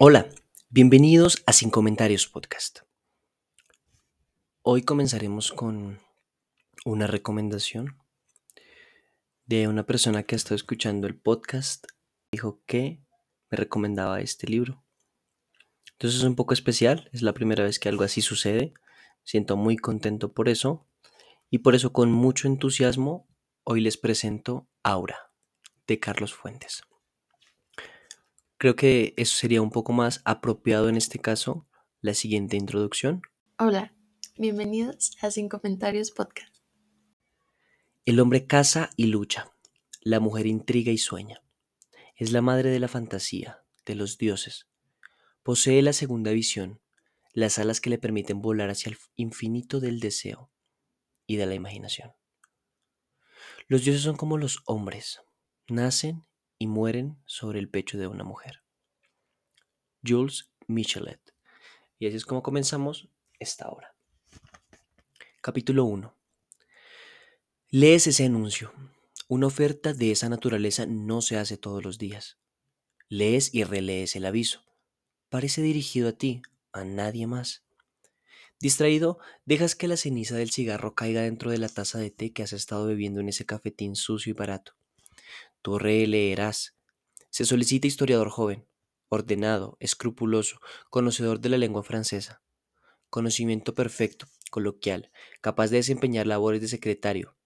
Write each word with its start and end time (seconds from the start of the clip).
Hola, 0.00 0.28
bienvenidos 0.70 1.42
a 1.44 1.52
Sin 1.52 1.70
Comentarios 1.70 2.28
Podcast. 2.28 2.82
Hoy 4.62 4.82
comenzaremos 4.82 5.50
con 5.50 5.98
una 6.84 7.08
recomendación 7.08 7.98
de 9.46 9.66
una 9.66 9.86
persona 9.86 10.22
que 10.22 10.34
ha 10.34 10.36
estado 10.36 10.54
escuchando 10.54 11.08
el 11.08 11.16
podcast. 11.16 11.84
Dijo 12.30 12.62
que 12.64 13.02
me 13.50 13.56
recomendaba 13.56 14.20
este 14.20 14.46
libro. 14.46 14.84
Entonces 15.92 16.20
es 16.20 16.24
un 16.24 16.36
poco 16.36 16.54
especial, 16.54 17.10
es 17.12 17.22
la 17.22 17.34
primera 17.34 17.64
vez 17.64 17.80
que 17.80 17.88
algo 17.88 18.04
así 18.04 18.20
sucede. 18.22 18.74
Siento 19.24 19.56
muy 19.56 19.76
contento 19.76 20.32
por 20.32 20.48
eso 20.48 20.86
y 21.50 21.58
por 21.58 21.74
eso 21.74 21.92
con 21.92 22.12
mucho 22.12 22.46
entusiasmo 22.46 23.26
hoy 23.64 23.80
les 23.80 23.96
presento 23.96 24.68
Aura 24.84 25.32
de 25.88 25.98
Carlos 25.98 26.34
Fuentes. 26.34 26.82
Creo 28.58 28.74
que 28.74 29.14
eso 29.16 29.36
sería 29.36 29.62
un 29.62 29.70
poco 29.70 29.92
más 29.92 30.20
apropiado 30.24 30.88
en 30.88 30.96
este 30.96 31.20
caso, 31.20 31.68
la 32.00 32.12
siguiente 32.12 32.56
introducción. 32.56 33.22
Hola, 33.56 33.94
bienvenidos 34.36 35.16
a 35.20 35.30
Sin 35.30 35.48
Comentarios 35.48 36.10
Podcast. 36.10 36.56
El 38.04 38.18
hombre 38.18 38.48
caza 38.48 38.90
y 38.96 39.06
lucha, 39.06 39.52
la 40.00 40.18
mujer 40.18 40.48
intriga 40.48 40.90
y 40.90 40.98
sueña. 40.98 41.40
Es 42.16 42.32
la 42.32 42.42
madre 42.42 42.70
de 42.70 42.80
la 42.80 42.88
fantasía, 42.88 43.62
de 43.86 43.94
los 43.94 44.18
dioses. 44.18 44.66
Posee 45.44 45.80
la 45.80 45.92
segunda 45.92 46.32
visión, 46.32 46.80
las 47.34 47.60
alas 47.60 47.80
que 47.80 47.90
le 47.90 47.98
permiten 47.98 48.42
volar 48.42 48.70
hacia 48.70 48.90
el 48.90 48.98
infinito 49.14 49.78
del 49.78 50.00
deseo 50.00 50.50
y 51.28 51.36
de 51.36 51.46
la 51.46 51.54
imaginación. 51.54 52.10
Los 53.68 53.84
dioses 53.84 54.02
son 54.02 54.16
como 54.16 54.36
los 54.36 54.64
hombres, 54.66 55.20
nacen 55.68 56.26
y 56.58 56.66
mueren 56.66 57.16
sobre 57.26 57.58
el 57.58 57.68
pecho 57.68 57.98
de 57.98 58.06
una 58.06 58.24
mujer. 58.24 58.62
Jules 60.06 60.50
Michelet. 60.66 61.34
Y 61.98 62.06
así 62.06 62.16
es 62.16 62.24
como 62.24 62.42
comenzamos 62.42 63.08
esta 63.38 63.68
hora. 63.68 63.94
Capítulo 65.40 65.84
1. 65.84 66.16
Lees 67.70 68.06
ese 68.06 68.24
anuncio. 68.24 68.72
Una 69.28 69.46
oferta 69.46 69.92
de 69.92 70.10
esa 70.10 70.28
naturaleza 70.28 70.86
no 70.86 71.20
se 71.20 71.36
hace 71.36 71.56
todos 71.56 71.84
los 71.84 71.98
días. 71.98 72.38
Lees 73.08 73.54
y 73.54 73.64
relees 73.64 74.16
el 74.16 74.26
aviso. 74.26 74.64
Parece 75.28 75.60
dirigido 75.60 76.08
a 76.08 76.12
ti, 76.12 76.42
a 76.72 76.84
nadie 76.84 77.26
más. 77.26 77.64
Distraído, 78.60 79.18
dejas 79.44 79.74
que 79.74 79.86
la 79.86 79.96
ceniza 79.96 80.34
del 80.34 80.50
cigarro 80.50 80.94
caiga 80.94 81.22
dentro 81.22 81.50
de 81.50 81.58
la 81.58 81.68
taza 81.68 81.98
de 81.98 82.10
té 82.10 82.32
que 82.32 82.42
has 82.42 82.52
estado 82.52 82.86
bebiendo 82.86 83.20
en 83.20 83.28
ese 83.28 83.46
cafetín 83.46 83.94
sucio 83.94 84.30
y 84.30 84.34
barato. 84.34 84.77
Tú 85.62 85.78
releerás. 85.78 86.76
Se 87.30 87.44
solicita 87.44 87.86
historiador 87.86 88.30
joven, 88.30 88.66
ordenado, 89.08 89.76
escrupuloso, 89.80 90.60
conocedor 90.90 91.40
de 91.40 91.48
la 91.48 91.58
lengua 91.58 91.82
francesa. 91.82 92.42
Conocimiento 93.10 93.74
perfecto, 93.74 94.26
coloquial, 94.50 95.10
capaz 95.40 95.68
de 95.68 95.78
desempeñar 95.78 96.26
labores 96.26 96.60
de 96.60 96.68
secretario. 96.68 97.36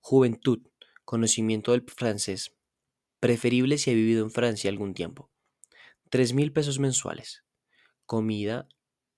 Juventud, 0.00 0.60
conocimiento 1.04 1.72
del 1.72 1.82
francés. 1.82 2.56
Preferible 3.20 3.78
si 3.78 3.90
ha 3.90 3.94
vivido 3.94 4.24
en 4.24 4.30
Francia 4.30 4.70
algún 4.70 4.94
tiempo. 4.94 5.30
Tres 6.10 6.32
mil 6.32 6.52
pesos 6.52 6.78
mensuales. 6.78 7.44
Comida 8.06 8.68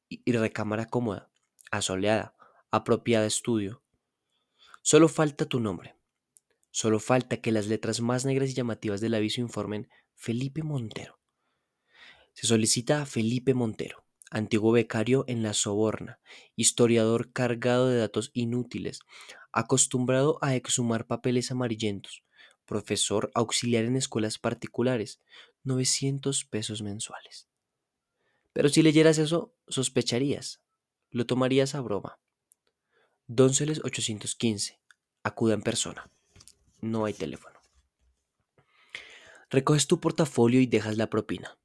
y 0.09 0.33
recámara 0.33 0.87
cómoda, 0.87 1.31
asoleada, 1.71 2.37
apropiada 2.71 3.27
estudio. 3.27 3.83
Solo 4.83 5.09
falta 5.09 5.47
tu 5.47 5.59
nombre. 5.59 5.97
Solo 6.77 7.01
falta 7.01 7.39
que 7.39 7.53
las 7.53 7.69
letras 7.69 8.03
más 8.03 8.27
negras 8.27 8.51
y 8.51 8.53
llamativas 8.53 9.01
del 9.01 9.15
aviso 9.15 9.41
informen 9.41 9.89
Felipe 10.15 10.63
Montero. 10.63 11.19
Se 12.35 12.47
solicita 12.47 13.01
a 13.01 13.07
Felipe 13.07 13.55
Montero, 13.55 14.05
antiguo 14.31 14.73
becario 14.73 15.25
en 15.27 15.43
la 15.43 15.55
Soborna, 15.55 16.21
historiador 16.55 17.33
cargado 17.33 17.89
de 17.89 17.97
datos 17.97 18.31
inútiles, 18.35 19.01
acostumbrado 19.53 20.39
a 20.43 20.55
exhumar 20.55 21.07
papeles 21.07 21.51
amarillentos, 21.51 22.25
profesor 22.67 23.31
auxiliar 23.33 23.87
en 23.87 23.97
escuelas 23.97 24.39
particulares, 24.39 25.23
900 25.65 26.45
pesos 26.45 26.83
mensuales. 26.83 27.49
Pero 28.53 28.69
si 28.69 28.83
leyeras 28.83 29.17
eso, 29.17 29.55
sospecharías, 29.67 30.61
lo 31.09 31.25
tomarías 31.25 31.75
a 31.75 31.81
broma. 31.81 32.19
Donceles 33.29 33.83
815, 33.83 34.79
acuda 35.23 35.55
en 35.55 35.63
persona 35.63 36.11
no 36.81 37.05
hay 37.05 37.15
teléfono. 37.15 37.59
Recoges 39.51 39.87
tu 39.87 40.01
portafolio 40.01 40.61
y 40.61 40.67
dejas 40.67 40.97
la 40.97 41.09
propina. 41.09 41.57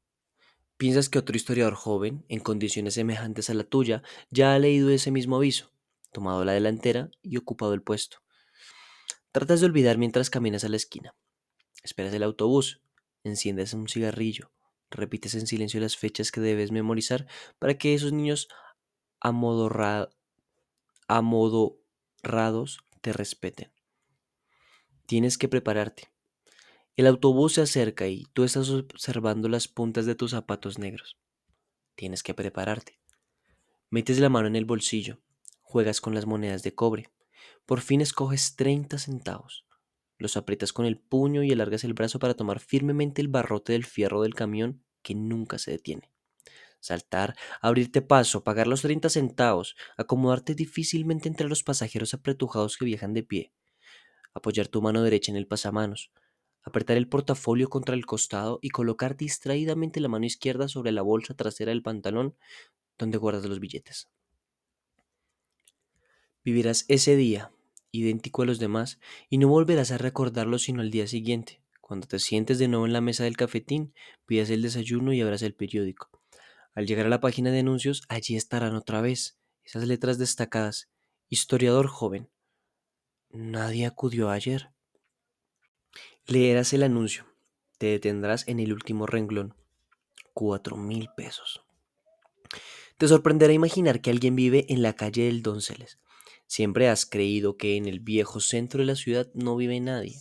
Piensas 0.77 1.09
que 1.09 1.19
otro 1.19 1.35
historiador 1.35 1.75
joven, 1.75 2.25
en 2.27 2.39
condiciones 2.39 2.95
semejantes 2.95 3.49
a 3.49 3.53
la 3.53 3.63
tuya, 3.63 4.03
ya 4.29 4.53
ha 4.53 4.59
leído 4.59 4.89
ese 4.89 5.11
mismo 5.11 5.35
aviso, 5.35 5.71
tomado 6.11 6.43
la 6.45 6.53
delantera 6.53 7.09
y 7.21 7.37
ocupado 7.37 7.73
el 7.73 7.81
puesto. 7.81 8.17
Tratas 9.31 9.59
de 9.61 9.67
olvidar 9.67 9.97
mientras 9.97 10.29
caminas 10.29 10.63
a 10.63 10.69
la 10.69 10.75
esquina. 10.75 11.15
Esperas 11.83 12.13
el 12.13 12.23
autobús, 12.23 12.81
enciendes 13.23 13.73
un 13.73 13.87
cigarrillo, 13.87 14.51
repites 14.89 15.35
en 15.35 15.47
silencio 15.47 15.79
las 15.79 15.97
fechas 15.97 16.31
que 16.31 16.41
debes 16.41 16.71
memorizar 16.71 17.27
para 17.59 17.77
que 17.77 17.93
esos 17.93 18.11
niños 18.13 18.47
amodorrados 19.19 20.17
te 23.01 23.13
respeten. 23.13 23.71
Tienes 25.11 25.37
que 25.37 25.49
prepararte. 25.49 26.09
El 26.95 27.05
autobús 27.05 27.55
se 27.55 27.61
acerca 27.61 28.07
y 28.07 28.27
tú 28.31 28.45
estás 28.45 28.69
observando 28.69 29.49
las 29.49 29.67
puntas 29.67 30.05
de 30.05 30.15
tus 30.15 30.31
zapatos 30.31 30.79
negros. 30.79 31.17
Tienes 31.95 32.23
que 32.23 32.33
prepararte. 32.33 32.97
Metes 33.89 34.21
la 34.21 34.29
mano 34.29 34.47
en 34.47 34.55
el 34.55 34.63
bolsillo, 34.63 35.19
juegas 35.59 35.99
con 35.99 36.15
las 36.15 36.27
monedas 36.27 36.63
de 36.63 36.73
cobre. 36.75 37.09
Por 37.65 37.81
fin 37.81 37.99
escoges 37.99 38.55
30 38.55 38.99
centavos. 38.99 39.65
Los 40.17 40.37
aprietas 40.37 40.71
con 40.71 40.85
el 40.85 40.97
puño 40.97 41.43
y 41.43 41.51
alargas 41.51 41.83
el 41.83 41.93
brazo 41.93 42.17
para 42.17 42.35
tomar 42.35 42.61
firmemente 42.61 43.21
el 43.21 43.27
barrote 43.27 43.73
del 43.73 43.83
fierro 43.83 44.21
del 44.21 44.33
camión 44.33 44.81
que 45.01 45.13
nunca 45.13 45.57
se 45.57 45.71
detiene. 45.71 46.09
Saltar, 46.79 47.35
abrirte 47.59 48.01
paso, 48.01 48.45
pagar 48.45 48.67
los 48.67 48.81
30 48.83 49.09
centavos, 49.09 49.75
acomodarte 49.97 50.55
difícilmente 50.55 51.27
entre 51.27 51.49
los 51.49 51.63
pasajeros 51.63 52.13
apretujados 52.13 52.77
que 52.77 52.85
viajan 52.85 53.13
de 53.13 53.23
pie, 53.23 53.51
apoyar 54.33 54.67
tu 54.67 54.81
mano 54.81 55.03
derecha 55.03 55.31
en 55.31 55.37
el 55.37 55.47
pasamanos, 55.47 56.11
apretar 56.63 56.97
el 56.97 57.07
portafolio 57.07 57.69
contra 57.69 57.95
el 57.95 58.05
costado 58.05 58.59
y 58.61 58.69
colocar 58.69 59.17
distraídamente 59.17 59.99
la 59.99 60.07
mano 60.07 60.25
izquierda 60.25 60.67
sobre 60.67 60.91
la 60.91 61.01
bolsa 61.01 61.33
trasera 61.33 61.71
del 61.71 61.81
pantalón 61.81 62.35
donde 62.97 63.17
guardas 63.17 63.45
los 63.45 63.59
billetes. 63.59 64.09
Vivirás 66.43 66.85
ese 66.87 67.15
día, 67.15 67.51
idéntico 67.91 68.41
a 68.41 68.45
los 68.45 68.59
demás, 68.59 68.99
y 69.29 69.37
no 69.37 69.47
volverás 69.47 69.91
a 69.91 69.97
recordarlo 69.97 70.59
sino 70.59 70.81
al 70.81 70.91
día 70.91 71.07
siguiente, 71.07 71.61
cuando 71.79 72.07
te 72.07 72.19
sientes 72.19 72.57
de 72.57 72.67
nuevo 72.67 72.85
en 72.85 72.93
la 72.93 73.01
mesa 73.01 73.23
del 73.23 73.37
cafetín, 73.37 73.93
pidas 74.25 74.49
el 74.49 74.61
desayuno 74.61 75.13
y 75.13 75.21
abras 75.21 75.41
el 75.41 75.53
periódico. 75.53 76.09
Al 76.73 76.87
llegar 76.87 77.05
a 77.05 77.09
la 77.09 77.19
página 77.19 77.51
de 77.51 77.59
anuncios, 77.59 78.03
allí 78.07 78.35
estarán 78.35 78.75
otra 78.75 79.01
vez 79.01 79.37
esas 79.63 79.85
letras 79.85 80.17
destacadas. 80.17 80.89
Historiador 81.27 81.87
joven, 81.87 82.29
Nadie 83.33 83.85
acudió 83.85 84.29
ayer. 84.29 84.71
Leerás 86.27 86.73
el 86.73 86.83
anuncio. 86.83 87.25
Te 87.77 87.85
detendrás 87.85 88.45
en 88.49 88.59
el 88.59 88.73
último 88.73 89.05
renglón. 89.05 89.55
Cuatro 90.33 90.75
mil 90.75 91.07
pesos. 91.15 91.63
Te 92.97 93.07
sorprenderá 93.07 93.53
imaginar 93.53 94.01
que 94.01 94.09
alguien 94.09 94.35
vive 94.35 94.65
en 94.67 94.81
la 94.81 94.97
calle 94.97 95.23
del 95.23 95.43
Donceles. 95.43 95.97
Siempre 96.45 96.89
has 96.89 97.05
creído 97.05 97.55
que 97.55 97.77
en 97.77 97.85
el 97.85 98.01
viejo 98.01 98.41
centro 98.41 98.81
de 98.81 98.87
la 98.87 98.97
ciudad 98.97 99.29
no 99.33 99.55
vive 99.55 99.79
nadie. 99.79 100.19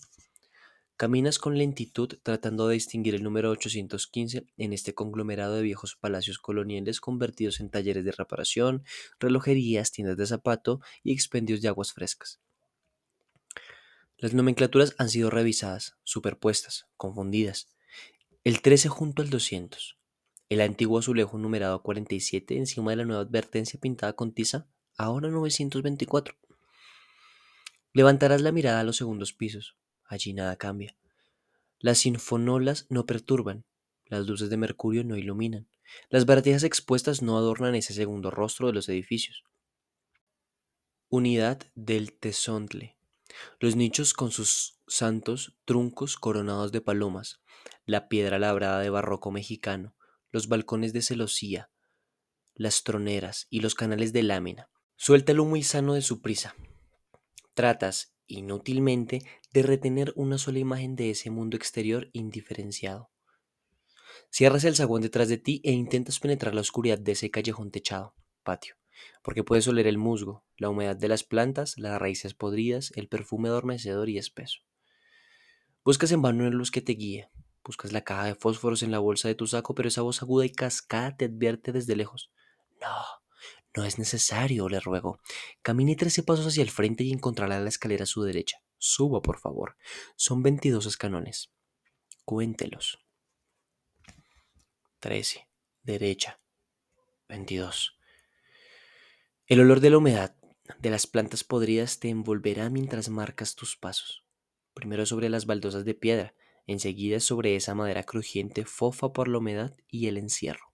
Caminas 0.97 1.41
con 1.41 1.59
lentitud 1.59 2.17
tratando 2.23 2.69
de 2.69 2.75
distinguir 2.75 3.17
el 3.17 3.25
número 3.25 3.51
815 3.51 4.47
en 4.57 4.73
este 4.73 4.95
conglomerado 4.95 5.57
de 5.57 5.63
viejos 5.63 5.97
palacios 5.97 6.39
coloniales 6.39 7.01
convertidos 7.01 7.59
en 7.59 7.71
talleres 7.71 8.05
de 8.05 8.13
reparación, 8.13 8.85
relojerías, 9.19 9.91
tiendas 9.91 10.17
de 10.17 10.27
zapato 10.27 10.81
y 11.03 11.13
expendios 11.13 11.61
de 11.61 11.69
aguas 11.69 11.93
frescas. 11.93 12.41
Las 14.21 14.35
nomenclaturas 14.35 14.95
han 14.99 15.09
sido 15.09 15.31
revisadas, 15.31 15.97
superpuestas, 16.05 16.87
confundidas. 16.99 17.69
El 18.45 18.61
13 18.61 18.91
junto 18.91 19.23
al 19.23 19.31
200. 19.31 19.97
El 20.51 20.61
antiguo 20.61 20.99
azulejo 20.99 21.39
numerado 21.39 21.83
47 21.83 22.59
encima 22.59 22.91
de 22.91 22.99
la 22.99 23.07
nueva 23.07 23.23
advertencia 23.23 23.81
pintada 23.81 24.13
con 24.13 24.33
tiza, 24.33 24.67
ahora 24.99 25.31
924. 25.31 26.37
Levantarás 27.95 28.43
la 28.43 28.53
mirada 28.53 28.81
a 28.81 28.85
los 28.85 28.99
segundos 28.99 29.33
pisos. 29.33 29.79
Allí 30.05 30.35
nada 30.35 30.57
cambia. 30.57 30.95
Las 31.79 32.01
sinfonolas 32.01 32.85
no 32.91 33.07
perturban. 33.07 33.65
Las 34.05 34.27
luces 34.27 34.51
de 34.51 34.59
mercurio 34.59 35.03
no 35.03 35.17
iluminan. 35.17 35.67
Las 36.11 36.27
baratijas 36.27 36.63
expuestas 36.63 37.23
no 37.23 37.39
adornan 37.39 37.75
ese 37.75 37.95
segundo 37.95 38.31
rostro 38.31 38.67
de 38.67 38.75
los 38.75 38.87
edificios. 38.91 39.45
Unidad 41.09 41.63
del 41.75 42.13
Tesontle 42.13 43.00
Los 43.59 43.77
nichos 43.77 44.15
con 44.15 44.31
sus 44.31 44.81
santos 44.87 45.57
truncos 45.65 46.17
coronados 46.17 46.73
de 46.73 46.81
palomas, 46.81 47.41
la 47.87 48.09
piedra 48.09 48.39
labrada 48.39 48.81
de 48.81 48.91
barroco 48.91 49.31
mexicano, 49.31 49.95
los 50.31 50.49
balcones 50.49 50.93
de 50.93 51.03
celosía, 51.03 51.71
las 52.55 52.83
troneras 52.83 53.47
y 53.51 53.61
los 53.61 53.75
canales 53.75 54.13
de 54.13 54.23
lámina. 54.23 54.71
Suelta 54.97 55.33
el 55.33 55.41
humo 55.41 55.57
y 55.57 55.63
sano 55.63 55.95
de 55.95 56.03
su 56.03 56.21
prisa. 56.21 56.55
Tratas, 57.55 58.15
inútilmente, 58.27 59.23
de 59.53 59.63
retener 59.63 60.13
una 60.15 60.39
sola 60.39 60.59
imagen 60.59 60.95
de 60.95 61.11
ese 61.11 61.31
mundo 61.31 61.57
exterior 61.57 62.11
indiferenciado. 62.13 63.11
Cierras 64.31 64.65
el 64.65 64.77
zaguán 64.77 65.03
detrás 65.03 65.29
de 65.29 65.39
ti 65.39 65.61
e 65.65 65.73
intentas 65.73 66.21
penetrar 66.21 66.55
la 66.55 66.61
oscuridad 66.61 66.99
de 66.99 67.13
ese 67.13 67.31
callejón 67.31 67.71
techado, 67.71 68.15
patio, 68.45 68.77
porque 69.23 69.45
puedes 69.45 69.67
oler 69.69 69.87
el 69.87 69.99
musgo, 69.99 70.45
la 70.57 70.69
humedad 70.69 70.97
de 70.97 71.09
las 71.09 71.25
plantas, 71.25 71.79
las 71.79 72.01
raíces 72.01 72.35
podridas, 72.35 72.93
el 72.97 73.09
perfume 73.09 73.49
adormecedor 73.49 74.09
y 74.09 74.19
espeso. 74.19 74.61
Buscas 75.85 76.13
en 76.13 76.23
vano 76.23 76.47
en 76.47 76.55
luz 76.55 76.71
que 76.71 76.83
te 76.83 76.93
guíe, 76.93 77.31
buscas 77.65 77.93
la 77.93 78.03
caja 78.03 78.25
de 78.25 78.35
fósforos 78.35 78.83
en 78.83 78.91
la 78.91 78.99
bolsa 78.99 79.29
de 79.29 79.35
tu 79.35 79.47
saco, 79.47 79.75
pero 79.75 79.89
esa 79.89 80.03
voz 80.03 80.23
aguda 80.23 80.45
y 80.45 80.51
cascada 80.51 81.17
te 81.17 81.27
advierte 81.27 81.73
desde 81.73 81.97
lejos. 81.97 82.31
No, 82.81 83.21
no 83.77 83.85
es 83.85 83.99
necesario, 83.99 84.69
le 84.69 84.81
ruego. 84.81 85.21
Camine 85.63 85.97
trece 85.97 86.23
pasos 86.23 86.47
hacia 86.47 86.63
el 86.63 86.71
frente 86.71 87.05
y 87.05 87.13
encontrará 87.13 87.61
la 87.61 87.69
escalera 87.69 88.05
a 88.05 88.07
su 88.07 88.23
derecha. 88.23 88.59
Suba, 88.79 89.23
por 89.23 89.39
favor. 89.39 89.77
Son 90.17 90.43
veintidós 90.43 90.87
escalones. 90.87 91.53
Cuéntelos. 92.25 92.99
Trece. 94.99 95.49
Derecha. 95.83 96.41
Veintidós. 97.29 98.00
El 99.51 99.59
olor 99.59 99.81
de 99.81 99.91
la 99.91 99.99
humedad 99.99 100.37
de 100.79 100.91
las 100.91 101.09
plantas 101.09 101.43
podridas 101.43 101.99
te 101.99 102.09
envolverá 102.09 102.71
mientras 102.71 103.09
marcas 103.09 103.57
tus 103.57 103.77
pasos. 103.77 104.23
Primero 104.75 105.05
sobre 105.07 105.29
las 105.29 105.45
baldosas 105.45 105.85
de 105.85 105.95
piedra, 105.95 106.35
enseguida 106.69 107.19
sobre 107.19 107.57
esa 107.57 107.75
madera 107.75 108.05
crujiente, 108.05 108.65
fofa 108.65 109.13
por 109.13 109.27
la 109.27 109.39
humedad 109.39 109.75
y 109.89 110.07
el 110.07 110.19
encierro. 110.19 110.71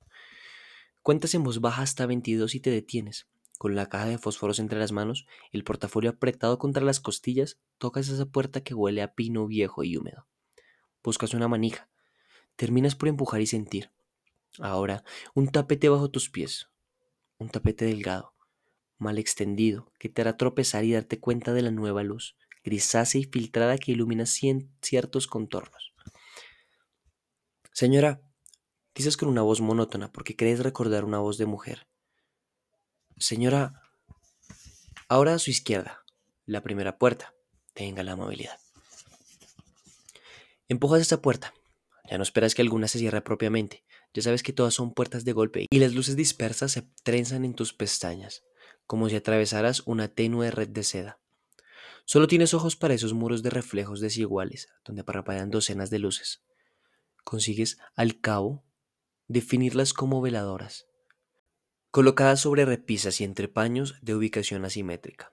Cuentas 1.00 1.34
en 1.34 1.42
voz 1.42 1.62
baja 1.62 1.80
hasta 1.80 2.04
22 2.04 2.54
y 2.54 2.60
te 2.60 2.68
detienes. 2.68 3.26
Con 3.56 3.76
la 3.76 3.88
caja 3.88 4.08
de 4.08 4.18
fósforos 4.18 4.58
entre 4.58 4.78
las 4.78 4.92
manos, 4.92 5.26
el 5.52 5.64
portafolio 5.64 6.10
apretado 6.10 6.58
contra 6.58 6.84
las 6.84 7.00
costillas, 7.00 7.58
tocas 7.78 8.08
esa 8.08 8.26
puerta 8.26 8.62
que 8.62 8.74
huele 8.74 9.00
a 9.00 9.14
pino 9.14 9.46
viejo 9.46 9.84
y 9.84 9.96
húmedo. 9.96 10.26
Buscas 11.02 11.32
una 11.32 11.48
manija. 11.48 11.88
Terminas 12.56 12.94
por 12.94 13.08
empujar 13.08 13.40
y 13.40 13.46
sentir. 13.46 13.90
Ahora, 14.58 15.02
un 15.32 15.48
tapete 15.48 15.88
bajo 15.88 16.10
tus 16.10 16.28
pies. 16.28 16.68
Un 17.38 17.48
tapete 17.48 17.86
delgado, 17.86 18.35
mal 18.98 19.18
extendido, 19.18 19.92
que 19.98 20.08
te 20.08 20.22
hará 20.22 20.36
tropezar 20.36 20.84
y 20.84 20.92
darte 20.92 21.20
cuenta 21.20 21.52
de 21.52 21.62
la 21.62 21.70
nueva 21.70 22.02
luz, 22.02 22.36
grisácea 22.64 23.20
y 23.20 23.24
filtrada 23.24 23.78
que 23.78 23.92
ilumina 23.92 24.24
ciertos 24.26 25.26
contornos. 25.26 25.94
Señora, 27.72 28.20
dices 28.94 29.16
con 29.16 29.28
una 29.28 29.42
voz 29.42 29.60
monótona 29.60 30.10
porque 30.10 30.34
crees 30.34 30.60
recordar 30.60 31.04
una 31.04 31.18
voz 31.18 31.38
de 31.38 31.46
mujer. 31.46 31.86
Señora, 33.18 33.82
ahora 35.08 35.34
a 35.34 35.38
su 35.38 35.50
izquierda, 35.50 36.04
la 36.46 36.62
primera 36.62 36.98
puerta. 36.98 37.34
Tenga 37.74 38.02
la 38.02 38.12
amabilidad. 38.12 38.58
Empujas 40.68 41.02
esta 41.02 41.20
puerta. 41.20 41.52
Ya 42.10 42.16
no 42.16 42.22
esperas 42.22 42.54
que 42.54 42.62
alguna 42.62 42.88
se 42.88 42.98
cierre 42.98 43.20
propiamente. 43.20 43.84
Ya 44.14 44.22
sabes 44.22 44.42
que 44.42 44.52
todas 44.52 44.72
son 44.72 44.94
puertas 44.94 45.24
de 45.24 45.32
golpe 45.32 45.66
y 45.68 45.78
las 45.78 45.92
luces 45.92 46.16
dispersas 46.16 46.72
se 46.72 46.82
trenzan 47.02 47.44
en 47.44 47.54
tus 47.54 47.74
pestañas, 47.74 48.44
como 48.86 49.08
si 49.08 49.16
atravesaras 49.16 49.82
una 49.86 50.08
tenue 50.08 50.50
red 50.50 50.68
de 50.68 50.84
seda. 50.84 51.18
Solo 52.04 52.28
tienes 52.28 52.54
ojos 52.54 52.76
para 52.76 52.94
esos 52.94 53.14
muros 53.14 53.42
de 53.42 53.50
reflejos 53.50 54.00
desiguales, 54.00 54.68
donde 54.84 55.04
parpadean 55.04 55.50
docenas 55.50 55.90
de 55.90 55.98
luces. 55.98 56.44
Consigues, 57.24 57.78
al 57.96 58.20
cabo, 58.20 58.64
definirlas 59.26 59.92
como 59.92 60.20
veladoras, 60.20 60.86
colocadas 61.90 62.40
sobre 62.40 62.64
repisas 62.64 63.20
y 63.20 63.24
entre 63.24 63.48
paños 63.48 63.96
de 64.02 64.14
ubicación 64.14 64.64
asimétrica. 64.64 65.32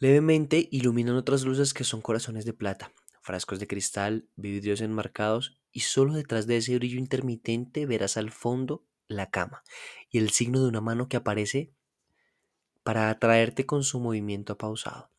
Levemente 0.00 0.68
iluminan 0.72 1.16
otras 1.16 1.44
luces 1.44 1.74
que 1.74 1.84
son 1.84 2.00
corazones 2.00 2.44
de 2.44 2.52
plata, 2.52 2.92
frascos 3.20 3.60
de 3.60 3.66
cristal, 3.66 4.28
vidrios 4.36 4.80
enmarcados, 4.80 5.60
y 5.70 5.80
solo 5.80 6.14
detrás 6.14 6.46
de 6.46 6.56
ese 6.56 6.74
brillo 6.76 6.98
intermitente 6.98 7.86
verás 7.86 8.16
al 8.16 8.30
fondo 8.30 8.86
la 9.06 9.30
cama 9.30 9.62
y 10.10 10.18
el 10.18 10.30
signo 10.30 10.60
de 10.60 10.68
una 10.68 10.80
mano 10.80 11.08
que 11.08 11.16
aparece 11.16 11.72
para 12.88 13.10
atraerte 13.10 13.66
con 13.66 13.84
su 13.84 14.00
movimiento 14.00 14.56
pausado. 14.56 15.10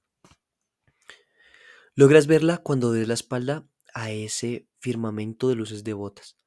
Logras 1.93 2.25
verla 2.25 2.57
cuando 2.57 2.91
des 2.91 3.07
la 3.07 3.13
espalda 3.13 3.67
a 3.93 4.09
ese 4.09 4.67
firmamento 4.79 5.49
de 5.49 5.53
luces 5.53 5.83
devotas. 5.83 6.39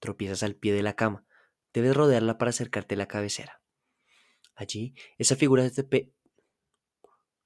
Tropiezas 0.00 0.42
al 0.42 0.54
pie 0.54 0.72
de 0.72 0.82
la 0.82 0.96
cama. 0.96 1.26
Debes 1.74 1.94
rodearla 1.94 2.38
para 2.38 2.48
acercarte 2.48 2.94
a 2.94 2.96
la 2.96 3.06
cabecera. 3.06 3.60
Allí, 4.54 4.94
esa 5.18 5.36
figura 5.36 5.62
de 5.62 6.14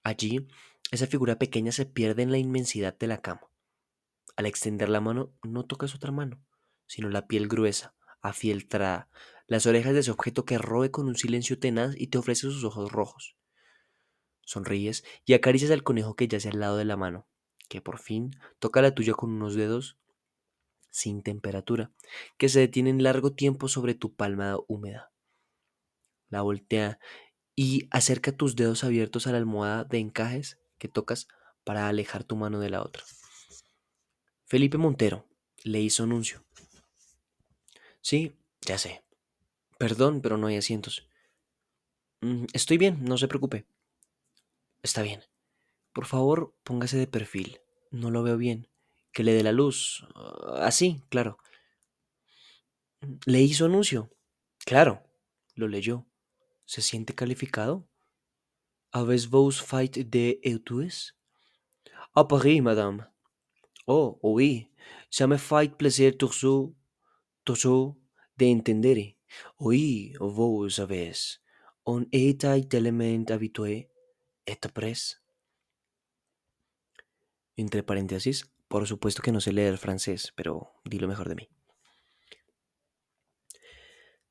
Allí, 0.05 0.46
esa 0.93 1.08
figura 1.08 1.37
pequeña 1.37 1.73
se 1.73 1.84
pierde 1.84 2.23
en 2.23 2.31
la 2.31 2.38
inmensidad 2.38 2.96
de 2.96 3.08
la 3.08 3.23
cama. 3.23 3.50
Al 4.37 4.46
extender 4.46 4.88
la 4.88 5.00
mano, 5.00 5.34
no 5.43 5.64
tocas 5.64 5.96
otra 5.96 6.12
mano, 6.12 6.40
sino 6.87 7.08
la 7.08 7.26
piel 7.26 7.49
gruesa, 7.49 7.96
afieltrada, 8.23 9.11
las 9.47 9.67
orejas 9.67 9.95
de 9.95 10.01
ese 10.01 10.11
objeto 10.11 10.45
que 10.45 10.59
roe 10.59 10.91
con 10.91 11.07
un 11.07 11.17
silencio 11.17 11.59
tenaz 11.59 11.95
y 11.97 12.09
te 12.09 12.19
ofrece 12.19 12.43
sus 12.43 12.65
ojos 12.65 12.93
rojos. 12.93 13.37
Sonríes 14.43 15.05
y 15.25 15.35
acaricias 15.35 15.71
al 15.71 15.83
conejo 15.83 16.15
que 16.15 16.29
yace 16.29 16.49
al 16.49 16.61
lado 16.61 16.77
de 16.77 16.85
la 16.85 16.97
mano 16.97 17.27
que 17.69 17.81
por 17.81 17.99
fin 17.99 18.31
toca 18.59 18.83
la 18.83 18.95
tuya 18.95 19.15
con 19.15 19.31
unos 19.31 19.55
dedos 19.55 19.99
sin 20.91 21.23
temperatura, 21.23 21.93
que 22.39 22.49
se 22.49 22.61
detienen 22.61 23.03
largo 23.03 23.35
tiempo 23.35 23.69
sobre 23.69 23.95
tu 23.95 24.15
palma 24.15 24.57
húmeda. 24.67 25.13
La 26.29 26.41
voltea 26.41 26.99
y 27.55 27.87
acerca 27.91 28.33
tus 28.33 28.57
dedos 28.57 28.83
abiertos 28.83 29.27
a 29.27 29.33
la 29.33 29.39
almohada 29.39 29.85
de 29.85 29.99
encajes 29.99 30.59
que 30.79 30.89
tocas 30.89 31.29
para 31.65 31.89
alejar 31.89 32.25
tu 32.25 32.37
mano 32.37 32.61
de 32.61 32.71
la 32.71 32.83
otra. 32.83 33.05
Felipe 34.47 34.79
Montero 34.79 35.29
le 35.65 35.81
hizo 35.81 36.05
anuncio. 36.05 36.45
Sí, 38.01 38.35
ya 38.63 38.79
sé. 38.79 39.06
Perdón, 39.78 40.20
pero 40.23 40.37
no 40.37 40.46
hay 40.46 40.56
asientos. 40.56 41.08
Mm, 42.20 42.46
estoy 42.52 42.78
bien, 42.78 43.05
no 43.05 43.19
se 43.19 43.28
preocupe. 43.28 43.67
Está 44.82 45.02
bien. 45.02 45.23
Por 45.93 46.06
favor, 46.06 46.55
póngase 46.62 46.96
de 46.96 47.06
perfil. 47.06 47.61
No 47.90 48.11
lo 48.11 48.23
veo 48.23 48.37
bien. 48.37 48.69
Que 49.12 49.23
le 49.23 49.32
dé 49.32 49.43
la 49.43 49.52
luz. 49.52 50.06
Así, 50.58 51.02
claro. 51.08 51.38
¿Le 53.25 53.40
hizo 53.43 53.67
anuncio? 53.67 54.11
Claro. 54.64 55.02
Lo 55.54 55.68
leyó. 55.68 56.06
¿Se 56.64 56.83
siente 56.83 57.14
calificado? 57.14 57.88
¿Avez-vous 58.92 59.61
fait 59.62 59.99
de 60.11 60.40
études? 60.42 61.14
A 62.14 62.26
Paris, 62.26 62.61
madame. 62.61 63.06
Oh, 63.87 64.18
oui. 64.23 64.71
Ça 65.11 65.26
me 65.26 65.37
fait 65.38 65.76
plaisir 65.76 66.16
toujours, 66.16 66.75
toujours 67.45 67.97
de 68.37 68.47
entender. 68.47 69.15
Oui, 69.59 70.14
vous 70.21 70.68
savez. 70.71 71.12
On 71.85 72.06
est 72.12 72.68
tellement 72.68 73.25
habitué. 73.30 73.88
Et 74.47 74.59
après? 74.62 74.95
entre 77.59 77.83
paréntesis, 77.83 78.45
por 78.68 78.87
supuesto 78.87 79.23
que 79.23 79.33
no 79.33 79.40
sé 79.40 79.52
leer 79.52 79.78
francés, 79.78 80.33
pero 80.37 80.75
di 80.85 80.99
lo 80.99 81.09
mejor 81.09 81.28
de 81.28 81.35
mí. 81.35 81.49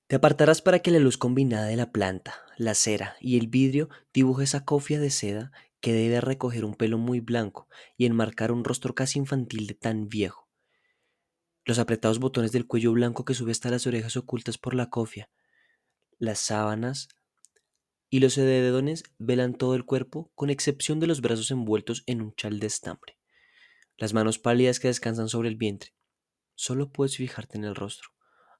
Te 0.07 0.17
apartarás 0.17 0.61
para 0.61 0.79
que 0.79 0.91
la 0.91 0.99
luz 0.99 1.17
combinada 1.17 1.65
de 1.65 1.75
la 1.75 1.91
planta, 1.91 2.35
la 2.57 2.75
cera 2.75 3.15
y 3.19 3.39
el 3.39 3.47
vidrio 3.47 3.89
dibuje 4.13 4.43
esa 4.43 4.63
cofia 4.63 4.99
de 4.99 5.09
seda 5.09 5.51
que 5.81 5.93
debe 5.93 6.21
recoger 6.21 6.63
un 6.63 6.75
pelo 6.75 6.99
muy 6.99 7.19
blanco 7.19 7.67
y 7.97 8.05
enmarcar 8.05 8.51
un 8.51 8.63
rostro 8.63 8.93
casi 8.93 9.17
infantil 9.17 9.65
de 9.65 9.73
tan 9.73 10.07
viejo. 10.07 10.44
Los 11.65 11.79
apretados 11.79 12.19
botones 12.19 12.51
del 12.51 12.67
cuello 12.67 12.91
blanco 12.91 13.25
que 13.25 13.34
sube 13.34 13.51
hasta 13.51 13.72
las 13.72 13.88
orejas 13.88 14.15
ocultas 14.17 14.60
por 14.60 14.75
la 14.75 14.91
cofia, 14.91 15.29
las 16.19 16.38
sábanas 16.39 17.10
y 18.10 18.19
los 18.19 18.38
edredones 18.38 19.03
velan 19.17 19.55
todo 19.55 19.74
el 19.74 19.84
cuerpo, 19.84 20.31
con 20.36 20.51
excepción 20.51 21.00
de 21.00 21.07
los 21.07 21.22
brazos 21.22 21.50
envueltos 21.50 22.03
en 22.05 22.22
un 22.22 22.36
chal 22.36 22.60
de 22.60 22.67
estambre. 22.67 23.17
Las 23.98 24.13
manos 24.13 24.38
pálidas 24.38 24.79
que 24.79 24.89
descansan 24.89 25.27
sobre 25.27 25.50
el 25.50 25.55
vientre. 25.55 25.93
Solo 26.53 26.91
puedes 26.91 27.17
fijarte 27.17 27.57
en 27.57 27.65
el 27.65 27.75
rostro, 27.75 28.10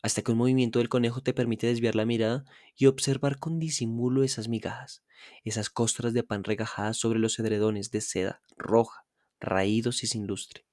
hasta 0.02 0.24
que 0.24 0.32
un 0.32 0.40
movimiento 0.40 0.80
del 0.80 0.90
conejo 0.90 1.22
te 1.22 1.34
permite 1.34 1.68
desviar 1.68 1.96
la 1.96 2.06
mirada 2.06 2.44
y 2.76 2.88
observar 2.88 3.38
con 3.38 3.60
disimulo 3.60 4.24
esas 4.24 4.48
migajas, 4.48 5.04
esas 5.44 5.70
costras 5.70 6.14
de 6.14 6.24
pan 6.24 6.44
regajadas 6.44 6.98
sobre 6.98 7.20
los 7.20 7.38
edredones 7.38 7.92
de 7.92 8.02
seda 8.02 8.42
roja, 8.58 9.06
raídos 9.40 10.04
y 10.04 10.08
sin 10.08 10.26
lustre. 10.26 10.66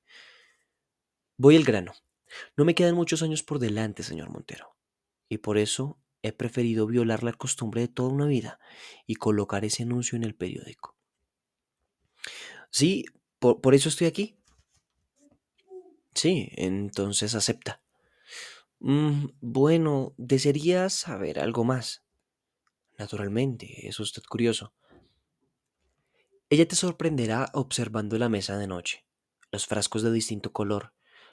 Voy 1.36 1.56
al 1.56 1.64
grano. 1.64 1.92
No 2.56 2.64
me 2.64 2.74
quedan 2.74 2.94
muchos 2.94 3.22
años 3.22 3.42
por 3.42 3.58
delante, 3.58 4.02
señor 4.02 4.30
Montero, 4.30 4.76
y 5.28 5.38
por 5.38 5.58
eso 5.58 5.98
he 6.22 6.32
preferido 6.32 6.86
violar 6.86 7.22
la 7.24 7.32
costumbre 7.32 7.82
de 7.82 7.88
toda 7.88 8.10
una 8.10 8.26
vida 8.26 8.60
y 9.06 9.16
colocar 9.16 9.64
ese 9.64 9.82
anuncio 9.82 10.16
en 10.16 10.24
el 10.24 10.34
periódico. 10.34 10.96
Sí, 12.70 13.04
por, 13.38 13.60
por 13.60 13.74
eso 13.74 13.88
estoy 13.88 14.06
aquí. 14.06 14.36
Sí, 16.14 16.48
entonces 16.56 17.34
acepta. 17.34 17.82
"Mm, 18.80 19.28
bueno, 19.40 20.14
desearía 20.18 20.88
saber 20.90 21.38
algo 21.40 21.64
más. 21.64 22.04
Naturalmente, 22.98 23.88
es 23.88 24.00
usted 24.00 24.22
curioso. 24.28 24.74
Ella 26.50 26.68
te 26.68 26.76
sorprenderá 26.76 27.50
observando 27.54 28.16
la 28.16 28.28
mesa 28.28 28.56
de 28.56 28.68
noche, 28.68 29.04
los 29.50 29.66
frascos 29.66 30.02
de 30.02 30.12
distinto 30.12 30.52
color, 30.52 30.92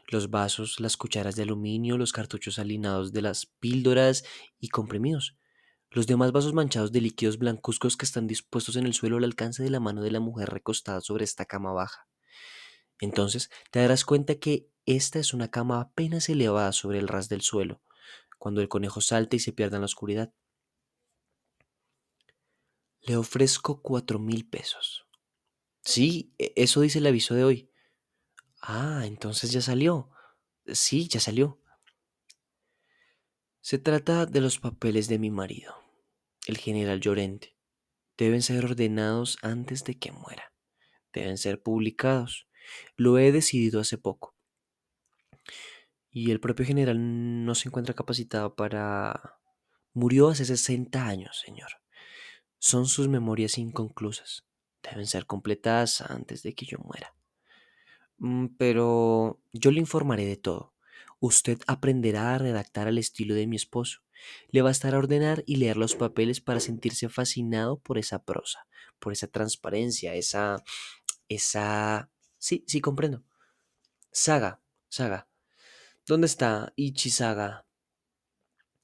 los 0.10 0.30
vasos, 0.32 0.80
las 0.80 0.98
cucharas 0.98 1.36
de 1.36 1.44
aluminio, 1.44 1.98
los 1.98 2.14
cartuchos 2.14 2.60
alineados 2.60 3.14
de 3.14 3.22
las 3.22 3.46
píldoras 3.46 4.24
y 4.60 4.70
comprimidos, 4.70 5.38
los 5.92 6.08
demás 6.08 6.32
vasos 6.32 6.54
manchados 6.54 6.92
de 6.92 7.02
líquidos 7.02 7.38
blancuzcos 7.40 7.98
que 7.98 8.06
están 8.06 8.28
dispuestos 8.28 8.76
en 8.76 8.86
el 8.86 8.94
suelo 8.94 9.18
al 9.18 9.24
alcance 9.24 9.64
de 9.64 9.70
la 9.72 9.80
mano 9.80 10.02
de 10.04 10.12
la 10.12 10.20
mujer 10.20 10.50
recostada 10.50 11.02
sobre 11.02 11.26
esta 11.26 11.46
cama 11.46 11.74
baja. 11.74 12.08
Entonces 13.00 13.50
te 13.72 13.80
darás 13.80 14.06
cuenta 14.06 14.36
que 14.36 14.70
esta 14.86 15.20
es 15.20 15.34
una 15.34 15.52
cama 15.52 15.82
apenas 15.82 16.30
elevada 16.30 16.72
sobre 16.74 17.00
el 17.00 17.08
ras 17.08 17.30
del 17.30 17.42
suelo, 17.42 17.82
cuando 18.40 18.62
el 18.62 18.70
conejo 18.70 19.02
salta 19.02 19.36
y 19.36 19.40
se 19.40 19.54
pierde 19.54 19.78
en 19.78 19.82
la 19.82 19.86
oscuridad. 19.86 20.34
Le 23.02 23.18
ofrezco 23.18 23.82
cuatro 23.82 24.20
mil 24.20 24.48
pesos. 24.48 25.06
Sí, 25.84 26.34
e- 26.38 26.54
eso 26.56 26.82
dice 26.82 27.00
el 27.00 27.08
aviso 27.08 27.36
de 27.36 27.44
hoy. 27.44 27.72
Ah, 28.62 29.04
entonces 29.06 29.52
ya 29.52 29.62
salió. 29.62 30.10
Sí, 30.66 31.08
ya 31.08 31.20
salió. 31.20 31.60
Se 33.62 33.78
trata 33.78 34.26
de 34.26 34.42
los 34.42 34.60
papeles 34.60 35.08
de 35.08 35.20
mi 35.20 35.32
marido, 35.32 35.76
el 36.48 36.58
general 36.58 37.00
Llorente. 37.00 37.56
Deben 38.18 38.42
ser 38.42 38.66
ordenados 38.66 39.38
antes 39.42 39.84
de 39.84 39.98
que 39.98 40.12
muera. 40.12 40.54
Deben 41.14 41.38
ser 41.38 41.62
publicados. 41.62 42.48
Lo 42.96 43.18
he 43.18 43.32
decidido 43.32 43.80
hace 43.80 43.98
poco. 43.98 44.36
Y 46.12 46.32
el 46.32 46.40
propio 46.40 46.66
general 46.66 47.46
no 47.46 47.56
se 47.56 47.70
encuentra 47.70 47.94
capacitado 47.94 48.56
para... 48.56 49.40
Murió 49.94 50.30
hace 50.30 50.46
60 50.46 51.06
años, 51.06 51.40
señor. 51.40 51.70
Son 52.58 52.88
sus 52.88 53.08
memorias 53.08 53.58
inconclusas. 53.58 54.46
Deben 54.84 55.08
ser 55.08 55.26
completadas 55.26 56.02
antes 56.02 56.44
de 56.44 56.54
que 56.54 56.66
yo 56.66 56.78
muera. 56.80 57.14
Mm, 58.20 58.48
Pero 58.58 59.42
yo 59.54 59.72
le 59.72 59.80
informaré 59.80 60.26
de 60.26 60.38
todo. 60.38 60.76
Usted 61.20 61.60
aprenderá 61.68 62.36
a 62.36 62.38
redactar 62.38 62.88
al 62.88 62.98
estilo 62.98 63.36
de 63.36 63.48
mi 63.48 63.56
esposo. 63.56 64.02
Le 64.50 64.62
bastará 64.62 64.98
ordenar 64.98 65.44
y 65.46 65.58
leer 65.58 65.78
los 65.78 65.96
papeles 65.96 66.42
para 66.42 66.60
sentirse 66.60 67.10
fascinado 67.10 67.80
por 67.80 67.98
esa 67.98 68.24
prosa, 68.24 68.68
por 69.00 69.14
esa 69.14 69.28
transparencia, 69.28 70.16
esa... 70.16 70.64
esa... 71.30 72.12
Sí, 72.38 72.64
sí, 72.68 72.82
comprendo. 72.82 73.24
Saga, 74.12 74.62
Saga. 74.90 75.30
¿Dónde 76.06 76.28
está 76.28 76.74
Ichisaga? 76.76 77.66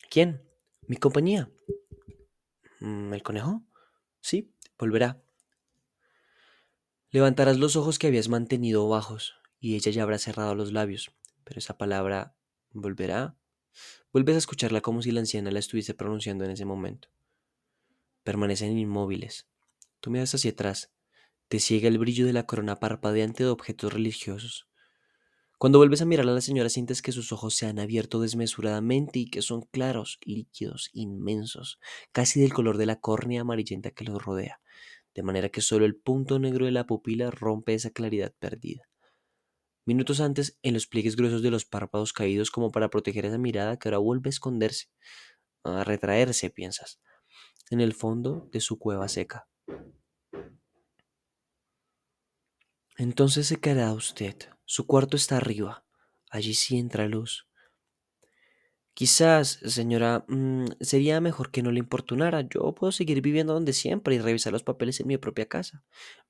¿Quién? 0.10 0.42
Mi 0.88 0.98
compañía. 0.98 1.50
Mm, 2.80 3.14
¿El 3.14 3.24
conejo? 3.24 3.64
Sí, 4.22 4.54
volverá. 4.78 5.22
Levantarás 7.16 7.58
los 7.60 7.78
ojos 7.78 7.98
que 7.98 8.08
habías 8.08 8.28
mantenido 8.28 8.90
bajos, 8.90 9.36
y 9.62 9.76
ella 9.76 9.90
ya 9.90 10.04
habrá 10.04 10.18
cerrado 10.18 10.54
los 10.54 10.74
labios, 10.74 11.14
pero 11.46 11.60
esa 11.60 11.78
palabra 11.78 12.36
volverá. 12.74 13.38
Vuelves 14.12 14.36
a 14.36 14.40
escucharla 14.40 14.82
como 14.82 15.02
si 15.02 15.12
la 15.12 15.22
anciana 15.22 15.50
la 15.50 15.60
estuviese 15.60 15.94
pronunciando 15.94 16.44
en 16.44 16.52
ese 16.52 16.66
momento. 16.66 17.08
Permanecen 18.26 18.78
inmóviles. 18.78 19.48
Tú 20.02 20.12
miras 20.12 20.36
hacia 20.36 20.52
atrás. 20.52 20.92
Te 21.48 21.62
ciega 21.62 21.88
el 21.88 22.00
brillo 22.00 22.26
de 22.26 22.34
la 22.34 22.46
corona 22.46 22.82
parpadeante 22.82 23.46
de 23.46 23.50
objetos 23.50 23.94
religiosos. 23.94 24.68
Cuando 25.58 25.80
vuelves 25.80 26.02
a 26.02 26.06
mirar 26.06 26.28
a 26.28 26.34
la 26.34 26.42
señora 26.42 26.68
sientes 26.68 27.02
que 27.02 27.14
sus 27.14 27.32
ojos 27.32 27.56
se 27.56 27.66
han 27.66 27.80
abierto 27.80 28.20
desmesuradamente 28.20 29.20
y 29.20 29.30
que 29.30 29.42
son 29.42 29.62
claros, 29.62 30.20
líquidos, 30.26 30.90
inmensos, 30.92 31.80
casi 32.12 32.42
del 32.42 32.52
color 32.52 32.78
de 32.78 32.88
la 32.88 33.00
córnea 33.00 33.40
amarillenta 33.40 33.92
que 33.92 34.04
los 34.04 34.22
rodea, 34.22 34.60
de 35.16 35.24
manera 35.24 35.50
que 35.50 35.62
solo 35.62 35.86
el 35.86 35.96
punto 35.96 36.38
negro 36.38 36.66
de 36.66 36.72
la 36.72 36.86
pupila 36.86 37.32
rompe 37.32 37.74
esa 37.74 37.90
claridad 37.90 38.34
perdida. 38.38 38.90
Minutos 39.86 40.20
antes, 40.20 40.60
en 40.62 40.74
los 40.74 40.88
pliegues 40.88 41.16
gruesos 41.16 41.42
de 41.42 41.52
los 41.52 41.64
párpados 41.66 42.12
caídos 42.12 42.52
como 42.52 42.72
para 42.72 42.90
proteger 42.90 43.26
esa 43.26 43.38
mirada 43.38 43.78
que 43.78 43.88
ahora 43.88 44.00
vuelve 44.00 44.28
a 44.28 44.32
esconderse, 44.32 44.88
a 45.64 45.84
retraerse, 45.84 46.50
piensas, 46.50 47.00
en 47.70 47.82
el 47.82 47.94
fondo 47.94 48.50
de 48.52 48.60
su 48.60 48.78
cueva 48.78 49.08
seca. 49.08 49.48
Entonces 52.98 53.48
se 53.48 53.58
quedará 53.58 53.94
usted. 53.94 54.36
Su 54.66 54.88
cuarto 54.88 55.18
está 55.18 55.38
arriba. 55.38 55.86
Allí 56.30 56.54
sí 56.54 56.78
entra 56.78 57.08
luz. 57.08 57.48
Quizás, 58.96 59.60
señora, 59.66 60.24
mm, 60.30 60.68
sería 60.80 61.20
mejor 61.20 61.52
que 61.52 61.62
no 61.62 61.70
le 61.72 61.80
importunara. 61.80 62.48
Yo 62.48 62.74
puedo 62.74 62.94
seguir 62.94 63.22
viviendo 63.22 63.54
donde 63.54 63.74
siempre 63.74 64.16
y 64.16 64.20
revisar 64.20 64.54
los 64.54 64.64
papeles 64.64 65.02
en 65.02 65.08
mi 65.08 65.18
propia 65.18 65.48
casa. 65.48 65.84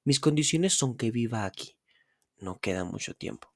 Mis 0.04 0.20
condiciones 0.20 0.74
son 0.74 0.98
que 0.98 1.12
viva 1.12 1.46
aquí. 1.46 1.78
No 2.40 2.60
queda 2.60 2.84
mucho 2.84 3.14
tiempo. 3.14 3.54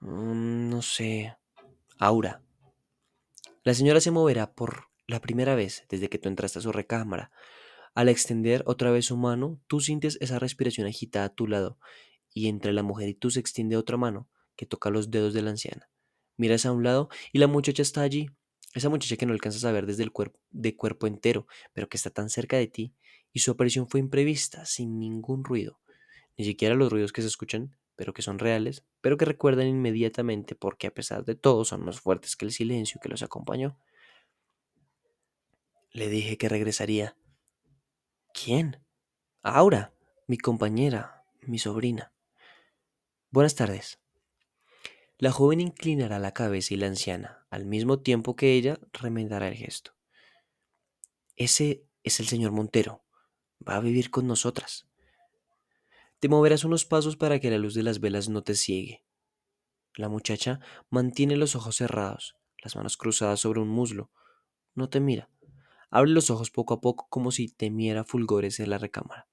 Mm, 0.00 0.70
no 0.70 0.80
sé. 0.80 1.36
Aura. 1.98 2.42
La 3.62 3.74
señora 3.74 4.00
se 4.00 4.10
moverá 4.10 4.54
por 4.54 4.88
la 5.06 5.20
primera 5.20 5.54
vez 5.54 5.84
desde 5.90 6.08
que 6.08 6.18
tú 6.18 6.30
entraste 6.30 6.60
a 6.60 6.62
su 6.62 6.72
recámara. 6.72 7.30
Al 7.94 8.08
extender 8.08 8.62
otra 8.66 8.90
vez 8.90 9.04
su 9.04 9.18
mano, 9.18 9.60
tú 9.66 9.80
sientes 9.80 10.16
esa 10.22 10.38
respiración 10.38 10.86
agitada 10.86 11.26
a 11.26 11.34
tu 11.34 11.46
lado, 11.46 11.78
y 12.32 12.48
entre 12.48 12.72
la 12.72 12.82
mujer 12.82 13.10
y 13.10 13.14
tú 13.14 13.30
se 13.30 13.40
extiende 13.40 13.76
otra 13.76 13.98
mano 13.98 14.30
que 14.56 14.64
toca 14.64 14.88
los 14.88 15.10
dedos 15.10 15.34
de 15.34 15.42
la 15.42 15.50
anciana. 15.50 15.91
Miras 16.42 16.66
a 16.66 16.72
un 16.72 16.82
lado 16.82 17.08
y 17.32 17.38
la 17.38 17.46
muchacha 17.46 17.82
está 17.82 18.02
allí. 18.02 18.28
Esa 18.74 18.88
muchacha 18.88 19.16
que 19.16 19.26
no 19.26 19.32
alcanzas 19.32 19.64
a 19.64 19.70
ver 19.70 19.86
desde 19.86 20.02
el 20.02 20.10
cuerpo 20.10 20.40
de 20.50 20.74
cuerpo 20.74 21.06
entero, 21.06 21.46
pero 21.72 21.88
que 21.88 21.96
está 21.96 22.10
tan 22.10 22.30
cerca 22.30 22.56
de 22.56 22.66
ti, 22.66 22.96
y 23.32 23.38
su 23.38 23.52
aparición 23.52 23.86
fue 23.86 24.00
imprevista, 24.00 24.66
sin 24.66 24.98
ningún 24.98 25.44
ruido, 25.44 25.78
ni 26.36 26.44
siquiera 26.44 26.74
los 26.74 26.90
ruidos 26.90 27.12
que 27.12 27.22
se 27.22 27.28
escuchan, 27.28 27.76
pero 27.94 28.12
que 28.12 28.22
son 28.22 28.40
reales, 28.40 28.84
pero 29.00 29.16
que 29.16 29.24
recuerdan 29.24 29.68
inmediatamente 29.68 30.56
porque 30.56 30.88
a 30.88 30.90
pesar 30.92 31.24
de 31.24 31.36
todo 31.36 31.64
son 31.64 31.84
más 31.84 32.00
fuertes 32.00 32.34
que 32.34 32.44
el 32.44 32.50
silencio 32.50 33.00
que 33.00 33.08
los 33.08 33.22
acompañó. 33.22 33.78
Le 35.92 36.08
dije 36.08 36.38
que 36.38 36.48
regresaría. 36.48 37.16
¿Quién? 38.34 38.84
Aura, 39.42 39.94
mi 40.26 40.38
compañera, 40.38 41.22
mi 41.42 41.60
sobrina. 41.60 42.12
Buenas 43.30 43.54
tardes. 43.54 44.01
La 45.22 45.30
joven 45.30 45.60
inclinará 45.60 46.18
la 46.18 46.34
cabeza 46.34 46.74
y 46.74 46.76
la 46.76 46.88
anciana, 46.88 47.46
al 47.48 47.64
mismo 47.64 48.00
tiempo 48.00 48.34
que 48.34 48.54
ella, 48.54 48.80
remendará 48.92 49.46
el 49.46 49.54
gesto. 49.54 49.94
Ese 51.36 51.86
es 52.02 52.18
el 52.18 52.26
señor 52.26 52.50
Montero. 52.50 53.04
Va 53.64 53.76
a 53.76 53.80
vivir 53.80 54.10
con 54.10 54.26
nosotras. 54.26 54.88
Te 56.18 56.28
moverás 56.28 56.64
unos 56.64 56.84
pasos 56.84 57.16
para 57.16 57.38
que 57.38 57.52
la 57.52 57.58
luz 57.58 57.74
de 57.74 57.84
las 57.84 58.00
velas 58.00 58.28
no 58.30 58.42
te 58.42 58.56
ciegue. 58.56 59.04
La 59.94 60.08
muchacha 60.08 60.58
mantiene 60.90 61.36
los 61.36 61.54
ojos 61.54 61.76
cerrados, 61.76 62.34
las 62.60 62.74
manos 62.74 62.96
cruzadas 62.96 63.38
sobre 63.38 63.60
un 63.60 63.68
muslo. 63.68 64.10
No 64.74 64.88
te 64.88 64.98
mira. 64.98 65.30
Abre 65.88 66.10
los 66.10 66.30
ojos 66.30 66.50
poco 66.50 66.74
a 66.74 66.80
poco 66.80 67.06
como 67.08 67.30
si 67.30 67.46
temiera 67.46 68.02
fulgores 68.02 68.58
en 68.58 68.70
la 68.70 68.78
recámara. 68.78 69.28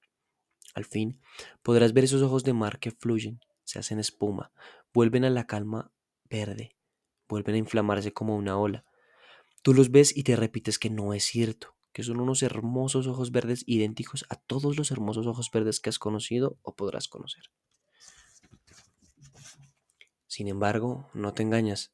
Al 0.72 0.84
fin, 0.84 1.20
podrás 1.64 1.92
ver 1.92 2.04
esos 2.04 2.22
ojos 2.22 2.44
de 2.44 2.52
mar 2.52 2.78
que 2.78 2.92
fluyen, 2.92 3.40
se 3.70 3.78
hacen 3.78 4.00
espuma, 4.00 4.50
vuelven 4.92 5.24
a 5.24 5.30
la 5.30 5.46
calma 5.46 5.92
verde, 6.28 6.76
vuelven 7.28 7.54
a 7.54 7.58
inflamarse 7.58 8.12
como 8.12 8.34
una 8.34 8.58
ola. 8.58 8.84
Tú 9.62 9.74
los 9.74 9.92
ves 9.92 10.16
y 10.16 10.24
te 10.24 10.34
repites 10.34 10.80
que 10.80 10.90
no 10.90 11.14
es 11.14 11.22
cierto, 11.22 11.76
que 11.92 12.02
son 12.02 12.18
unos 12.18 12.42
hermosos 12.42 13.06
ojos 13.06 13.30
verdes 13.30 13.62
idénticos 13.66 14.26
a 14.28 14.34
todos 14.34 14.76
los 14.76 14.90
hermosos 14.90 15.28
ojos 15.28 15.52
verdes 15.52 15.78
que 15.78 15.88
has 15.88 16.00
conocido 16.00 16.58
o 16.62 16.74
podrás 16.74 17.06
conocer. 17.06 17.44
Sin 20.26 20.48
embargo, 20.48 21.08
no 21.14 21.32
te 21.32 21.44
engañas, 21.44 21.92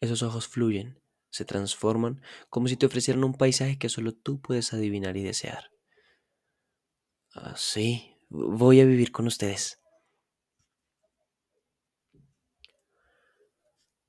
esos 0.00 0.22
ojos 0.22 0.46
fluyen, 0.46 1.00
se 1.30 1.46
transforman 1.46 2.20
como 2.50 2.68
si 2.68 2.76
te 2.76 2.84
ofrecieran 2.84 3.24
un 3.24 3.32
paisaje 3.32 3.78
que 3.78 3.88
solo 3.88 4.12
tú 4.12 4.42
puedes 4.42 4.74
adivinar 4.74 5.16
y 5.16 5.22
desear. 5.22 5.70
Ah, 7.34 7.54
sí, 7.56 8.14
voy 8.28 8.80
a 8.80 8.84
vivir 8.84 9.10
con 9.10 9.26
ustedes. 9.26 9.83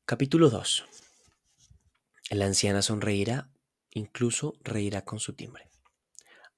Capítulo 0.08 0.52
2. 0.52 0.86
La 2.30 2.46
anciana 2.46 2.84
sonreirá, 2.84 3.50
incluso 3.90 4.54
reirá 4.64 5.04
con 5.04 5.18
su 5.18 5.34
timbre. 5.34 5.68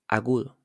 Agudo. 0.05 0.57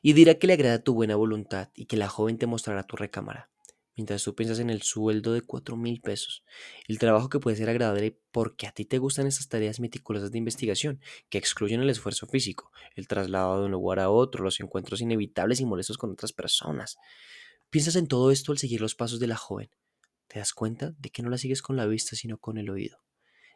Y 0.00 0.12
dirá 0.12 0.36
que 0.36 0.46
le 0.46 0.52
agrada 0.52 0.84
tu 0.84 0.94
buena 0.94 1.16
voluntad 1.16 1.70
y 1.74 1.86
que 1.86 1.96
la 1.96 2.08
joven 2.08 2.38
te 2.38 2.46
mostrará 2.46 2.84
tu 2.84 2.94
recámara, 2.94 3.50
mientras 3.96 4.22
tú 4.22 4.36
piensas 4.36 4.60
en 4.60 4.70
el 4.70 4.82
sueldo 4.82 5.32
de 5.32 5.42
cuatro 5.42 5.76
mil 5.76 6.00
pesos, 6.02 6.44
el 6.86 7.00
trabajo 7.00 7.30
que 7.30 7.40
puede 7.40 7.56
ser 7.56 7.68
agradable 7.68 8.16
porque 8.30 8.68
a 8.68 8.70
ti 8.70 8.84
te 8.84 8.98
gustan 8.98 9.26
esas 9.26 9.48
tareas 9.48 9.80
meticulosas 9.80 10.30
de 10.30 10.38
investigación, 10.38 11.00
que 11.30 11.38
excluyen 11.38 11.80
el 11.80 11.90
esfuerzo 11.90 12.28
físico, 12.28 12.70
el 12.94 13.08
traslado 13.08 13.58
de 13.58 13.64
un 13.64 13.72
lugar 13.72 13.98
a 13.98 14.08
otro, 14.08 14.44
los 14.44 14.60
encuentros 14.60 15.00
inevitables 15.00 15.58
y 15.58 15.64
molestos 15.64 15.98
con 15.98 16.12
otras 16.12 16.32
personas. 16.32 16.96
Piensas 17.70 17.96
en 17.96 18.06
todo 18.06 18.30
esto 18.30 18.52
al 18.52 18.58
seguir 18.58 18.80
los 18.80 18.94
pasos 18.94 19.18
de 19.18 19.26
la 19.26 19.36
joven. 19.36 19.68
Te 20.30 20.38
das 20.38 20.54
cuenta 20.54 20.94
de 20.96 21.10
que 21.10 21.24
no 21.24 21.28
la 21.28 21.38
sigues 21.38 21.60
con 21.60 21.76
la 21.76 21.86
vista, 21.86 22.14
sino 22.14 22.38
con 22.38 22.56
el 22.56 22.70
oído. 22.70 23.02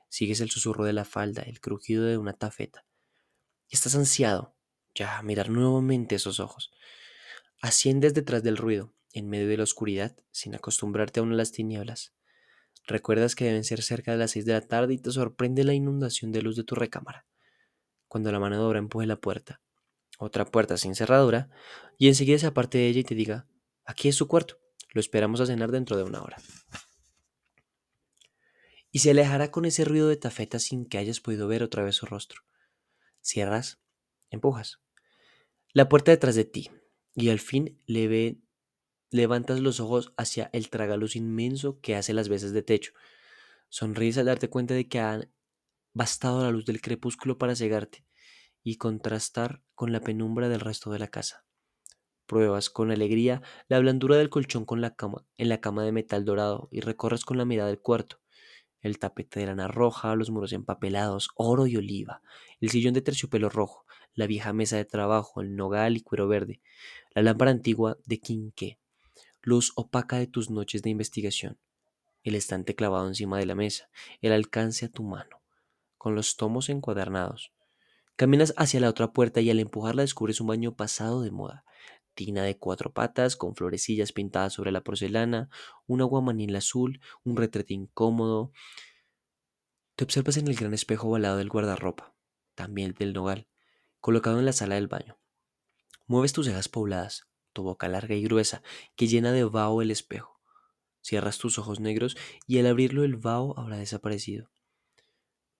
Sigues 0.08 0.40
el 0.40 0.50
susurro 0.50 0.84
de 0.84 0.92
la 0.92 1.04
falda, 1.04 1.42
el 1.42 1.60
crujido 1.60 2.02
de 2.04 2.18
una 2.18 2.32
tafeta. 2.32 2.84
Y 3.68 3.76
estás 3.76 3.94
ansiado, 3.94 4.56
ya, 4.92 5.16
a 5.16 5.22
mirar 5.22 5.50
nuevamente 5.50 6.16
esos 6.16 6.40
ojos. 6.40 6.72
Asciendes 7.62 8.12
detrás 8.12 8.42
del 8.42 8.56
ruido, 8.56 8.92
en 9.12 9.28
medio 9.28 9.46
de 9.46 9.56
la 9.56 9.62
oscuridad, 9.62 10.16
sin 10.32 10.56
acostumbrarte 10.56 11.20
aún 11.20 11.32
a 11.32 11.36
las 11.36 11.52
tinieblas. 11.52 12.12
Recuerdas 12.88 13.36
que 13.36 13.44
deben 13.44 13.62
ser 13.62 13.80
cerca 13.80 14.10
de 14.10 14.18
las 14.18 14.32
seis 14.32 14.44
de 14.44 14.54
la 14.54 14.66
tarde 14.66 14.94
y 14.94 14.98
te 14.98 15.12
sorprende 15.12 15.62
la 15.62 15.74
inundación 15.74 16.32
de 16.32 16.42
luz 16.42 16.56
de 16.56 16.64
tu 16.64 16.74
recámara. 16.74 17.24
Cuando 18.08 18.32
la 18.32 18.40
mano 18.40 18.68
de 18.68 18.78
empuje 18.78 19.06
la 19.06 19.20
puerta, 19.20 19.62
otra 20.18 20.44
puerta 20.44 20.76
sin 20.76 20.96
cerradura, 20.96 21.50
y 21.98 22.08
enseguida 22.08 22.38
se 22.38 22.48
aparte 22.48 22.78
de 22.78 22.88
ella 22.88 23.00
y 23.00 23.04
te 23.04 23.14
diga, 23.14 23.46
aquí 23.84 24.08
es 24.08 24.16
su 24.16 24.26
cuarto, 24.26 24.58
lo 24.94 25.00
esperamos 25.00 25.40
a 25.40 25.46
cenar 25.46 25.70
dentro 25.70 25.96
de 25.96 26.04
una 26.04 26.22
hora. 26.22 26.38
Y 28.90 29.00
se 29.00 29.10
alejará 29.10 29.50
con 29.50 29.64
ese 29.64 29.84
ruido 29.84 30.08
de 30.08 30.16
tafeta 30.16 30.60
sin 30.60 30.86
que 30.86 30.98
hayas 30.98 31.20
podido 31.20 31.48
ver 31.48 31.64
otra 31.64 31.82
vez 31.82 31.96
su 31.96 32.06
rostro. 32.06 32.42
Cierras, 33.20 33.80
empujas. 34.30 34.80
La 35.72 35.88
puerta 35.88 36.12
detrás 36.12 36.36
de 36.36 36.44
ti, 36.44 36.70
y 37.14 37.28
al 37.30 37.40
fin 37.40 37.82
levantas 39.10 39.60
los 39.60 39.80
ojos 39.80 40.14
hacia 40.16 40.48
el 40.52 40.70
tragaluz 40.70 41.16
inmenso 41.16 41.80
que 41.80 41.96
hace 41.96 42.14
las 42.14 42.28
veces 42.28 42.52
de 42.52 42.62
techo. 42.62 42.92
Sonríes 43.68 44.16
al 44.16 44.26
darte 44.26 44.48
cuenta 44.48 44.74
de 44.74 44.88
que 44.88 45.00
ha 45.00 45.28
bastado 45.92 46.44
la 46.44 46.50
luz 46.52 46.64
del 46.64 46.80
crepúsculo 46.80 47.36
para 47.36 47.56
cegarte 47.56 48.06
y 48.62 48.76
contrastar 48.76 49.64
con 49.74 49.90
la 49.90 50.00
penumbra 50.00 50.48
del 50.48 50.60
resto 50.60 50.92
de 50.92 51.00
la 51.00 51.08
casa. 51.08 51.44
Pruebas 52.26 52.70
con 52.70 52.90
alegría 52.90 53.42
la 53.68 53.78
blandura 53.78 54.16
del 54.16 54.30
colchón 54.30 54.64
con 54.64 54.80
la 54.80 54.94
cama, 54.94 55.24
en 55.36 55.48
la 55.48 55.60
cama 55.60 55.84
de 55.84 55.92
metal 55.92 56.24
dorado 56.24 56.68
y 56.70 56.80
recorres 56.80 57.24
con 57.24 57.36
la 57.36 57.44
mirada 57.44 57.70
el 57.70 57.80
cuarto. 57.80 58.20
El 58.80 58.98
tapete 58.98 59.40
de 59.40 59.46
lana 59.46 59.68
roja, 59.68 60.14
los 60.14 60.30
muros 60.30 60.52
empapelados, 60.52 61.30
oro 61.36 61.66
y 61.66 61.76
oliva, 61.76 62.22
el 62.60 62.70
sillón 62.70 62.94
de 62.94 63.02
terciopelo 63.02 63.48
rojo, 63.48 63.86
la 64.14 64.26
vieja 64.26 64.52
mesa 64.52 64.76
de 64.76 64.84
trabajo, 64.84 65.40
el 65.40 65.56
nogal 65.56 65.96
y 65.96 66.02
cuero 66.02 66.28
verde, 66.28 66.60
la 67.14 67.22
lámpara 67.22 67.50
antigua 67.50 67.96
de 68.04 68.20
quinqué, 68.20 68.78
luz 69.42 69.72
opaca 69.74 70.18
de 70.18 70.26
tus 70.26 70.50
noches 70.50 70.82
de 70.82 70.90
investigación, 70.90 71.58
el 72.22 72.34
estante 72.34 72.74
clavado 72.74 73.06
encima 73.06 73.38
de 73.38 73.46
la 73.46 73.54
mesa, 73.54 73.90
el 74.20 74.32
alcance 74.32 74.86
a 74.86 74.88
tu 74.88 75.02
mano, 75.02 75.42
con 75.98 76.14
los 76.14 76.36
tomos 76.36 76.68
encuadernados. 76.68 77.52
Caminas 78.16 78.54
hacia 78.56 78.80
la 78.80 78.88
otra 78.88 79.12
puerta 79.12 79.40
y 79.40 79.50
al 79.50 79.58
empujarla 79.58 80.02
descubres 80.02 80.40
un 80.40 80.46
baño 80.46 80.76
pasado 80.76 81.22
de 81.22 81.30
moda. 81.30 81.64
Tina 82.14 82.42
de 82.42 82.58
cuatro 82.58 82.92
patas, 82.92 83.36
con 83.36 83.54
florecillas 83.54 84.12
pintadas 84.12 84.52
sobre 84.52 84.72
la 84.72 84.82
porcelana, 84.82 85.50
un 85.86 86.00
aguamanil 86.00 86.54
azul, 86.56 87.00
un 87.24 87.36
retrete 87.36 87.74
incómodo. 87.74 88.52
Te 89.96 90.04
observas 90.04 90.36
en 90.36 90.48
el 90.48 90.56
gran 90.56 90.74
espejo 90.74 91.08
ovalado 91.08 91.36
del 91.36 91.48
guardarropa, 91.48 92.14
también 92.54 92.94
del 92.98 93.12
nogal, 93.12 93.48
colocado 94.00 94.38
en 94.38 94.46
la 94.46 94.52
sala 94.52 94.76
del 94.76 94.88
baño. 94.88 95.18
Mueves 96.06 96.32
tus 96.32 96.46
cejas 96.46 96.68
pobladas, 96.68 97.28
tu 97.52 97.62
boca 97.62 97.88
larga 97.88 98.14
y 98.14 98.22
gruesa, 98.22 98.62
que 98.96 99.06
llena 99.06 99.32
de 99.32 99.44
vaho 99.44 99.82
el 99.82 99.90
espejo. 99.90 100.40
Cierras 101.00 101.38
tus 101.38 101.58
ojos 101.58 101.80
negros 101.80 102.16
y 102.46 102.58
al 102.58 102.66
abrirlo 102.66 103.04
el 103.04 103.16
vaho 103.16 103.58
habrá 103.58 103.76
desaparecido. 103.76 104.50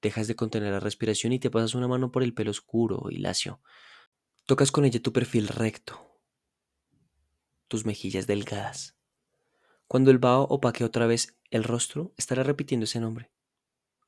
Dejas 0.00 0.26
de 0.26 0.36
contener 0.36 0.72
la 0.72 0.80
respiración 0.80 1.32
y 1.32 1.38
te 1.38 1.50
pasas 1.50 1.74
una 1.74 1.88
mano 1.88 2.12
por 2.12 2.22
el 2.22 2.34
pelo 2.34 2.50
oscuro 2.50 3.06
y 3.10 3.18
lacio. 3.18 3.60
Tocas 4.46 4.70
con 4.70 4.84
ella 4.84 5.00
tu 5.00 5.12
perfil 5.12 5.48
recto, 5.48 6.13
tus 7.74 7.84
mejillas 7.84 8.28
delgadas. 8.28 8.94
Cuando 9.88 10.12
el 10.12 10.18
vaho 10.18 10.44
opaque 10.44 10.84
otra 10.84 11.08
vez 11.08 11.36
el 11.50 11.64
rostro, 11.64 12.14
estará 12.16 12.44
repitiendo 12.44 12.84
ese 12.84 13.00
nombre. 13.00 13.32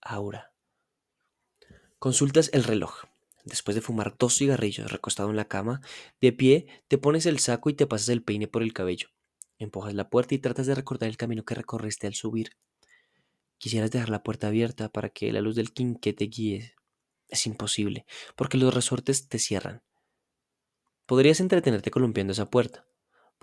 Aura. 0.01 0.53
Consultas 1.99 2.49
el 2.53 2.63
reloj. 2.63 3.07
Después 3.43 3.75
de 3.75 3.81
fumar 3.81 4.15
dos 4.17 4.37
cigarrillos 4.37 4.93
recostado 4.93 5.31
en 5.31 5.37
la 5.37 5.49
cama, 5.49 5.81
de 6.21 6.33
pie 6.33 6.69
te 6.87 6.97
pones 6.97 7.27
el 7.27 7.41
saco 7.41 7.69
y 7.69 7.75
te 7.75 7.89
pasas 7.89 8.11
el 8.11 8.23
peine 8.23 8.47
por 8.47 8.63
el 8.63 8.73
cabello. 8.73 9.09
Empujas 9.59 9.95
la 9.95 10.11
puerta 10.11 10.37
y 10.37 10.39
tratas 10.39 10.69
de 10.69 10.77
recordar 10.77 11.09
el 11.09 11.17
camino 11.17 11.45
que 11.45 11.57
recorriste 11.57 12.07
al 12.07 12.15
subir. 12.15 12.53
Quisieras 13.59 13.91
dejar 13.91 14.11
la 14.11 14.23
puerta 14.23 14.47
abierta 14.47 14.91
para 14.91 15.09
que 15.09 15.33
la 15.33 15.41
luz 15.41 15.57
del 15.57 15.73
quinqué 15.73 16.13
te 16.13 16.27
guíe. 16.27 16.77
Es 17.29 17.49
imposible, 17.49 18.07
porque 18.37 18.59
los 18.59 18.73
resortes 18.73 19.27
te 19.27 19.41
cierran. 19.41 19.83
Podrías 21.05 21.41
entretenerte 21.41 21.91
columpiando 21.91 22.33
esa 22.33 22.49
puerta. 22.49 22.87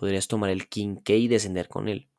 Podrías 0.04 0.28
tomar 0.28 0.50
el 0.50 0.68
quinqué 0.68 1.18
y 1.18 1.30
descender 1.30 1.70
con 1.70 1.88
él. 1.88 2.10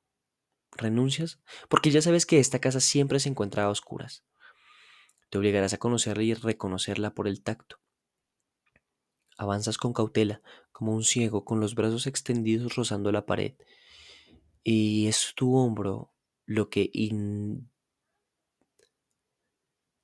¿Renuncias? 0.72 1.38
Porque 1.68 1.90
ya 1.90 2.00
sabes 2.00 2.24
que 2.24 2.38
esta 2.38 2.58
casa 2.58 2.80
siempre 2.80 3.20
se 3.20 3.28
encuentra 3.28 3.64
a 3.64 3.68
oscuras. 3.68 4.24
Te 5.28 5.36
obligarás 5.36 5.74
a 5.74 5.76
conocerla 5.76 6.22
y 6.22 6.32
reconocerla 6.32 7.12
por 7.12 7.28
el 7.28 7.42
tacto. 7.42 7.82
Avanzas 9.36 9.76
con 9.76 9.92
cautela, 9.92 10.40
como 10.72 10.94
un 10.94 11.04
ciego, 11.04 11.44
con 11.44 11.60
los 11.60 11.74
brazos 11.74 12.06
extendidos 12.06 12.74
rozando 12.74 13.12
la 13.12 13.26
pared. 13.26 13.52
Y 14.62 15.06
es 15.06 15.34
tu 15.36 15.54
hombro 15.54 16.10
lo 16.46 16.70
que 16.70 16.90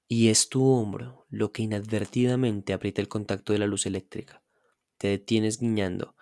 y 0.07 0.29
es 0.29 0.51
tu 0.51 0.67
hombro 0.67 1.25
lo 1.31 1.51
que 1.51 1.63
inadvertidamente 1.63 2.75
aprieta 2.75 3.01
el 3.01 3.09
contacto 3.09 3.55
de 3.55 3.59
la 3.59 3.67
luz 3.67 3.87
eléctrica. 3.87 4.43
Te 4.99 5.09
detienes 5.09 5.59
guiñando. 5.59 6.15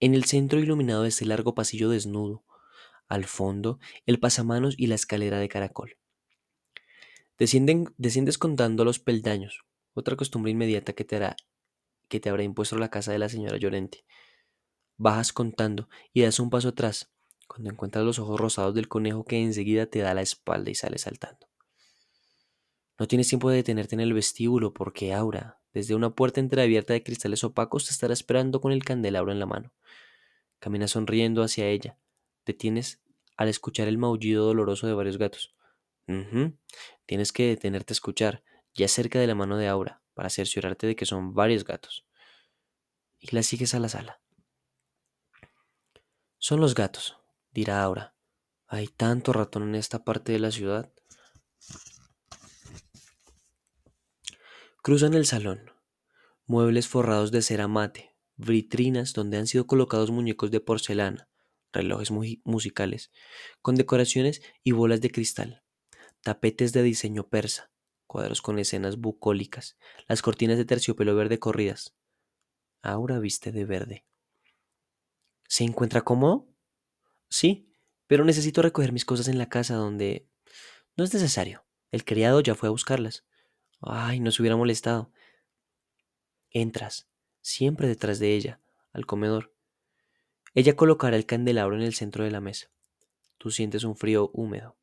En 0.00 0.14
el 0.14 0.24
centro 0.24 0.60
iluminado 0.60 1.02
de 1.02 1.08
ese 1.08 1.24
largo 1.24 1.54
pasillo 1.54 1.90
desnudo. 1.90 2.44
Al 3.08 3.24
fondo, 3.24 3.80
el 4.06 4.20
pasamanos 4.20 4.74
y 4.78 4.86
la 4.86 4.94
escalera 4.94 5.38
de 5.38 5.48
caracol. 5.48 5.96
desciendes 7.38 8.38
contando 8.38 8.84
los 8.84 8.98
peldaños, 9.00 9.64
otra 9.94 10.16
costumbre 10.16 10.52
inmediata 10.52 10.92
que 10.92 11.04
te, 11.04 11.16
hará, 11.16 11.36
que 12.08 12.20
te 12.20 12.28
habrá 12.28 12.42
impuesto 12.44 12.76
la 12.78 12.90
casa 12.90 13.12
de 13.12 13.18
la 13.18 13.28
señora 13.28 13.56
Llorente. 13.56 14.04
Bajas 14.96 15.32
contando 15.32 15.88
y 16.12 16.22
das 16.22 16.38
un 16.38 16.50
paso 16.50 16.68
atrás, 16.68 17.10
cuando 17.48 17.70
encuentras 17.70 18.04
los 18.04 18.18
ojos 18.18 18.38
rosados 18.38 18.74
del 18.74 18.88
conejo 18.88 19.24
que 19.24 19.42
enseguida 19.42 19.86
te 19.86 20.00
da 20.00 20.14
la 20.14 20.22
espalda 20.22 20.70
y 20.70 20.74
sale 20.74 20.98
saltando. 20.98 21.48
No 22.98 23.06
tienes 23.08 23.28
tiempo 23.28 23.50
de 23.50 23.56
detenerte 23.56 23.94
en 23.94 24.00
el 24.00 24.12
vestíbulo 24.12 24.74
porque 24.74 25.14
Aura, 25.14 25.57
desde 25.72 25.94
una 25.94 26.14
puerta 26.14 26.40
entreabierta 26.40 26.92
de 26.92 27.02
cristales 27.02 27.44
opacos, 27.44 27.86
te 27.86 27.90
estará 27.90 28.12
esperando 28.12 28.60
con 28.60 28.72
el 28.72 28.84
candelabro 28.84 29.32
en 29.32 29.38
la 29.38 29.46
mano. 29.46 29.72
Caminas 30.58 30.92
sonriendo 30.92 31.42
hacia 31.42 31.66
ella. 31.66 31.98
Detienes 32.44 33.00
al 33.36 33.48
escuchar 33.48 33.88
el 33.88 33.98
maullido 33.98 34.44
doloroso 34.44 34.86
de 34.86 34.94
varios 34.94 35.18
gatos. 35.18 35.54
Tienes 37.06 37.32
que 37.32 37.46
detenerte 37.46 37.92
a 37.92 37.94
escuchar, 37.94 38.42
ya 38.74 38.88
cerca 38.88 39.18
de 39.20 39.26
la 39.26 39.34
mano 39.34 39.56
de 39.56 39.68
Aura, 39.68 40.02
para 40.14 40.30
cerciorarte 40.30 40.86
de 40.86 40.96
que 40.96 41.06
son 41.06 41.34
varios 41.34 41.64
gatos. 41.64 42.06
Y 43.18 43.34
la 43.34 43.42
sigues 43.42 43.74
a 43.74 43.78
la 43.78 43.88
sala. 43.88 44.20
Son 46.38 46.60
los 46.60 46.74
gatos, 46.74 47.18
dirá 47.50 47.82
Aura. 47.82 48.14
Hay 48.66 48.88
tanto 48.88 49.32
ratón 49.32 49.64
en 49.64 49.74
esta 49.74 50.04
parte 50.04 50.32
de 50.32 50.38
la 50.38 50.50
ciudad. 50.50 50.92
Cruzan 54.88 55.12
el 55.12 55.26
salón. 55.26 55.70
Muebles 56.46 56.88
forrados 56.88 57.30
de 57.30 57.42
cera 57.42 57.68
mate, 57.68 58.16
vitrinas 58.36 59.12
donde 59.12 59.36
han 59.36 59.46
sido 59.46 59.66
colocados 59.66 60.10
muñecos 60.10 60.50
de 60.50 60.60
porcelana, 60.60 61.28
relojes 61.74 62.10
musicales, 62.10 63.12
con 63.60 63.74
decoraciones 63.74 64.40
y 64.64 64.72
bolas 64.72 65.02
de 65.02 65.10
cristal, 65.10 65.62
tapetes 66.22 66.72
de 66.72 66.82
diseño 66.82 67.28
persa, 67.28 67.70
cuadros 68.06 68.40
con 68.40 68.58
escenas 68.58 68.96
bucólicas, 68.96 69.76
las 70.08 70.22
cortinas 70.22 70.56
de 70.56 70.64
terciopelo 70.64 71.14
verde 71.14 71.38
corridas. 71.38 71.94
Aura 72.80 73.18
viste 73.18 73.52
de 73.52 73.66
verde. 73.66 74.06
¿Se 75.48 75.64
encuentra 75.64 76.00
cómodo? 76.00 76.48
Sí, 77.28 77.74
pero 78.06 78.24
necesito 78.24 78.62
recoger 78.62 78.92
mis 78.92 79.04
cosas 79.04 79.28
en 79.28 79.36
la 79.36 79.50
casa 79.50 79.74
donde... 79.74 80.30
No 80.96 81.04
es 81.04 81.12
necesario. 81.12 81.66
El 81.90 82.06
criado 82.06 82.40
ya 82.40 82.54
fue 82.54 82.68
a 82.68 82.72
buscarlas. 82.72 83.27
Ay, 83.80 84.20
no 84.20 84.30
se 84.30 84.42
hubiera 84.42 84.56
molestado. 84.56 85.10
Entras, 86.50 87.08
siempre 87.40 87.88
detrás 87.88 88.18
de 88.18 88.34
ella, 88.34 88.60
al 88.92 89.06
comedor. 89.06 89.54
Ella 90.54 90.76
colocará 90.76 91.16
el 91.16 91.26
candelabro 91.26 91.76
en 91.76 91.82
el 91.82 91.94
centro 91.94 92.24
de 92.24 92.30
la 92.30 92.40
mesa. 92.40 92.70
Tú 93.36 93.50
sientes 93.50 93.84
un 93.84 93.96
frío 93.96 94.30
húmedo. 94.32 94.76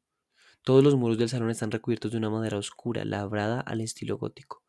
Todos 0.63 0.83
los 0.83 0.95
muros 0.95 1.17
del 1.17 1.29
salón 1.29 1.49
están 1.49 1.71
recubiertos 1.71 2.11
de 2.11 2.17
una 2.17 2.29
madera 2.29 2.57
oscura, 2.57 3.05
labrada 3.05 3.59
al 3.59 3.81
estilo 3.81 4.17
gótico, 4.17 4.63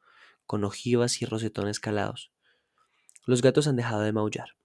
con 0.45 0.65
ojivas 0.65 1.23
y 1.23 1.27
rosetones 1.27 1.81
calados. 1.81 2.33
Los 3.25 3.43
gatos 3.43 3.67
han 3.67 3.77
dejado 3.77 4.03
de 4.03 4.13
maullar. 4.13 4.57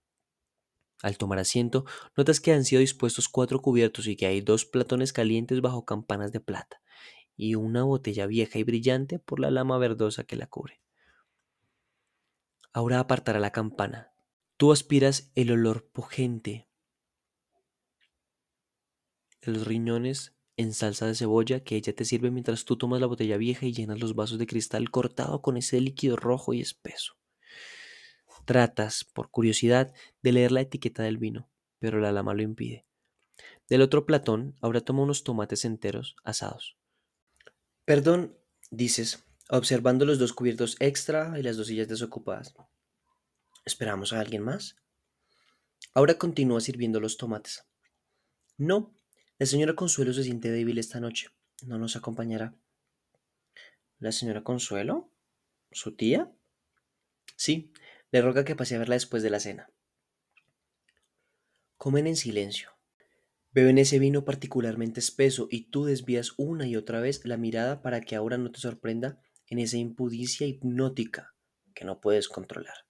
Al 1.02 1.18
tomar 1.18 1.40
asiento, 1.40 1.86
notas 2.16 2.40
que 2.40 2.54
han 2.54 2.66
sido 2.66 2.80
dispuestos 2.80 3.30
cuatro 3.30 3.62
cubiertos 3.62 4.08
y 4.08 4.16
que 4.16 4.26
hay 4.26 4.42
dos 4.42 4.66
platones 4.66 5.14
calientes 5.14 5.62
bajo 5.62 5.86
campanas 5.86 6.32
de 6.32 6.42
plata, 6.42 6.82
y 7.42 7.56
una 7.56 7.82
botella 7.82 8.28
vieja 8.28 8.60
y 8.60 8.64
brillante 8.64 9.18
por 9.18 9.40
la 9.40 9.50
lama 9.50 9.80
verdosa 9.80 10.26
que 10.26 10.36
la 10.36 10.46
cubre. 10.46 10.80
Ahora 12.72 13.00
apartará 13.00 13.40
la 13.40 13.52
campana. 13.52 14.14
Tú 14.58 14.72
aspiras 14.72 15.32
el 15.34 15.50
olor 15.50 15.88
pujente 15.88 16.70
de 19.42 19.52
los 19.54 19.66
riñones 19.66 20.36
en 20.56 20.72
salsa 20.72 21.08
de 21.08 21.16
cebolla 21.16 21.64
que 21.64 21.78
ella 21.78 21.96
te 21.96 22.06
sirve 22.06 22.30
mientras 22.30 22.64
tú 22.64 22.78
tomas 22.78 23.02
la 23.02 23.08
botella 23.08 23.38
vieja 23.38 23.66
y 23.66 23.74
llenas 23.74 24.00
los 24.00 24.14
vasos 24.14 24.38
de 24.38 24.46
cristal 24.46 24.92
cortado 24.92 25.42
con 25.42 25.58
ese 25.58 25.82
líquido 25.82 26.18
rojo 26.18 26.54
y 26.54 26.62
espeso. 26.62 27.18
Tratas, 28.46 29.04
por 29.04 29.32
curiosidad, 29.32 29.96
de 30.22 30.32
leer 30.32 30.52
la 30.52 30.62
etiqueta 30.62 31.02
del 31.02 31.18
vino, 31.18 31.50
pero 31.80 32.00
la 32.00 32.12
lama 32.12 32.36
lo 32.36 32.44
impide. 32.44 32.86
Del 33.68 33.82
otro 33.82 34.06
platón, 34.06 34.54
ahora 34.62 34.82
toma 34.82 35.02
unos 35.02 35.24
tomates 35.24 35.66
enteros 35.66 36.16
asados. 36.24 36.78
Perdón, 37.92 38.38
dices, 38.70 39.26
observando 39.50 40.06
los 40.06 40.18
dos 40.18 40.32
cubiertos 40.32 40.78
extra 40.80 41.38
y 41.38 41.44
las 41.44 41.58
dos 41.58 41.68
sillas 41.68 41.90
desocupadas. 41.90 42.56
¿Esperamos 43.66 44.14
a 44.14 44.22
alguien 44.22 44.44
más? 44.44 44.78
Ahora 45.94 46.18
continúa 46.18 46.62
sirviendo 46.62 47.02
los 47.02 47.18
tomates. 47.18 47.66
No, 48.56 48.96
la 49.40 49.46
señora 49.46 49.76
Consuelo 49.76 50.14
se 50.14 50.24
siente 50.24 50.52
débil 50.52 50.78
esta 50.78 51.02
noche. 51.02 51.32
No 51.64 51.78
nos 51.78 51.98
acompañará. 51.98 52.56
¿La 54.00 54.14
señora 54.14 54.42
Consuelo? 54.42 55.12
¿Su 55.74 55.94
tía? 55.94 56.32
Sí, 57.36 57.74
le 58.12 58.22
roga 58.22 58.46
que 58.46 58.56
pase 58.56 58.76
a 58.76 58.80
verla 58.80 58.96
después 58.96 59.22
de 59.22 59.32
la 59.32 59.42
cena. 59.42 59.70
Comen 61.76 62.08
en 62.08 62.16
silencio. 62.16 62.72
Beben 63.54 63.78
ese 63.78 64.00
vino 64.00 64.24
particularmente 64.24 65.02
espeso 65.02 65.48
y 65.52 65.70
tú 65.72 65.86
desvías 65.86 66.34
una 66.38 66.68
y 66.68 66.78
otra 66.78 67.02
vez 67.02 67.26
la 67.26 67.36
mirada 67.36 67.82
para 67.82 68.02
que 68.02 68.16
ahora 68.16 68.38
no 68.38 68.52
te 68.52 68.60
sorprenda 68.60 69.20
en 69.48 69.60
esa 69.60 69.78
impudicia 69.78 70.48
hipnótica 70.48 71.34
que 71.76 71.84
no 71.84 72.00
puedes 72.00 72.30
controlar. 72.30 72.86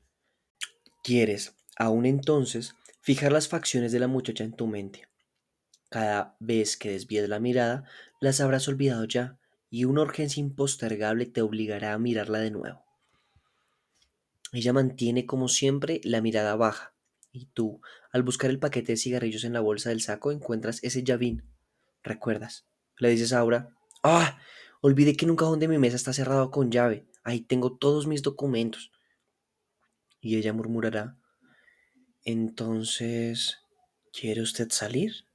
Quieres, 1.04 1.56
aún 1.78 2.06
entonces, 2.06 2.76
fijar 3.00 3.32
las 3.32 3.47
facciones 3.47 3.91
de 3.91 4.00
la 4.00 4.08
muchacha 4.08 4.43
en 4.43 4.54
tu 4.54 4.67
mente. 4.67 5.08
Cada 5.89 6.38
vez 6.39 6.78
que 6.78 6.91
desvíes 6.91 7.28
la 7.28 7.39
mirada, 7.39 7.86
las 8.19 8.39
habrás 8.39 8.67
olvidado 8.67 9.06
ya, 9.06 9.39
y 9.71 9.86
una 9.86 10.04
urgencia 10.04 10.41
impostergable 10.41 11.26
te 11.26 11.41
obligará 11.41 11.93
a 11.93 11.97
mirarla 11.97 12.38
de 12.39 12.52
nuevo. 12.52 12.86
Ella 14.54 14.74
mantiene 14.74 15.26
como 15.26 15.47
siempre 15.47 16.02
la 16.04 16.21
mirada 16.21 16.56
baja, 16.56 16.93
y 17.32 17.45
tú, 17.47 17.82
al 18.12 18.24
buscar 18.24 18.50
el 18.50 18.60
paquete 18.60 18.93
de 18.93 18.97
cigarrillos 18.97 19.43
en 19.43 19.54
la 19.54 19.62
bolsa 19.62 19.89
del 19.89 20.02
saco, 20.02 20.32
encuentras 20.32 20.84
ese 20.84 21.04
llavín. 21.04 21.43
¿Recuerdas? 22.04 22.65
Le 22.97 23.10
dices 23.10 23.34
a 23.34 23.39
Aura, 23.39 23.76
¡ah! 24.04 24.39
Olvidé 24.82 25.15
que 25.15 25.26
un 25.26 25.36
cajón 25.36 25.60
de 25.60 25.67
mi 25.67 25.78
mesa 25.78 25.95
está 25.95 26.12
cerrado 26.12 26.50
con 26.52 26.71
llave. 26.71 27.06
Ahí 27.24 27.41
tengo 27.41 27.78
todos 27.78 28.08
mis 28.08 28.24
documentos. 28.24 28.91
Y 30.19 30.38
ella 30.38 30.54
murmurará, 30.54 31.17
entonces, 32.24 33.58
¿quiere 34.13 34.41
usted 34.41 34.69
salir? 34.69 35.26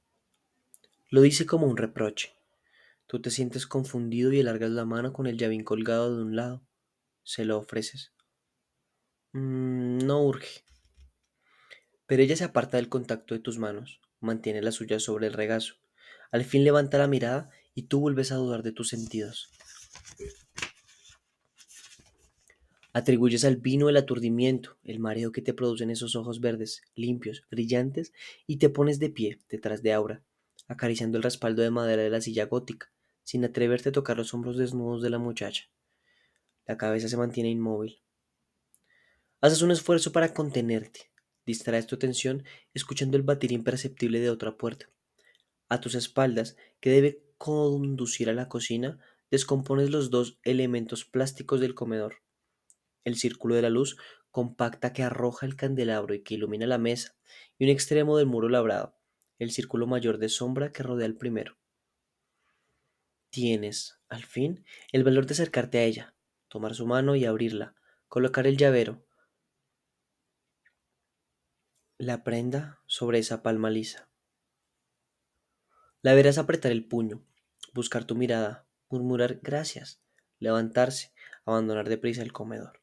Lo 1.09 1.21
dice 1.21 1.45
como 1.45 1.67
un 1.67 1.75
reproche. 1.75 2.33
Tú 3.07 3.21
te 3.21 3.29
sientes 3.29 3.67
confundido 3.67 4.31
y 4.31 4.39
alargas 4.39 4.71
la 4.71 4.85
mano 4.85 5.11
con 5.11 5.27
el 5.27 5.37
llavín 5.37 5.63
colgado 5.63 6.15
de 6.15 6.23
un 6.23 6.35
lado. 6.35 6.61
Se 7.23 7.43
lo 7.43 7.57
ofreces. 7.57 8.13
Mm, 9.33 9.97
no 9.99 10.23
urge. 10.23 10.63
Pero 12.07 12.23
ella 12.23 12.35
se 12.35 12.45
aparta 12.45 12.77
del 12.77 12.89
contacto 12.89 13.35
de 13.35 13.41
tus 13.41 13.59
manos, 13.59 14.01
mantiene 14.19 14.61
la 14.61 14.71
suya 14.71 14.99
sobre 14.99 15.27
el 15.27 15.33
regazo. 15.33 15.75
Al 16.31 16.43
fin 16.43 16.63
levanta 16.63 16.97
la 16.97 17.07
mirada 17.07 17.49
y 17.75 17.83
tú 17.83 17.99
vuelves 17.99 18.31
a 18.31 18.35
dudar 18.35 18.63
de 18.63 18.71
tus 18.71 18.89
sentidos. 18.89 19.51
Atribuyes 22.93 23.45
al 23.45 23.57
vino 23.57 23.89
el 23.89 23.97
aturdimiento, 23.97 24.79
el 24.83 24.99
mareo 24.99 25.31
que 25.31 25.43
te 25.43 25.53
producen 25.53 25.91
esos 25.91 26.15
ojos 26.15 26.41
verdes, 26.41 26.81
limpios, 26.95 27.43
brillantes, 27.51 28.11
y 28.47 28.57
te 28.57 28.69
pones 28.69 28.97
de 28.97 29.11
pie 29.11 29.37
detrás 29.49 29.83
de 29.83 29.93
Aura, 29.93 30.23
acariciando 30.67 31.17
el 31.17 31.23
respaldo 31.23 31.61
de 31.61 31.69
madera 31.69 32.01
de 32.01 32.09
la 32.09 32.21
silla 32.21 32.45
gótica, 32.45 32.91
sin 33.21 33.45
atreverte 33.45 33.89
a 33.89 33.91
tocar 33.91 34.17
los 34.17 34.33
hombros 34.33 34.57
desnudos 34.57 35.03
de 35.03 35.11
la 35.11 35.19
muchacha. 35.19 35.65
La 36.65 36.77
cabeza 36.77 37.07
se 37.07 37.17
mantiene 37.17 37.51
inmóvil. 37.51 38.01
Haces 39.41 39.61
un 39.61 39.69
esfuerzo 39.69 40.11
para 40.11 40.33
contenerte. 40.33 41.11
Distraes 41.47 41.87
tu 41.87 41.95
atención 41.95 42.43
escuchando 42.73 43.15
el 43.15 43.23
batir 43.23 43.53
imperceptible 43.53 44.19
de 44.19 44.29
otra 44.29 44.57
puerta. 44.57 44.89
A 45.69 45.79
tus 45.79 45.95
espaldas, 45.95 46.57
que 46.81 46.89
debe 46.89 47.23
conducir 47.37 48.29
a 48.29 48.33
la 48.33 48.49
cocina, 48.49 48.99
descompones 49.31 49.89
los 49.89 50.09
dos 50.09 50.39
elementos 50.43 51.05
plásticos 51.05 51.61
del 51.61 51.73
comedor. 51.73 52.21
El 53.05 53.15
círculo 53.15 53.55
de 53.55 53.61
la 53.61 53.69
luz 53.69 53.95
compacta 54.29 54.91
que 54.91 55.03
arroja 55.03 55.45
el 55.45 55.55
candelabro 55.55 56.13
y 56.13 56.21
que 56.21 56.33
ilumina 56.33 56.67
la 56.67 56.77
mesa, 56.77 57.15
y 57.57 57.63
un 57.63 57.69
extremo 57.69 58.17
del 58.17 58.27
muro 58.27 58.49
labrado, 58.49 58.97
el 59.39 59.51
círculo 59.51 59.87
mayor 59.87 60.17
de 60.17 60.27
sombra 60.27 60.73
que 60.73 60.83
rodea 60.83 61.05
el 61.05 61.15
primero. 61.15 61.57
Tienes, 63.29 64.01
al 64.09 64.25
fin, 64.25 64.65
el 64.91 65.05
valor 65.05 65.25
de 65.25 65.33
acercarte 65.33 65.77
a 65.77 65.83
ella, 65.83 66.13
tomar 66.49 66.75
su 66.75 66.85
mano 66.85 67.15
y 67.15 67.23
abrirla, 67.23 67.73
colocar 68.09 68.47
el 68.47 68.57
llavero, 68.57 69.06
la 71.99 72.23
prenda 72.23 72.79
sobre 72.85 73.17
esa 73.17 73.41
palma 73.41 73.71
lisa. 73.71 74.07
La 76.03 76.13
verás 76.13 76.37
apretar 76.37 76.71
el 76.71 76.85
puño, 76.85 77.23
buscar 77.73 78.05
tu 78.05 78.15
mirada, 78.15 78.67
murmurar 78.89 79.39
gracias, 79.41 79.99
levantarse, 80.37 81.11
abandonar 81.43 81.89
deprisa 81.89 82.21
el 82.21 82.33
comedor. 82.33 82.81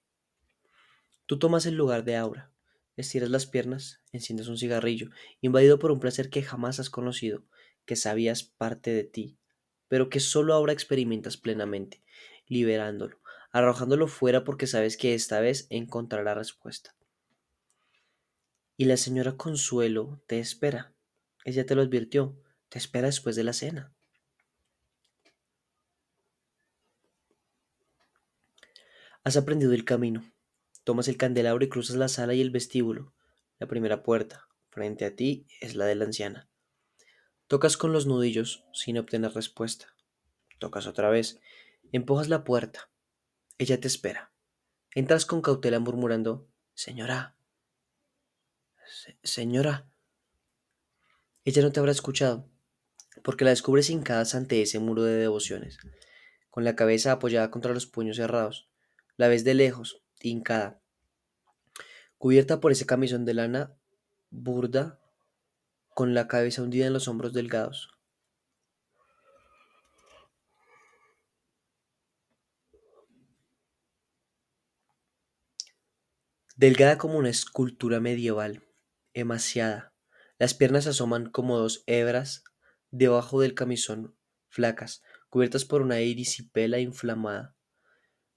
Tú 1.26 1.38
tomas 1.38 1.64
el 1.66 1.76
lugar 1.76 2.02
de 2.04 2.16
Aura, 2.16 2.50
Estiras 2.96 3.30
las 3.30 3.46
piernas, 3.46 4.00
enciendes 4.12 4.46
un 4.46 4.56
cigarrillo, 4.56 5.10
invadido 5.40 5.80
por 5.80 5.90
un 5.90 5.98
placer 5.98 6.30
que 6.30 6.42
jamás 6.42 6.78
has 6.78 6.90
conocido, 6.90 7.44
que 7.86 7.96
sabías 7.96 8.44
parte 8.44 8.92
de 8.92 9.02
ti, 9.02 9.36
pero 9.88 10.08
que 10.08 10.20
solo 10.20 10.54
ahora 10.54 10.72
experimentas 10.72 11.36
plenamente, 11.36 12.04
liberándolo, 12.46 13.20
arrojándolo 13.50 14.06
fuera 14.06 14.44
porque 14.44 14.68
sabes 14.68 14.96
que 14.96 15.14
esta 15.14 15.40
vez 15.40 15.66
encontrará 15.70 16.34
respuesta. 16.34 16.94
Y 18.76 18.86
la 18.86 18.96
señora 18.96 19.36
Consuelo 19.36 20.22
te 20.26 20.40
espera. 20.40 20.94
Ella 21.44 21.64
te 21.66 21.74
lo 21.74 21.82
advirtió, 21.82 22.40
te 22.68 22.78
espera 22.78 23.06
después 23.06 23.36
de 23.36 23.44
la 23.44 23.52
cena. 23.52 23.94
Has 29.22 29.36
aprendido 29.36 29.72
el 29.72 29.84
camino, 29.84 30.34
Tomas 30.84 31.08
el 31.08 31.16
candelabro 31.16 31.64
y 31.64 31.70
cruzas 31.70 31.96
la 31.96 32.08
sala 32.08 32.34
y 32.34 32.42
el 32.42 32.50
vestíbulo. 32.50 33.14
La 33.58 33.66
primera 33.66 34.02
puerta, 34.02 34.48
frente 34.68 35.06
a 35.06 35.16
ti, 35.16 35.46
es 35.60 35.76
la 35.76 35.86
de 35.86 35.94
la 35.94 36.04
anciana. 36.04 36.50
Tocas 37.46 37.78
con 37.78 37.92
los 37.92 38.06
nudillos 38.06 38.64
sin 38.74 38.98
obtener 38.98 39.32
respuesta. 39.32 39.96
Tocas 40.58 40.86
otra 40.86 41.08
vez. 41.08 41.40
Empujas 41.90 42.28
la 42.28 42.44
puerta. 42.44 42.90
Ella 43.56 43.80
te 43.80 43.88
espera. 43.88 44.30
Entras 44.94 45.24
con 45.24 45.40
cautela 45.40 45.78
murmurando, 45.78 46.46
Señora. 46.74 47.34
Señora. 49.22 49.88
Ella 51.44 51.62
no 51.62 51.72
te 51.72 51.80
habrá 51.80 51.92
escuchado, 51.92 52.48
porque 53.22 53.44
la 53.44 53.50
descubres 53.50 53.90
hincada 53.90 54.24
ante 54.34 54.62
ese 54.62 54.78
muro 54.78 55.02
de 55.02 55.16
devociones, 55.16 55.78
con 56.50 56.64
la 56.64 56.76
cabeza 56.76 57.12
apoyada 57.12 57.50
contra 57.50 57.74
los 57.74 57.86
puños 57.86 58.16
cerrados. 58.16 58.68
La 59.16 59.28
ves 59.28 59.44
de 59.44 59.54
lejos, 59.54 60.02
hincada, 60.20 60.80
cubierta 62.18 62.60
por 62.60 62.72
ese 62.72 62.86
camisón 62.86 63.24
de 63.24 63.34
lana 63.34 63.76
burda, 64.30 65.00
con 65.90 66.14
la 66.14 66.26
cabeza 66.26 66.62
hundida 66.62 66.86
en 66.86 66.92
los 66.92 67.06
hombros 67.06 67.32
delgados. 67.32 67.90
Delgada 76.56 76.98
como 76.98 77.18
una 77.18 77.30
escultura 77.30 78.00
medieval, 78.00 78.62
emaciada, 79.14 79.94
las 80.38 80.52
piernas 80.54 80.86
asoman 80.86 81.30
como 81.30 81.58
dos 81.58 81.84
hebras 81.86 82.44
debajo 82.90 83.40
del 83.40 83.54
camisón, 83.54 84.14
flacas, 84.48 85.02
cubiertas 85.30 85.64
por 85.64 85.82
una 85.82 86.00
irisipela 86.00 86.78
inflamada. 86.78 87.56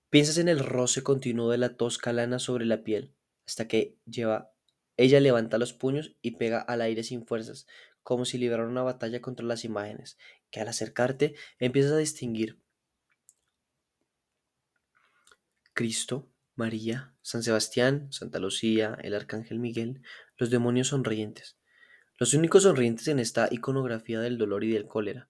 Piensas 0.09 0.37
en 0.37 0.47
el 0.47 0.59
roce 0.59 1.03
continuo 1.03 1.51
de 1.51 1.57
la 1.57 1.75
tosca 1.75 2.13
lana 2.13 2.39
sobre 2.39 2.65
la 2.65 2.83
piel, 2.83 3.13
hasta 3.45 3.67
que 3.67 3.97
lleva, 4.05 4.53
ella 4.95 5.19
levanta 5.19 5.57
los 5.57 5.73
puños 5.73 6.15
y 6.21 6.37
pega 6.37 6.59
al 6.59 6.81
aire 6.81 7.03
sin 7.03 7.25
fuerzas, 7.25 7.67
como 8.03 8.25
si 8.25 8.37
librara 8.37 8.67
una 8.67 8.83
batalla 8.83 9.21
contra 9.21 9.45
las 9.45 9.65
imágenes, 9.65 10.17
que 10.49 10.61
al 10.61 10.69
acercarte 10.69 11.35
empiezas 11.59 11.91
a 11.91 11.97
distinguir. 11.97 12.59
Cristo, 15.73 16.31
María, 16.55 17.13
San 17.21 17.43
Sebastián, 17.43 18.11
Santa 18.11 18.39
Lucía, 18.39 18.97
el 19.03 19.13
Arcángel 19.13 19.59
Miguel, 19.59 20.01
los 20.37 20.49
demonios 20.49 20.89
sonrientes, 20.89 21.57
los 22.17 22.33
únicos 22.33 22.63
sonrientes 22.63 23.07
en 23.07 23.19
esta 23.19 23.47
iconografía 23.51 24.19
del 24.19 24.37
dolor 24.37 24.63
y 24.63 24.71
del 24.71 24.87
cólera. 24.87 25.29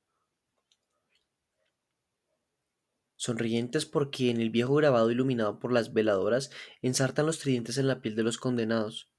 sonrientes 3.18 3.86
porque 3.86 4.30
en 4.30 4.40
el 4.40 4.52
viejo 4.52 4.76
grabado 4.76 5.12
iluminado 5.12 5.60
por 5.60 5.74
las 5.74 5.92
veladoras 5.92 6.52
ensartan 6.82 7.26
los 7.26 7.40
tridentes 7.40 7.78
en 7.78 7.88
la 7.88 8.00
piel 8.00 8.16
de 8.16 8.24
los 8.24 8.38
condenados. 8.38 9.10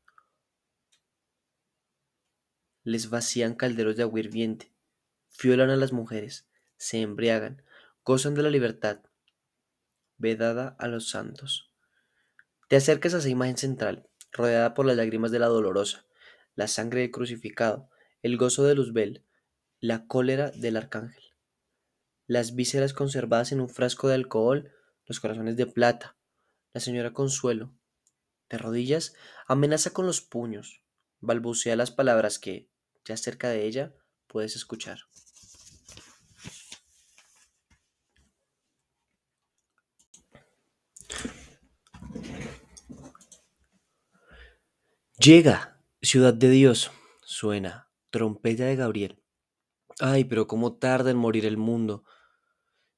Les 2.84 3.10
vacían 3.10 3.54
calderos 3.54 3.96
de 3.96 4.04
agua 4.04 4.20
hirviente. 4.20 4.72
violan 5.42 5.70
a 5.70 5.76
las 5.76 5.92
mujeres, 5.92 6.48
se 6.76 7.02
embriagan, 7.02 7.62
gozan 8.04 8.34
de 8.34 8.42
la 8.42 8.50
libertad 8.50 9.00
vedada 10.16 10.74
a 10.78 10.88
los 10.88 11.10
santos. 11.10 11.70
Te 12.68 12.76
acercas 12.76 13.14
a 13.14 13.18
esa 13.18 13.28
imagen 13.28 13.56
central, 13.56 14.07
rodeada 14.32 14.74
por 14.74 14.86
las 14.86 14.96
lágrimas 14.96 15.30
de 15.30 15.38
la 15.38 15.46
dolorosa, 15.46 16.06
la 16.54 16.68
sangre 16.68 17.02
del 17.02 17.10
crucificado, 17.10 17.88
el 18.22 18.36
gozo 18.36 18.64
de 18.64 18.74
Luzbel, 18.74 19.24
la 19.80 20.06
cólera 20.06 20.50
del 20.50 20.76
arcángel, 20.76 21.22
las 22.26 22.54
vísceras 22.54 22.92
conservadas 22.92 23.52
en 23.52 23.60
un 23.60 23.68
frasco 23.68 24.08
de 24.08 24.14
alcohol, 24.14 24.72
los 25.06 25.20
corazones 25.20 25.56
de 25.56 25.66
plata, 25.66 26.16
la 26.72 26.80
señora 26.80 27.12
Consuelo, 27.12 27.72
de 28.50 28.58
rodillas, 28.58 29.14
amenaza 29.46 29.90
con 29.90 30.06
los 30.06 30.20
puños, 30.20 30.82
balbucea 31.20 31.76
las 31.76 31.90
palabras 31.90 32.38
que, 32.38 32.68
ya 33.04 33.16
cerca 33.16 33.48
de 33.48 33.66
ella, 33.66 33.94
puedes 34.26 34.56
escuchar. 34.56 35.00
Llega, 45.20 45.82
ciudad 46.00 46.32
de 46.32 46.48
Dios, 46.48 46.92
suena, 47.22 47.90
trompeta 48.10 48.66
de 48.66 48.76
Gabriel. 48.76 49.20
Ay, 49.98 50.22
pero 50.22 50.46
cómo 50.46 50.76
tarda 50.76 51.10
en 51.10 51.16
morir 51.16 51.44
el 51.44 51.56
mundo. 51.56 52.04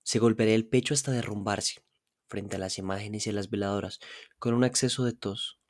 Se 0.02 0.18
golpearía 0.18 0.54
el 0.54 0.68
pecho 0.68 0.92
hasta 0.92 1.12
derrumbarse, 1.12 1.82
frente 2.28 2.56
a 2.56 2.58
las 2.58 2.76
imágenes 2.76 3.26
y 3.26 3.30
a 3.30 3.32
las 3.32 3.48
veladoras, 3.48 4.00
con 4.38 4.52
un 4.52 4.64
acceso 4.64 5.02
de 5.04 5.14
tos. 5.14 5.60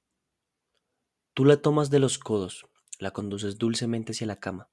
Tú 1.34 1.44
la 1.44 1.62
tomas 1.62 1.88
de 1.88 2.00
los 2.00 2.18
codos, 2.18 2.66
la 2.98 3.12
conduces 3.12 3.56
dulcemente 3.56 4.10
hacia 4.10 4.26
la 4.26 4.40
cama. 4.40 4.70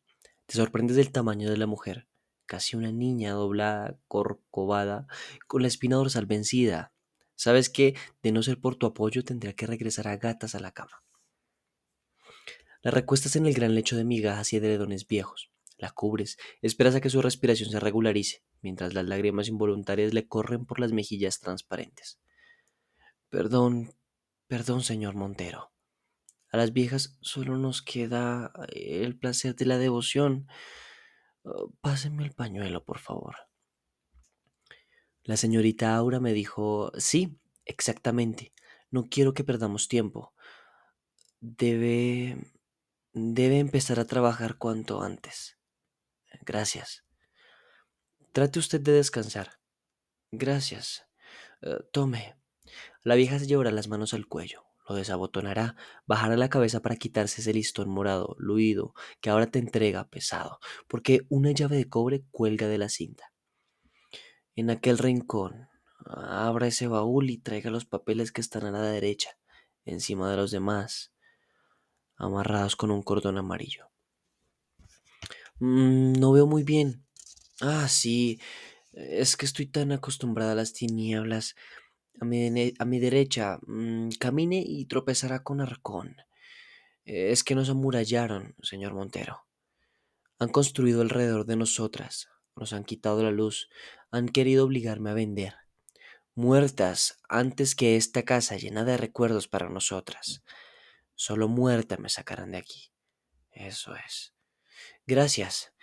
Te 0.47 0.55
sorprendes 0.55 0.95
del 0.95 1.11
tamaño 1.11 1.47
de 1.47 1.57
la 1.57 1.67
mujer, 1.67 2.07
casi 2.47 2.75
una 2.75 2.91
niña 2.91 3.33
doblada, 3.33 3.99
corcovada, 4.07 5.05
con 5.45 5.61
la 5.61 5.67
espina 5.67 5.97
dorsal 5.97 6.25
vencida. 6.25 6.91
Sabes 7.35 7.69
que, 7.69 7.95
de 8.23 8.31
no 8.31 8.41
ser 8.41 8.59
por 8.59 8.77
tu 8.77 8.87
apoyo, 8.87 9.23
tendría 9.23 9.53
que 9.53 9.67
regresar 9.67 10.07
a 10.07 10.17
gatas 10.17 10.55
a 10.55 10.59
la 10.59 10.71
cama. 10.71 11.03
La 12.83 12.91
recuestas 12.91 13.35
en 13.35 13.45
el 13.45 13.53
gran 13.53 13.75
lecho 13.75 13.97
de 13.97 14.05
migajas 14.05 14.53
y 14.53 14.57
edredones 14.57 15.07
viejos. 15.07 15.51
La 15.77 15.91
cubres, 15.91 16.37
esperas 16.61 16.95
a 16.95 17.01
que 17.01 17.09
su 17.09 17.21
respiración 17.21 17.69
se 17.69 17.79
regularice, 17.79 18.43
mientras 18.61 18.93
las 18.93 19.05
lágrimas 19.05 19.47
involuntarias 19.47 20.13
le 20.13 20.27
corren 20.27 20.65
por 20.65 20.79
las 20.79 20.91
mejillas 20.91 21.39
transparentes. 21.39 22.19
Perdón, 23.29 23.93
perdón, 24.47 24.81
señor 24.81 25.15
Montero. 25.15 25.71
A 26.49 26.57
las 26.57 26.73
viejas 26.73 27.17
solo 27.21 27.57
nos 27.57 27.81
queda 27.81 28.51
el 28.69 29.17
placer 29.19 29.55
de 29.55 29.65
la 29.65 29.77
devoción. 29.77 30.47
Oh, 31.43 31.73
páseme 31.81 32.23
el 32.23 32.31
pañuelo, 32.31 32.83
por 32.83 32.99
favor. 32.99 33.35
La 35.23 35.35
señorita 35.35 35.95
Aura 35.95 36.19
me 36.19 36.33
dijo, 36.33 36.91
sí, 36.97 37.37
exactamente. 37.65 38.53
No 38.89 39.09
quiero 39.09 39.33
que 39.33 39.43
perdamos 39.43 39.89
tiempo. 39.89 40.33
Debe 41.41 42.37
Debe 43.19 43.57
empezar 43.57 43.99
a 43.99 44.05
trabajar 44.05 44.59
cuanto 44.59 45.01
antes. 45.01 45.57
Gracias. 46.45 47.03
Trate 48.31 48.59
usted 48.59 48.79
de 48.79 48.91
descansar. 48.91 49.59
Gracias. 50.29 51.07
Eh, 51.63 51.79
tome. 51.91 52.37
La 53.01 53.15
vieja 53.15 53.39
se 53.39 53.47
llevará 53.47 53.71
las 53.71 53.87
manos 53.87 54.13
al 54.13 54.27
cuello, 54.27 54.65
lo 54.87 54.93
desabotonará, 54.93 55.75
bajará 56.05 56.37
la 56.37 56.49
cabeza 56.49 56.83
para 56.83 56.95
quitarse 56.95 57.41
ese 57.41 57.53
listón 57.53 57.89
morado, 57.89 58.35
luido, 58.37 58.93
que 59.19 59.31
ahora 59.31 59.47
te 59.47 59.57
entrega 59.57 60.09
pesado, 60.09 60.59
porque 60.87 61.25
una 61.27 61.49
llave 61.49 61.77
de 61.77 61.89
cobre 61.89 62.23
cuelga 62.29 62.67
de 62.67 62.77
la 62.77 62.87
cinta. 62.87 63.33
En 64.53 64.69
aquel 64.69 64.99
rincón, 64.99 65.69
abra 66.05 66.67
ese 66.67 66.85
baúl 66.85 67.31
y 67.31 67.39
traiga 67.39 67.71
los 67.71 67.85
papeles 67.85 68.31
que 68.31 68.41
están 68.41 68.65
a 68.65 68.71
la 68.71 68.83
derecha, 68.83 69.39
encima 69.85 70.29
de 70.29 70.37
los 70.37 70.51
demás 70.51 71.16
amarrados 72.17 72.75
con 72.75 72.91
un 72.91 73.01
cordón 73.03 73.37
amarillo. 73.37 73.89
Mm, 75.59 76.13
no 76.13 76.31
veo 76.31 76.47
muy 76.47 76.63
bien. 76.63 77.05
Ah, 77.61 77.87
sí, 77.87 78.39
es 78.93 79.37
que 79.37 79.45
estoy 79.45 79.67
tan 79.67 79.91
acostumbrada 79.91 80.51
a 80.53 80.55
las 80.55 80.73
tinieblas. 80.73 81.55
A 82.19 82.25
mi, 82.25 82.73
a 82.77 82.85
mi 82.85 82.99
derecha, 82.99 83.59
mm, 83.67 84.09
camine 84.19 84.63
y 84.65 84.85
tropezará 84.85 85.43
con 85.43 85.61
Arcón. 85.61 86.17
Es 87.05 87.43
que 87.43 87.55
nos 87.55 87.69
amurallaron, 87.69 88.55
señor 88.61 88.93
Montero. 88.93 89.45
Han 90.39 90.49
construido 90.49 91.01
alrededor 91.01 91.45
de 91.45 91.55
nosotras, 91.55 92.27
nos 92.55 92.73
han 92.73 92.83
quitado 92.83 93.23
la 93.23 93.31
luz, 93.31 93.69
han 94.11 94.27
querido 94.27 94.65
obligarme 94.65 95.09
a 95.09 95.13
vender. 95.13 95.55
Muertas 96.35 97.19
antes 97.29 97.75
que 97.75 97.95
esta 97.95 98.23
casa 98.23 98.57
llena 98.57 98.83
de 98.83 98.97
recuerdos 98.97 99.47
para 99.47 99.69
nosotras. 99.69 100.43
Solo 101.19 101.47
muerta 101.47 101.97
me 101.97 102.09
sacarán 102.09 102.51
de 102.51 102.59
aquí. 102.59 102.91
Eso 103.49 103.95
es. 103.95 104.35
Gracias. 105.07 105.73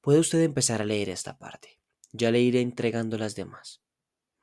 Puede 0.00 0.20
usted 0.20 0.40
empezar 0.40 0.80
a 0.80 0.84
leer 0.84 1.08
esta 1.08 1.36
parte. 1.36 1.80
Ya 2.12 2.30
le 2.30 2.40
iré 2.40 2.60
entregando 2.60 3.18
las 3.18 3.34
demás. 3.34 3.82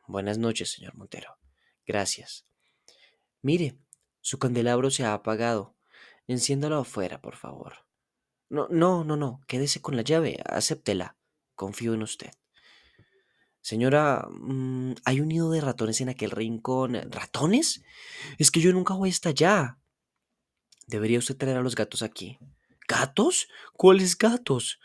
Buenas 0.07 0.37
noches, 0.37 0.69
señor 0.69 0.93
Montero. 0.95 1.39
Gracias. 1.87 2.45
Mire, 3.41 3.79
su 4.19 4.39
candelabro 4.39 4.91
se 4.91 5.05
ha 5.05 5.13
apagado. 5.13 5.77
Enciéndalo 6.27 6.79
afuera, 6.79 7.21
por 7.21 7.37
favor. 7.37 7.85
No, 8.49 8.67
no, 8.69 9.05
no, 9.05 9.15
no. 9.15 9.39
Quédese 9.47 9.81
con 9.81 9.95
la 9.95 10.01
llave. 10.01 10.37
Acéptela. 10.45 11.15
Confío 11.55 11.93
en 11.93 12.03
usted. 12.03 12.31
Señora, 13.61 14.27
mm, 14.29 14.95
hay 15.05 15.21
un 15.21 15.29
nido 15.29 15.49
de 15.49 15.61
ratones 15.61 16.01
en 16.01 16.09
aquel 16.09 16.31
rincón. 16.31 16.95
¿Ratones? 17.09 17.83
Es 18.37 18.51
que 18.51 18.59
yo 18.59 18.73
nunca 18.73 18.95
voy 18.95 19.11
hasta 19.11 19.29
allá. 19.29 19.77
Debería 20.91 21.19
usted 21.19 21.37
traer 21.37 21.55
a 21.55 21.61
los 21.61 21.73
gatos 21.73 22.03
aquí. 22.03 22.37
¿Gatos? 22.85 23.47
¿Cuáles 23.77 24.17
gatos? 24.17 24.77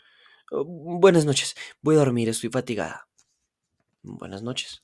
Oh, 0.49 0.63
buenas 0.63 1.25
noches. 1.25 1.53
Voy 1.81 1.95
a 1.95 1.97
dormir, 1.97 2.29
estoy 2.29 2.49
fatigada. 2.49 3.09
Buenas 4.03 4.41
noches. 4.41 4.81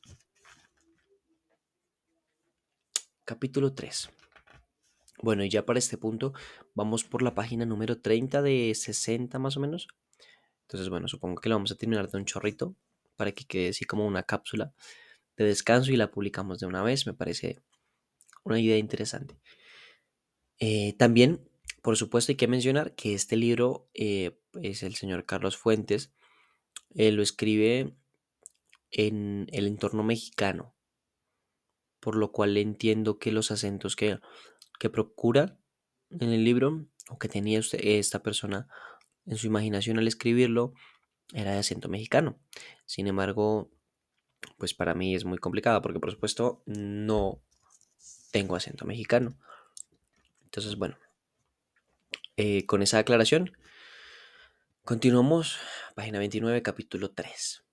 Capítulo 3.24 3.74
3. 3.74 4.10
Bueno, 5.22 5.46
y 5.46 5.50
ya 5.50 5.66
para 5.66 5.80
este 5.80 5.98
punto 5.98 6.34
vamos 6.76 7.06
por 7.06 7.22
la 7.22 7.34
página 7.34 7.66
número 7.66 8.02
30 8.02 8.42
de 8.42 8.76
60 8.76 9.40
más 9.40 9.56
o 9.56 9.62
menos. 9.62 9.88
Entonces, 10.64 10.90
bueno, 10.90 11.08
supongo 11.08 11.40
que 11.40 11.48
lo 11.48 11.56
vamos 11.56 11.72
a 11.72 11.76
terminar 11.76 12.12
de 12.12 12.18
un 12.18 12.26
chorrito 12.26 12.76
para 13.16 13.32
que 13.32 13.46
quede 13.46 13.70
así 13.70 13.86
como 13.86 14.06
una 14.06 14.24
cápsula 14.24 14.74
de 15.38 15.46
descanso 15.46 15.94
y 15.94 15.96
la 15.96 16.12
publicamos 16.12 16.60
de 16.60 16.66
una 16.66 16.84
vez. 16.84 17.08
Me 17.08 17.14
parece 17.14 17.62
una 18.44 18.60
idea 18.60 18.78
interesante. 18.78 19.40
Eh, 20.60 20.94
también, 20.98 21.50
por 21.82 21.98
supuesto, 21.98 22.32
hay 22.32 22.36
que 22.36 22.48
mencionar 22.48 22.96
que 22.96 23.14
este 23.14 23.36
libro 23.36 23.90
eh, 23.94 24.40
es 24.62 24.84
el 24.84 24.96
señor 24.96 25.26
Carlos 25.26 25.58
Fuentes. 25.58 26.14
lo 26.94 27.22
escribe 27.22 27.96
en 28.92 29.48
el 29.52 29.68
entorno 29.68 30.04
mexicano, 30.04 30.76
por 32.00 32.16
lo 32.16 32.32
cual 32.32 32.58
entiendo 32.58 33.18
que 33.18 33.32
los 33.32 33.52
acentos 33.52 33.96
que, 33.96 34.20
que 34.80 34.90
procura 34.90 35.58
en 36.12 36.30
el 36.30 36.44
libro 36.44 36.86
o 37.10 37.18
que 37.18 37.28
tenía 37.28 37.60
esta 37.60 38.22
persona 38.22 38.68
en 39.26 39.38
su 39.38 39.48
imaginación 39.48 39.98
al 39.98 40.08
escribirlo 40.08 40.74
era 41.34 41.52
de 41.52 41.60
acento 41.60 41.90
mexicano. 41.90 42.40
Sin 42.86 43.08
embargo, 43.08 43.72
pues 44.58 44.74
para 44.74 44.94
mí 44.94 45.16
es 45.16 45.26
muy 45.26 45.38
complicado 45.38 45.82
porque 45.82 46.00
por 46.00 46.12
supuesto 46.12 46.62
no 46.66 47.42
tengo 48.32 48.56
acento 48.56 48.86
mexicano. 48.86 49.38
Entonces, 50.54 50.78
bueno, 50.78 51.00
eh, 52.38 52.68
con 52.68 52.84
esa 52.84 53.00
aclaración, 53.00 53.58
continuamos, 54.84 55.58
página 55.96 56.20
29, 56.20 56.62
capítulo 56.62 57.10
3. 57.10 57.64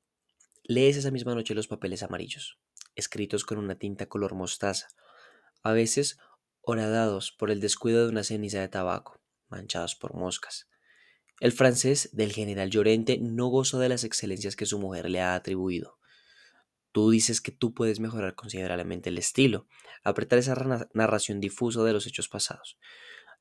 Lees 0.65 0.97
esa 0.97 1.11
misma 1.11 1.35
noche 1.35 1.55
los 1.55 1.69
papeles 1.69 2.03
amarillos, 2.03 2.59
escritos 2.95 3.45
con 3.45 3.59
una 3.59 3.75
tinta 3.75 4.07
color 4.07 4.35
mostaza, 4.35 4.89
a 5.63 5.73
veces 5.73 6.17
horadados 6.63 7.33
por 7.33 7.51
el 7.51 7.61
descuido 7.61 8.05
de 8.05 8.13
una 8.13 8.25
ceniza 8.25 8.61
de 8.61 8.69
tabaco, 8.69 9.21
manchados 9.51 9.95
por 9.95 10.15
moscas. 10.15 10.67
El 11.39 11.53
francés 11.53 12.09
del 12.15 12.33
general 12.33 12.71
Llorente 12.71 13.19
no 13.21 13.49
goza 13.49 13.79
de 13.79 13.91
las 13.91 14.05
excelencias 14.05 14.57
que 14.57 14.65
su 14.65 14.79
mujer 14.79 15.11
le 15.11 15.21
ha 15.21 15.35
atribuido. 15.35 15.99
Tú 16.93 17.11
dices 17.11 17.41
que 17.41 17.53
tú 17.53 17.73
puedes 17.73 18.01
mejorar 18.01 18.35
considerablemente 18.35 19.11
el 19.11 19.19
estilo, 19.19 19.67
apretar 20.03 20.39
esa 20.39 20.89
narración 20.93 21.41
difusa 21.41 21.83
de 21.85 21.93
los 21.93 22.07
hechos 22.07 22.29
pasados. 22.29 22.79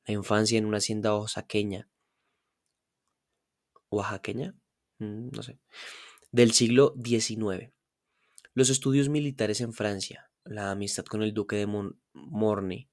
La 0.06 0.14
infancia 0.14 0.58
en 0.58 0.66
una 0.66 0.78
hacienda 0.78 1.16
oaxaqueña. 1.16 1.88
¿Oaxaqueña? 3.90 4.54
Mm, 4.98 5.30
no 5.32 5.42
sé. 5.42 5.58
Del 6.30 6.52
siglo 6.52 6.94
XIX. 7.02 7.72
Los 8.54 8.70
estudios 8.70 9.08
militares 9.08 9.60
en 9.60 9.72
Francia, 9.72 10.30
la 10.44 10.70
amistad 10.70 11.04
con 11.04 11.22
el 11.22 11.34
duque 11.34 11.56
de 11.56 11.66
Morny, 12.12 12.88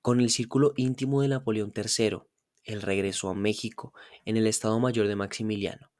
con 0.00 0.20
el 0.20 0.30
círculo 0.30 0.74
íntimo 0.76 1.22
de 1.22 1.28
Napoleón 1.28 1.72
III, 1.74 2.18
el 2.64 2.82
regreso 2.82 3.28
a 3.28 3.34
México 3.34 3.94
en 4.24 4.36
el 4.36 4.46
Estado 4.46 4.78
Mayor 4.78 5.08
de 5.08 5.16
Maximiliano, 5.16 5.90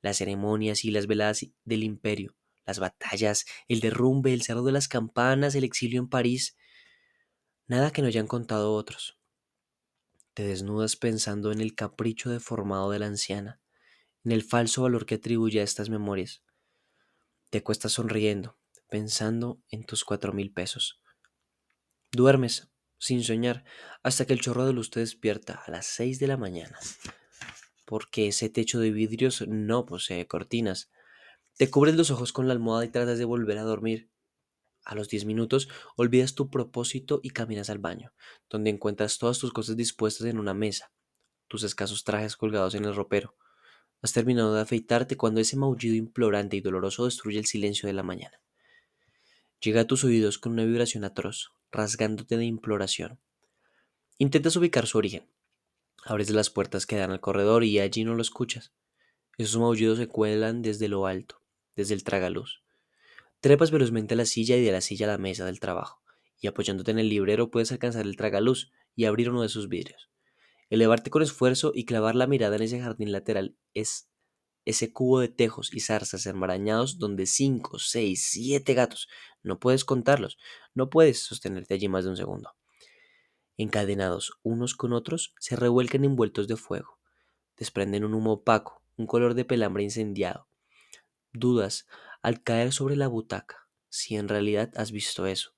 las 0.00 0.18
ceremonias 0.18 0.84
y 0.84 0.90
las 0.90 1.06
veladas 1.06 1.46
del 1.64 1.84
imperio, 1.84 2.36
las 2.64 2.78
batallas, 2.78 3.44
el 3.68 3.80
derrumbe, 3.80 4.32
el 4.32 4.42
cerro 4.42 4.62
de 4.62 4.72
las 4.72 4.88
campanas, 4.88 5.54
el 5.54 5.64
exilio 5.64 6.00
en 6.00 6.08
París. 6.08 6.56
Nada 7.66 7.90
que 7.90 8.02
no 8.02 8.08
hayan 8.08 8.26
contado 8.26 8.74
otros. 8.74 9.18
Te 10.34 10.44
desnudas 10.44 10.96
pensando 10.96 11.52
en 11.52 11.60
el 11.60 11.74
capricho 11.74 12.30
deformado 12.30 12.90
de 12.90 12.98
la 12.98 13.06
anciana, 13.06 13.60
en 14.24 14.32
el 14.32 14.42
falso 14.42 14.82
valor 14.82 15.06
que 15.06 15.16
atribuye 15.16 15.60
a 15.60 15.64
estas 15.64 15.90
memorias. 15.90 16.42
Te 17.50 17.62
cuestas 17.62 17.92
sonriendo, 17.92 18.56
pensando 18.88 19.60
en 19.70 19.84
tus 19.84 20.04
cuatro 20.04 20.32
mil 20.32 20.52
pesos. 20.52 21.02
Duermes, 22.12 22.70
sin 22.98 23.24
soñar, 23.24 23.64
hasta 24.02 24.26
que 24.26 24.32
el 24.32 24.40
chorro 24.40 24.64
de 24.64 24.72
luz 24.72 24.90
te 24.90 25.00
despierta 25.00 25.62
a 25.66 25.70
las 25.70 25.86
seis 25.86 26.18
de 26.18 26.28
la 26.28 26.36
mañana, 26.36 26.78
porque 27.84 28.28
ese 28.28 28.48
techo 28.48 28.80
de 28.80 28.90
vidrios 28.90 29.46
no 29.48 29.86
posee 29.86 30.26
cortinas. 30.26 30.90
Te 31.58 31.70
cubres 31.70 31.94
los 31.96 32.10
ojos 32.10 32.32
con 32.32 32.48
la 32.48 32.54
almohada 32.54 32.84
y 32.84 32.88
tratas 32.88 33.18
de 33.18 33.24
volver 33.24 33.58
a 33.58 33.62
dormir. 33.62 34.10
A 34.84 34.94
los 34.94 35.08
diez 35.08 35.24
minutos 35.24 35.68
olvidas 35.96 36.34
tu 36.34 36.50
propósito 36.50 37.20
y 37.22 37.30
caminas 37.30 37.70
al 37.70 37.78
baño, 37.78 38.12
donde 38.48 38.70
encuentras 38.70 39.18
todas 39.18 39.38
tus 39.38 39.52
cosas 39.52 39.76
dispuestas 39.76 40.26
en 40.26 40.38
una 40.38 40.54
mesa, 40.54 40.92
tus 41.48 41.62
escasos 41.62 42.04
trajes 42.04 42.36
colgados 42.36 42.74
en 42.74 42.84
el 42.84 42.94
ropero. 42.94 43.36
Has 44.00 44.12
terminado 44.12 44.54
de 44.54 44.62
afeitarte 44.62 45.16
cuando 45.16 45.40
ese 45.40 45.56
maullido 45.56 45.94
implorante 45.94 46.56
y 46.56 46.60
doloroso 46.60 47.04
destruye 47.04 47.38
el 47.38 47.46
silencio 47.46 47.86
de 47.86 47.92
la 47.92 48.02
mañana. 48.02 48.40
Llega 49.60 49.82
a 49.82 49.86
tus 49.86 50.02
oídos 50.02 50.38
con 50.38 50.52
una 50.52 50.64
vibración 50.64 51.04
atroz, 51.04 51.52
rasgándote 51.70 52.36
de 52.36 52.46
imploración. 52.46 53.20
Intentas 54.18 54.56
ubicar 54.56 54.86
su 54.86 54.98
origen. 54.98 55.30
Abres 56.04 56.30
las 56.30 56.50
puertas 56.50 56.86
que 56.86 56.96
dan 56.96 57.12
al 57.12 57.20
corredor 57.20 57.62
y 57.62 57.78
allí 57.78 58.02
no 58.02 58.14
lo 58.14 58.22
escuchas. 58.22 58.72
Esos 59.38 59.60
maullidos 59.60 59.98
se 59.98 60.08
cuelan 60.08 60.62
desde 60.62 60.88
lo 60.88 61.06
alto, 61.06 61.41
desde 61.76 61.94
el 61.94 62.04
tragaluz. 62.04 62.62
Trepas 63.40 63.70
velozmente 63.70 64.14
a 64.14 64.16
la 64.16 64.24
silla 64.24 64.56
y 64.56 64.64
de 64.64 64.72
la 64.72 64.80
silla 64.80 65.06
a 65.06 65.12
la 65.12 65.18
mesa 65.18 65.44
del 65.44 65.60
trabajo, 65.60 66.02
y 66.38 66.46
apoyándote 66.46 66.90
en 66.90 66.98
el 66.98 67.08
librero 67.08 67.50
puedes 67.50 67.72
alcanzar 67.72 68.06
el 68.06 68.16
tragaluz 68.16 68.70
y 68.94 69.06
abrir 69.06 69.30
uno 69.30 69.42
de 69.42 69.48
sus 69.48 69.68
vidrios. 69.68 70.10
Elevarte 70.70 71.10
con 71.10 71.22
esfuerzo 71.22 71.72
y 71.74 71.84
clavar 71.84 72.14
la 72.14 72.26
mirada 72.26 72.56
en 72.56 72.62
ese 72.62 72.80
jardín 72.80 73.12
lateral 73.12 73.56
es 73.74 74.08
ese 74.64 74.92
cubo 74.92 75.20
de 75.20 75.28
tejos 75.28 75.74
y 75.74 75.80
zarzas 75.80 76.24
enmarañados 76.26 76.98
donde 76.98 77.26
cinco, 77.26 77.78
seis, 77.78 78.28
siete 78.30 78.74
gatos, 78.74 79.08
no 79.42 79.58
puedes 79.58 79.84
contarlos, 79.84 80.38
no 80.74 80.88
puedes 80.88 81.18
sostenerte 81.20 81.74
allí 81.74 81.88
más 81.88 82.04
de 82.04 82.10
un 82.10 82.16
segundo. 82.16 82.54
Encadenados 83.56 84.38
unos 84.42 84.74
con 84.74 84.92
otros, 84.92 85.34
se 85.38 85.56
revuelcan 85.56 86.04
envueltos 86.04 86.48
de 86.48 86.56
fuego, 86.56 86.98
desprenden 87.56 88.04
un 88.04 88.14
humo 88.14 88.32
opaco, 88.34 88.82
un 88.96 89.06
color 89.06 89.34
de 89.34 89.44
pelambre 89.44 89.82
incendiado. 89.82 90.48
Dudas 91.32 91.86
al 92.22 92.42
caer 92.42 92.72
sobre 92.72 92.96
la 92.96 93.08
butaca 93.08 93.62
si 93.92 94.16
en 94.16 94.28
realidad 94.28 94.72
has 94.76 94.90
visto 94.90 95.26
eso. 95.26 95.54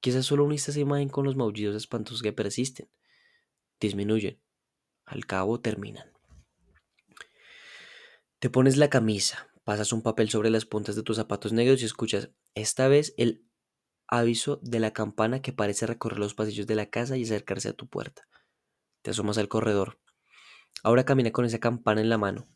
Quizás 0.00 0.24
solo 0.24 0.44
uniste 0.44 0.70
esa 0.70 0.78
imagen 0.78 1.08
con 1.08 1.24
los 1.24 1.34
maullidos 1.34 1.74
espantosos 1.74 2.22
que 2.22 2.32
persisten. 2.32 2.88
Disminuyen. 3.80 4.40
Al 5.04 5.26
cabo 5.26 5.60
terminan. 5.60 6.12
Te 8.38 8.48
pones 8.48 8.76
la 8.76 8.88
camisa, 8.88 9.50
pasas 9.64 9.92
un 9.92 10.02
papel 10.02 10.30
sobre 10.30 10.50
las 10.50 10.64
puntas 10.64 10.94
de 10.94 11.02
tus 11.02 11.16
zapatos 11.16 11.52
negros 11.52 11.82
y 11.82 11.86
escuchas 11.86 12.30
esta 12.54 12.86
vez 12.86 13.14
el 13.16 13.44
aviso 14.06 14.60
de 14.62 14.78
la 14.78 14.92
campana 14.92 15.42
que 15.42 15.52
parece 15.52 15.86
recorrer 15.86 16.20
los 16.20 16.34
pasillos 16.34 16.68
de 16.68 16.76
la 16.76 16.86
casa 16.86 17.16
y 17.16 17.24
acercarse 17.24 17.70
a 17.70 17.72
tu 17.72 17.88
puerta. 17.88 18.28
Te 19.02 19.10
asomas 19.10 19.38
al 19.38 19.48
corredor. 19.48 19.98
Ahora 20.84 21.04
camina 21.04 21.32
con 21.32 21.44
esa 21.44 21.58
campana 21.58 22.00
en 22.00 22.10
la 22.10 22.18
mano. 22.18 22.46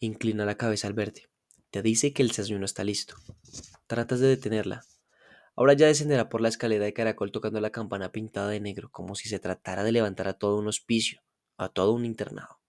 Inclina 0.00 0.44
la 0.44 0.56
cabeza 0.56 0.88
al 0.88 0.94
verte. 0.94 1.28
Te 1.70 1.82
dice 1.82 2.14
que 2.14 2.22
el 2.22 2.28
desayuno 2.28 2.64
está 2.64 2.82
listo. 2.82 3.14
Tratas 3.86 4.20
de 4.20 4.28
detenerla. 4.28 4.84
Ahora 5.54 5.74
ya 5.74 5.86
descenderá 5.86 6.30
por 6.30 6.40
la 6.40 6.48
escalera 6.48 6.86
de 6.86 6.94
caracol 6.94 7.30
tocando 7.30 7.60
la 7.60 7.70
campana 7.70 8.10
pintada 8.10 8.48
de 8.48 8.60
negro, 8.60 8.90
como 8.90 9.14
si 9.14 9.28
se 9.28 9.38
tratara 9.38 9.84
de 9.84 9.92
levantar 9.92 10.28
a 10.28 10.34
todo 10.34 10.56
un 10.56 10.68
hospicio, 10.68 11.20
a 11.58 11.68
todo 11.68 11.92
un 11.92 12.06
internado. 12.06 12.60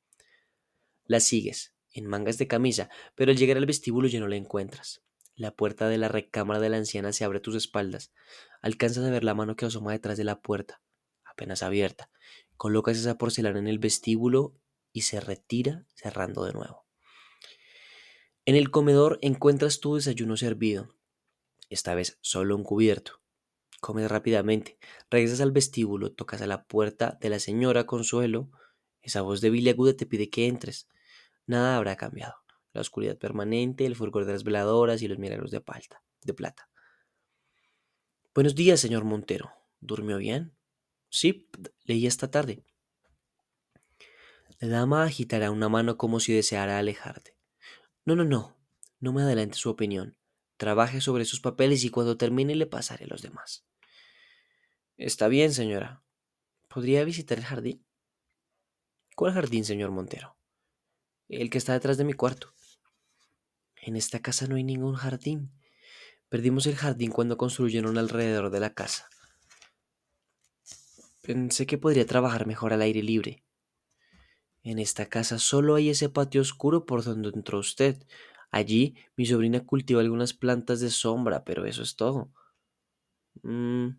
La 1.05 1.21
sigues, 1.21 1.73
en 1.93 2.07
mangas 2.07 2.37
de 2.37 2.47
camisa, 2.47 2.89
pero 3.15 3.31
al 3.31 3.37
llegar 3.37 3.55
al 3.55 3.65
vestíbulo 3.65 4.09
ya 4.09 4.19
no 4.19 4.27
la 4.27 4.35
encuentras. 4.35 5.01
La 5.35 5.51
puerta 5.51 5.87
de 5.87 5.97
la 5.97 6.09
recámara 6.09 6.59
de 6.59 6.67
la 6.67 6.77
anciana 6.77 7.13
se 7.13 7.23
abre 7.23 7.37
a 7.37 7.41
tus 7.41 7.55
espaldas. 7.55 8.11
Alcanzas 8.61 9.05
a 9.05 9.09
ver 9.09 9.23
la 9.23 9.33
mano 9.33 9.55
que 9.55 9.65
asoma 9.65 9.93
detrás 9.93 10.17
de 10.17 10.25
la 10.25 10.41
puerta, 10.41 10.81
apenas 11.23 11.63
abierta. 11.63 12.11
Colocas 12.57 12.97
esa 12.97 13.17
porcelana 13.17 13.59
en 13.59 13.69
el 13.69 13.79
vestíbulo 13.79 14.59
y 14.91 15.03
se 15.03 15.21
retira 15.21 15.85
cerrando 15.95 16.43
de 16.43 16.51
nuevo. 16.51 16.88
En 18.45 18.55
el 18.55 18.71
comedor 18.71 19.19
encuentras 19.21 19.79
tu 19.79 19.95
desayuno 19.95 20.37
servido, 20.37 20.95
esta 21.69 21.93
vez 21.93 22.17
solo 22.21 22.55
un 22.55 22.63
cubierto. 22.63 23.21
Comes 23.79 24.09
rápidamente, 24.09 24.77
regresas 25.09 25.39
al 25.39 25.51
vestíbulo, 25.51 26.11
tocas 26.11 26.41
a 26.41 26.47
la 26.47 26.65
puerta 26.65 27.17
de 27.21 27.29
la 27.29 27.39
señora 27.39 27.85
Consuelo. 27.85 28.49
Esa 29.01 29.21
voz 29.21 29.39
débil 29.39 29.65
y 29.65 29.69
aguda 29.69 29.93
te 29.93 30.05
pide 30.05 30.29
que 30.29 30.47
entres. 30.47 30.87
Nada 31.45 31.77
habrá 31.77 31.95
cambiado. 31.95 32.35
La 32.73 32.81
oscuridad 32.81 33.17
permanente, 33.17 33.85
el 33.85 33.95
fulgor 33.95 34.25
de 34.25 34.33
las 34.33 34.43
veladoras 34.43 35.01
y 35.01 35.07
los 35.07 35.17
milagros 35.17 35.51
de, 35.51 35.61
palta, 35.61 36.03
de 36.23 36.33
plata. 36.33 36.69
Buenos 38.35 38.55
días, 38.55 38.79
señor 38.79 39.05
Montero. 39.05 39.51
¿Durmió 39.79 40.17
bien? 40.17 40.55
Sí, 41.09 41.49
leí 41.85 42.05
esta 42.05 42.29
tarde. 42.29 42.63
La 44.59 44.67
dama 44.67 45.03
agitará 45.03 45.51
una 45.51 45.69
mano 45.69 45.97
como 45.97 46.19
si 46.19 46.33
deseara 46.33 46.77
alejarte. 46.79 47.38
No, 48.05 48.15
no, 48.15 48.23
no. 48.23 48.57
No 48.99 49.13
me 49.13 49.21
adelante 49.21 49.57
su 49.57 49.69
opinión. 49.69 50.17
Trabaje 50.57 50.99
sobre 50.99 51.25
sus 51.25 51.39
papeles 51.39 51.83
y 51.83 51.89
cuando 51.89 52.17
termine 52.17 52.55
le 52.55 52.65
pasaré 52.65 53.07
los 53.07 53.21
demás. 53.21 53.65
Está 54.97 55.27
bien, 55.27 55.53
señora. 55.53 56.03
¿Podría 56.67 57.03
visitar 57.05 57.37
el 57.37 57.45
jardín? 57.45 57.85
¿Cuál 59.15 59.33
jardín, 59.33 59.63
señor 59.63 59.91
Montero? 59.91 60.39
el 61.29 61.49
que 61.49 61.59
está 61.59 61.73
detrás 61.73 61.97
de 61.97 62.03
mi 62.03 62.13
cuarto. 62.13 62.53
En 63.81 63.95
esta 63.95 64.19
casa 64.19 64.47
no 64.47 64.55
hay 64.55 64.63
ningún 64.63 64.95
jardín. 64.95 65.51
Perdimos 66.27 66.65
el 66.65 66.75
jardín 66.75 67.11
cuando 67.11 67.37
construyeron 67.37 67.97
alrededor 67.97 68.49
de 68.49 68.59
la 68.59 68.73
casa. 68.73 69.09
Pensé 71.21 71.65
que 71.65 71.77
podría 71.77 72.05
trabajar 72.05 72.47
mejor 72.47 72.73
al 72.73 72.81
aire 72.81 73.03
libre. 73.03 73.43
En 74.63 74.79
esta 74.79 75.07
casa 75.07 75.39
solo 75.39 75.75
hay 75.75 75.89
ese 75.89 76.09
patio 76.09 76.41
oscuro 76.41 76.85
por 76.85 77.03
donde 77.03 77.29
entró 77.29 77.59
usted. 77.59 77.97
Allí 78.51 78.95
mi 79.15 79.25
sobrina 79.25 79.65
cultiva 79.65 80.01
algunas 80.01 80.33
plantas 80.33 80.79
de 80.79 80.89
sombra, 80.89 81.43
pero 81.43 81.65
eso 81.65 81.81
es 81.83 81.95
todo. 81.95 82.31
Mm, 83.43 83.89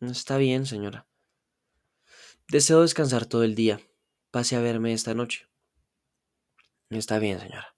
está 0.00 0.36
bien, 0.38 0.66
señora. 0.66 1.06
Deseo 2.48 2.82
descansar 2.82 3.26
todo 3.26 3.44
el 3.44 3.54
día. 3.54 3.80
Pase 4.30 4.56
a 4.56 4.60
verme 4.60 4.92
esta 4.92 5.14
noche. 5.14 5.48
Está 6.90 7.18
bien, 7.18 7.38
señora. 7.38 7.74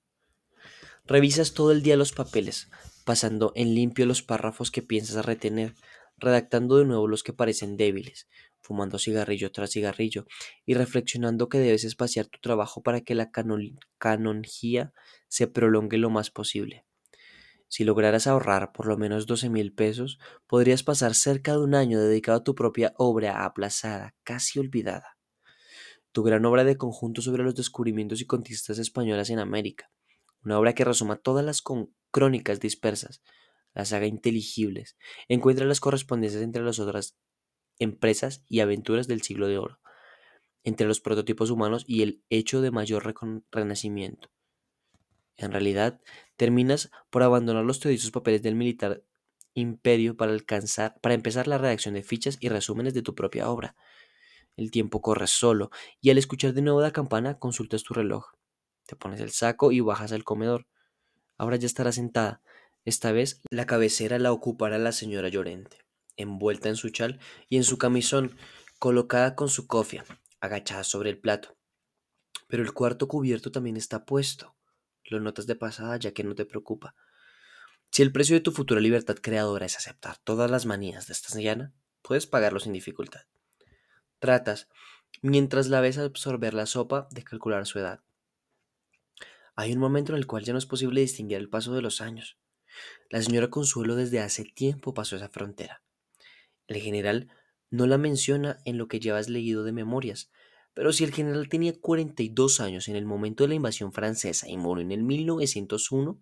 Revisas 1.06 1.52
todo 1.52 1.70
el 1.70 1.82
día 1.82 1.96
los 1.96 2.12
papeles, 2.12 2.70
pasando 3.04 3.52
en 3.54 3.74
limpio 3.74 4.06
los 4.06 4.22
párrafos 4.22 4.70
que 4.70 4.82
piensas 4.82 5.24
retener, 5.24 5.74
redactando 6.16 6.78
de 6.78 6.86
nuevo 6.86 7.06
los 7.06 7.22
que 7.22 7.32
parecen 7.32 7.76
débiles, 7.76 8.28
fumando 8.64 8.98
cigarrillo 8.98 9.52
tras 9.52 9.70
cigarrillo 9.70 10.24
y 10.64 10.74
reflexionando 10.74 11.50
que 11.50 11.58
debes 11.58 11.84
espaciar 11.84 12.26
tu 12.26 12.40
trabajo 12.40 12.82
para 12.82 13.02
que 13.02 13.14
la 13.14 13.30
canonjía 13.30 14.92
se 15.28 15.46
prolongue 15.46 15.98
lo 15.98 16.08
más 16.08 16.30
posible. 16.30 16.86
Si 17.68 17.84
lograras 17.84 18.26
ahorrar 18.26 18.72
por 18.72 18.86
lo 18.86 18.96
menos 18.96 19.26
12 19.26 19.50
mil 19.50 19.74
pesos, 19.74 20.18
podrías 20.46 20.82
pasar 20.82 21.14
cerca 21.14 21.52
de 21.52 21.58
un 21.58 21.74
año 21.74 22.00
dedicado 22.00 22.38
a 22.38 22.44
tu 22.44 22.54
propia 22.54 22.94
obra 22.96 23.44
aplazada, 23.44 24.14
casi 24.22 24.58
olvidada. 24.58 25.18
Tu 26.12 26.22
gran 26.22 26.44
obra 26.46 26.64
de 26.64 26.76
conjunto 26.76 27.20
sobre 27.20 27.42
los 27.42 27.54
descubrimientos 27.54 28.20
y 28.20 28.26
conquistas 28.26 28.78
españolas 28.78 29.28
en 29.28 29.40
América, 29.40 29.90
una 30.42 30.58
obra 30.58 30.74
que 30.74 30.84
resuma 30.84 31.16
todas 31.16 31.44
las 31.44 31.62
crónicas 32.10 32.60
dispersas, 32.60 33.22
las 33.74 33.92
haga 33.92 34.06
inteligibles, 34.06 34.96
encuentra 35.28 35.66
las 35.66 35.80
correspondencias 35.80 36.42
entre 36.42 36.62
las 36.62 36.78
otras 36.78 37.18
empresas 37.78 38.44
y 38.48 38.60
aventuras 38.60 39.08
del 39.08 39.22
siglo 39.22 39.46
de 39.48 39.58
oro, 39.58 39.80
entre 40.62 40.86
los 40.86 41.00
prototipos 41.00 41.50
humanos 41.50 41.84
y 41.86 42.02
el 42.02 42.22
hecho 42.30 42.60
de 42.60 42.70
mayor 42.70 43.14
renacimiento. 43.50 44.30
En 45.36 45.52
realidad, 45.52 46.00
terminas 46.36 46.90
por 47.10 47.22
abandonar 47.22 47.64
los 47.64 47.80
tediosos 47.80 48.10
papeles 48.10 48.42
del 48.42 48.54
militar 48.54 49.02
imperio 49.54 50.16
para 50.16 50.32
alcanzar, 50.32 50.98
para 51.00 51.14
empezar 51.14 51.48
la 51.48 51.58
redacción 51.58 51.94
de 51.94 52.02
fichas 52.02 52.38
y 52.40 52.48
resúmenes 52.48 52.94
de 52.94 53.02
tu 53.02 53.14
propia 53.14 53.48
obra, 53.48 53.76
el 54.56 54.70
tiempo 54.70 55.00
corre 55.00 55.26
solo, 55.26 55.70
y 56.00 56.10
al 56.10 56.18
escuchar 56.18 56.52
de 56.54 56.62
nuevo 56.62 56.80
la 56.80 56.92
campana 56.92 57.38
consultas 57.38 57.82
tu 57.82 57.94
reloj. 57.94 58.32
Te 58.86 58.96
pones 58.96 59.20
el 59.20 59.30
saco 59.30 59.72
y 59.72 59.80
bajas 59.80 60.12
al 60.12 60.24
comedor. 60.24 60.66
Ahora 61.38 61.56
ya 61.56 61.66
estará 61.66 61.90
sentada. 61.90 62.42
Esta 62.84 63.12
vez 63.12 63.40
la 63.50 63.66
cabecera 63.66 64.18
la 64.18 64.32
ocupará 64.32 64.78
la 64.78 64.92
señora 64.92 65.28
Llorente, 65.28 65.78
envuelta 66.16 66.68
en 66.68 66.76
su 66.76 66.90
chal 66.90 67.20
y 67.48 67.56
en 67.56 67.64
su 67.64 67.78
camisón, 67.78 68.36
colocada 68.78 69.34
con 69.34 69.48
su 69.48 69.66
cofia, 69.66 70.04
agachada 70.40 70.84
sobre 70.84 71.10
el 71.10 71.18
plato. 71.18 71.56
Pero 72.48 72.62
el 72.62 72.72
cuarto 72.72 73.08
cubierto 73.08 73.50
también 73.50 73.76
está 73.76 74.04
puesto. 74.04 74.56
Lo 75.04 75.20
notas 75.20 75.46
de 75.46 75.56
pasada 75.56 75.96
ya 75.96 76.12
que 76.12 76.24
no 76.24 76.34
te 76.34 76.44
preocupa. 76.44 76.94
Si 77.90 78.02
el 78.02 78.12
precio 78.12 78.34
de 78.34 78.40
tu 78.40 78.50
futura 78.50 78.80
libertad 78.80 79.16
creadora 79.20 79.66
es 79.66 79.76
aceptar 79.76 80.18
todas 80.18 80.50
las 80.50 80.66
manías 80.66 81.06
de 81.06 81.12
esta 81.12 81.28
señana, 81.28 81.72
puedes 82.02 82.26
pagarlo 82.26 82.58
sin 82.58 82.72
dificultad. 82.72 83.22
Tratas, 84.18 84.68
mientras 85.22 85.68
la 85.68 85.80
ves 85.80 85.98
absorber 85.98 86.54
la 86.54 86.66
sopa, 86.66 87.06
de 87.12 87.22
calcular 87.22 87.66
su 87.66 87.78
edad. 87.78 88.02
Hay 89.54 89.72
un 89.72 89.78
momento 89.78 90.12
en 90.12 90.18
el 90.18 90.26
cual 90.26 90.42
ya 90.42 90.52
no 90.52 90.58
es 90.58 90.66
posible 90.66 91.00
distinguir 91.00 91.38
el 91.38 91.48
paso 91.48 91.72
de 91.72 91.82
los 91.82 92.00
años. 92.00 92.36
La 93.10 93.22
señora 93.22 93.50
Consuelo 93.50 93.94
desde 93.94 94.18
hace 94.18 94.44
tiempo 94.44 94.92
pasó 94.94 95.14
esa 95.14 95.28
frontera. 95.28 95.83
El 96.66 96.80
general 96.80 97.28
no 97.70 97.86
la 97.86 97.98
menciona 97.98 98.58
en 98.64 98.78
lo 98.78 98.88
que 98.88 99.00
llevas 99.00 99.28
leído 99.28 99.64
de 99.64 99.72
memorias, 99.72 100.30
pero 100.74 100.92
si 100.92 101.04
el 101.04 101.12
general 101.12 101.48
tenía 101.48 101.78
42 101.78 102.60
años 102.60 102.88
en 102.88 102.96
el 102.96 103.06
momento 103.06 103.44
de 103.44 103.48
la 103.48 103.54
invasión 103.54 103.92
francesa 103.92 104.48
y 104.48 104.56
murió 104.56 104.82
en 104.84 104.92
el 104.92 105.02
1901, 105.02 106.20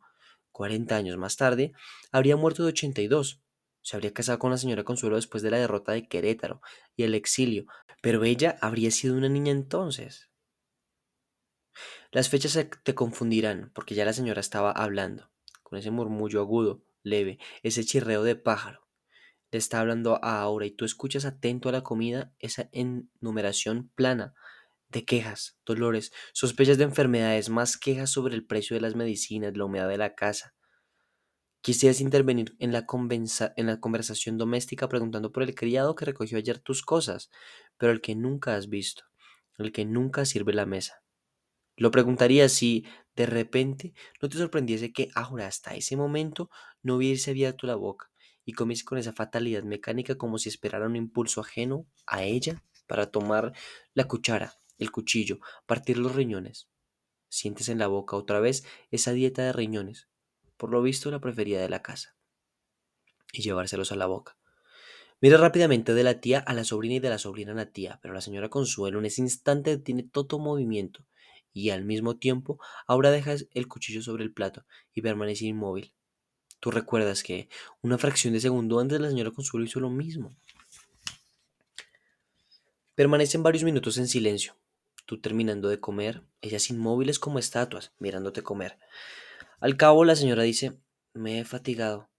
40 0.52 0.96
años 0.96 1.16
más 1.16 1.36
tarde, 1.36 1.72
habría 2.10 2.36
muerto 2.36 2.62
de 2.62 2.68
82. 2.68 3.40
Se 3.80 3.96
habría 3.96 4.12
casado 4.12 4.38
con 4.38 4.50
la 4.50 4.58
señora 4.58 4.84
Consuelo 4.84 5.16
después 5.16 5.42
de 5.42 5.50
la 5.50 5.58
derrota 5.58 5.92
de 5.92 6.06
Querétaro 6.06 6.60
y 6.94 7.04
el 7.04 7.14
exilio, 7.14 7.66
pero 8.02 8.22
ella 8.24 8.58
habría 8.60 8.90
sido 8.90 9.16
una 9.16 9.28
niña 9.28 9.52
entonces. 9.52 10.28
Las 12.10 12.28
fechas 12.28 12.58
te 12.82 12.94
confundirán, 12.94 13.72
porque 13.74 13.94
ya 13.94 14.04
la 14.04 14.12
señora 14.12 14.40
estaba 14.40 14.70
hablando, 14.70 15.30
con 15.62 15.78
ese 15.78 15.90
murmullo 15.90 16.40
agudo, 16.40 16.84
leve, 17.02 17.38
ese 17.62 17.84
chirreo 17.84 18.22
de 18.22 18.36
pájaro. 18.36 18.81
Le 19.52 19.58
está 19.58 19.80
hablando 19.80 20.18
a 20.24 20.40
Aura 20.40 20.64
y 20.64 20.70
tú 20.70 20.86
escuchas 20.86 21.26
atento 21.26 21.68
a 21.68 21.72
la 21.72 21.82
comida 21.82 22.32
esa 22.38 22.70
enumeración 22.72 23.90
plana 23.94 24.34
de 24.88 25.04
quejas, 25.04 25.58
dolores, 25.66 26.10
sospechas 26.32 26.78
de 26.78 26.84
enfermedades, 26.84 27.50
más 27.50 27.76
quejas 27.76 28.08
sobre 28.10 28.34
el 28.34 28.46
precio 28.46 28.74
de 28.74 28.80
las 28.80 28.96
medicinas, 28.96 29.54
la 29.54 29.66
humedad 29.66 29.90
de 29.90 29.98
la 29.98 30.14
casa. 30.14 30.54
Quisieras 31.60 32.00
intervenir 32.00 32.56
en 32.60 32.72
la, 32.72 32.86
en 33.56 33.66
la 33.66 33.78
conversación 33.78 34.38
doméstica 34.38 34.88
preguntando 34.88 35.32
por 35.32 35.42
el 35.42 35.54
criado 35.54 35.94
que 35.96 36.06
recogió 36.06 36.38
ayer 36.38 36.58
tus 36.58 36.82
cosas, 36.82 37.30
pero 37.76 37.92
el 37.92 38.00
que 38.00 38.14
nunca 38.14 38.56
has 38.56 38.70
visto, 38.70 39.04
el 39.58 39.70
que 39.70 39.84
nunca 39.84 40.24
sirve 40.24 40.54
la 40.54 40.64
mesa. 40.64 41.02
Lo 41.76 41.90
preguntaría 41.90 42.48
si 42.48 42.86
de 43.16 43.26
repente 43.26 43.92
no 44.22 44.30
te 44.30 44.38
sorprendiese 44.38 44.92
que 44.94 45.10
ahora 45.14 45.46
hasta 45.46 45.74
ese 45.74 45.94
momento 45.96 46.48
no 46.82 46.96
hubiese 46.96 47.32
abierto 47.32 47.66
la 47.66 47.76
boca 47.76 48.11
y 48.44 48.52
comiese 48.52 48.84
con 48.84 48.98
esa 48.98 49.12
fatalidad 49.12 49.62
mecánica 49.62 50.16
como 50.16 50.38
si 50.38 50.48
esperara 50.48 50.86
un 50.86 50.96
impulso 50.96 51.40
ajeno 51.40 51.86
a 52.06 52.22
ella 52.22 52.62
para 52.86 53.10
tomar 53.10 53.52
la 53.94 54.04
cuchara, 54.04 54.60
el 54.78 54.90
cuchillo, 54.90 55.38
partir 55.66 55.98
los 55.98 56.14
riñones. 56.14 56.68
Sientes 57.28 57.68
en 57.68 57.78
la 57.78 57.86
boca 57.86 58.16
otra 58.16 58.40
vez 58.40 58.64
esa 58.90 59.12
dieta 59.12 59.42
de 59.42 59.52
riñones, 59.52 60.08
por 60.56 60.70
lo 60.70 60.82
visto 60.82 61.10
la 61.10 61.20
preferida 61.20 61.60
de 61.60 61.68
la 61.68 61.82
casa, 61.82 62.16
y 63.32 63.42
llevárselos 63.42 63.92
a 63.92 63.96
la 63.96 64.06
boca. 64.06 64.36
Mira 65.20 65.36
rápidamente 65.36 65.94
de 65.94 66.02
la 66.02 66.20
tía 66.20 66.40
a 66.40 66.52
la 66.52 66.64
sobrina 66.64 66.96
y 66.96 67.00
de 67.00 67.08
la 67.08 67.18
sobrina 67.18 67.52
a 67.52 67.54
la 67.54 67.66
tía, 67.66 68.00
pero 68.02 68.12
la 68.12 68.20
señora 68.20 68.48
Consuelo 68.48 68.98
en 68.98 69.06
ese 69.06 69.22
instante 69.22 69.78
tiene 69.78 70.02
todo 70.02 70.40
movimiento 70.40 71.06
y 71.52 71.70
al 71.70 71.84
mismo 71.84 72.16
tiempo 72.16 72.58
ahora 72.86 73.10
dejas 73.10 73.46
el 73.52 73.68
cuchillo 73.68 74.02
sobre 74.02 74.24
el 74.24 74.32
plato 74.32 74.66
y 74.92 75.02
permanece 75.02 75.46
inmóvil. 75.46 75.94
Tú 76.62 76.70
recuerdas 76.70 77.24
que 77.24 77.48
una 77.80 77.98
fracción 77.98 78.34
de 78.34 78.40
segundo 78.40 78.78
antes 78.78 79.00
la 79.00 79.08
señora 79.08 79.32
Consuelo 79.32 79.66
hizo 79.66 79.80
lo 79.80 79.90
mismo. 79.90 80.32
Permanecen 82.94 83.42
varios 83.42 83.64
minutos 83.64 83.98
en 83.98 84.06
silencio, 84.06 84.56
tú 85.04 85.20
terminando 85.20 85.68
de 85.68 85.80
comer, 85.80 86.22
ellas 86.40 86.70
inmóviles 86.70 87.18
como 87.18 87.40
estatuas, 87.40 87.90
mirándote 87.98 88.44
comer. 88.44 88.78
Al 89.58 89.76
cabo 89.76 90.04
la 90.04 90.14
señora 90.14 90.44
dice, 90.44 90.78
me 91.14 91.40
he 91.40 91.44
fatigado, 91.44 92.10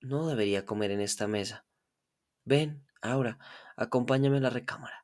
no 0.00 0.26
debería 0.26 0.66
comer 0.66 0.90
en 0.90 1.00
esta 1.00 1.28
mesa. 1.28 1.64
Ven, 2.44 2.84
ahora, 3.02 3.38
acompáñame 3.76 4.38
a 4.38 4.40
la 4.40 4.50
recámara. 4.50 5.01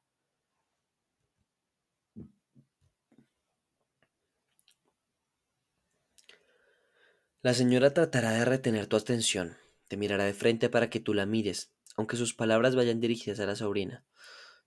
La 7.49 7.55
señora 7.55 7.95
tratará 7.95 8.33
de 8.33 8.45
retener 8.45 8.89
tu 8.89 8.97
atención, 8.97 9.57
te 9.89 9.97
mirará 9.97 10.25
de 10.25 10.35
frente 10.35 10.69
para 10.69 10.91
que 10.91 11.01
tú 11.01 11.15
la 11.15 11.25
mires, 11.25 11.73
aunque 11.97 12.19
sus 12.19 12.35
palabras 12.35 12.77
vayan 12.77 13.01
dirigidas 13.01 13.41
a 13.41 13.47
la 13.47 13.57
sobrina. 13.57 14.05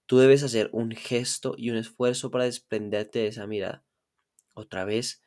Tú 0.08 0.18
debes 0.18 0.42
hacer 0.42 0.68
un 0.74 0.90
gesto 0.90 1.54
y 1.56 1.70
un 1.70 1.78
esfuerzo 1.78 2.32
para 2.32 2.46
desprenderte 2.46 3.20
de 3.20 3.28
esa 3.28 3.46
mirada. 3.46 3.84
Otra 4.56 4.84
vez, 4.84 5.22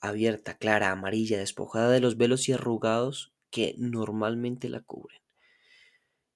abierta, 0.00 0.56
clara, 0.58 0.90
amarilla, 0.90 1.38
despojada 1.38 1.88
de 1.92 2.00
los 2.00 2.16
velos 2.16 2.48
y 2.48 2.52
arrugados 2.52 3.32
que 3.50 3.76
normalmente 3.78 4.68
la 4.68 4.80
cubren. 4.80 5.20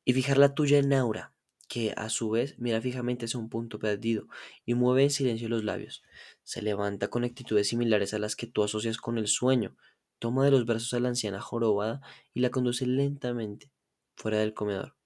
Y 0.05 0.13
fijar 0.13 0.39
la 0.39 0.55
tuya 0.55 0.79
en 0.79 0.93
Aura, 0.93 1.33
que 1.67 1.93
a 1.97 2.09
su 2.09 2.31
vez 2.31 2.57
mira 2.57 2.81
fijamente 2.81 3.25
hacia 3.25 3.41
un 3.41 3.49
punto 3.49 3.81
perdido 3.81 4.29
y 4.65 4.75
mueve 4.75 5.03
en 5.03 5.11
silencio 5.11 5.49
los 5.49 5.65
labios. 5.65 6.05
Se 6.45 6.63
levanta 6.63 7.09
con 7.09 7.25
actitudes 7.25 7.67
similares 7.67 8.15
a 8.15 8.21
las 8.21 8.37
que 8.37 8.47
tú 8.47 8.63
asocias 8.63 8.97
con 8.97 9.19
el 9.19 9.27
sueño, 9.27 9.77
toma 10.19 10.45
de 10.45 10.51
los 10.51 10.67
brazos 10.67 10.95
a 10.95 11.01
la 11.01 11.09
anciana 11.09 11.41
jorobada 11.41 12.01
y 12.35 12.41
la 12.41 12.51
conduce 12.51 12.87
lentamente 12.87 13.71
fuera 14.17 14.39
del 14.39 14.55
comedor. 14.55 14.97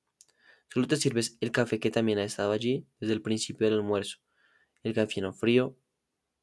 Solo 0.72 0.86
te 0.86 0.96
sirves 0.96 1.36
el 1.40 1.50
café 1.50 1.80
que 1.80 1.90
también 1.90 2.18
ha 2.18 2.24
estado 2.24 2.52
allí 2.52 2.86
desde 3.00 3.14
el 3.14 3.22
principio 3.22 3.66
del 3.66 3.78
almuerzo, 3.78 4.18
el 4.82 4.94
café 4.94 5.20
no 5.20 5.32
frío 5.32 5.76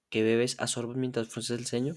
que 0.09 0.23
bebes 0.23 0.55
a 0.59 0.67
sorbos 0.67 0.95
mientras 0.95 1.27
frunces 1.27 1.59
el 1.59 1.65
ceño 1.65 1.95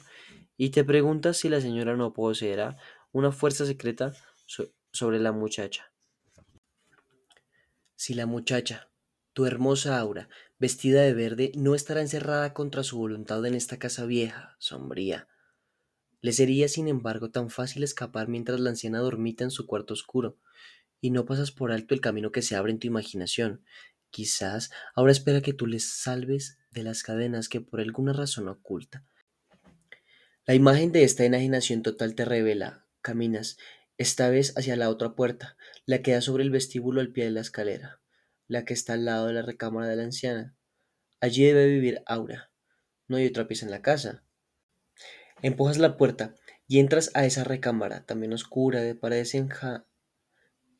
y 0.57 0.71
te 0.71 0.85
preguntas 0.85 1.37
si 1.37 1.49
la 1.49 1.61
señora 1.61 1.97
no 1.97 2.13
poseerá 2.13 2.77
una 3.13 3.33
fuerza 3.33 3.67
secreta 3.67 4.13
sobre 4.93 5.21
la 5.21 5.33
muchacha. 5.33 5.93
Si 7.97 8.15
la 8.15 8.27
muchacha, 8.27 8.91
tu 9.33 9.47
hermosa 9.47 9.99
aura, 9.99 10.29
vestida 10.59 11.03
de 11.03 11.15
verde, 11.15 11.53
no 11.55 11.75
estará 11.75 12.01
encerrada 12.01 12.55
contra 12.55 12.83
su 12.83 12.99
voluntad 12.99 13.45
en 13.45 13.55
esta 13.55 13.79
casa 13.79 14.07
vieja, 14.07 14.57
sombría, 14.59 15.29
le 16.21 16.33
sería, 16.33 16.69
sin 16.69 16.89
embargo, 16.89 17.31
tan 17.31 17.51
fácil 17.51 17.83
escapar 17.83 18.29
mientras 18.29 18.61
la 18.61 18.71
anciana 18.71 18.99
dormita 18.99 19.45
en 19.45 19.51
su 19.51 19.67
cuarto 19.67 19.95
oscuro, 19.95 20.37
y 21.01 21.11
no 21.11 21.25
pasas 21.25 21.51
por 21.51 21.73
alto 21.73 21.95
el 21.95 22.01
camino 22.01 22.31
que 22.33 22.43
se 22.43 22.57
abre 22.57 22.73
en 22.73 22.79
tu 22.79 22.87
imaginación. 22.87 23.65
Quizás 24.11 24.71
ahora 24.95 25.13
espera 25.13 25.41
que 25.41 25.53
tú 25.53 25.67
les 25.67 25.85
salves 25.85 26.59
de 26.71 26.83
las 26.83 27.03
cadenas 27.03 27.49
que 27.49 27.61
por 27.61 27.81
alguna 27.81 28.13
razón 28.13 28.49
oculta. 28.49 29.05
La 30.47 30.55
imagen 30.55 30.93
de 30.93 31.05
esta 31.05 31.25
enajenación 31.25 31.83
total 31.83 32.15
te 32.15 32.25
revela. 32.25 32.87
Caminas, 33.03 33.57
esta 33.99 34.29
vez 34.29 34.57
hacia 34.57 34.77
la 34.77 34.91
otra 34.91 35.15
puerta, 35.15 35.57
la 35.87 36.03
que 36.03 36.13
da 36.13 36.21
sobre 36.21 36.43
el 36.43 36.51
vestíbulo 36.51 37.01
al 37.01 37.13
pie 37.13 37.25
de 37.25 37.31
la 37.31 37.41
escalera, 37.41 38.01
la 38.49 38.65
que 38.65 38.75
está 38.75 38.95
al 38.95 39.05
lado 39.05 39.27
de 39.27 39.35
la 39.35 39.43
recámara 39.43 39.89
de 39.89 39.97
la 39.97 40.03
anciana. 40.03 40.57
Allí 41.21 41.45
debe 41.45 41.67
vivir 41.67 42.03
Aura. 42.07 42.51
No 43.09 43.17
hay 43.17 43.27
otra 43.27 43.47
pieza 43.47 43.65
en 43.65 43.71
la 43.71 43.83
casa. 43.83 44.25
Empujas 45.43 45.79
la 45.79 45.97
puerta 45.97 46.35
y 46.69 46.81
entras 46.81 47.11
a 47.15 47.25
esa 47.25 47.45
recámara, 47.45 48.05
también 48.05 48.35
oscura, 48.35 48.83
de 48.83 48.95
paredes 48.95 49.35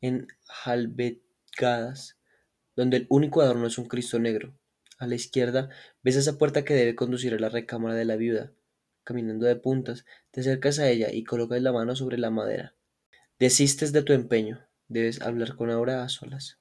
enjalbegadas, 0.01 2.19
donde 2.75 2.97
el 2.97 3.07
único 3.09 3.41
adorno 3.41 3.67
es 3.67 3.77
un 3.77 3.87
Cristo 3.87 4.19
negro. 4.19 4.55
A 4.99 5.07
la 5.07 5.15
izquierda 5.15 5.69
ves 6.03 6.15
esa 6.15 6.37
puerta 6.37 6.63
que 6.63 6.75
debe 6.75 6.95
conducir 6.95 7.33
a 7.33 7.39
la 7.39 7.49
recámara 7.49 7.95
de 7.95 8.05
la 8.05 8.17
viuda. 8.17 8.51
Caminando 9.03 9.47
de 9.47 9.55
puntas, 9.55 10.05
te 10.29 10.41
acercas 10.41 10.77
a 10.77 10.87
ella 10.87 11.11
y 11.11 11.23
colocas 11.23 11.59
la 11.61 11.71
mano 11.71 11.95
sobre 11.95 12.19
la 12.19 12.29
madera. 12.29 12.75
Desistes 13.39 13.91
de 13.93 14.03
tu 14.03 14.13
empeño. 14.13 14.67
Debes 14.87 15.23
hablar 15.23 15.55
con 15.55 15.71
Aura 15.71 16.03
a 16.03 16.09
solas. 16.09 16.59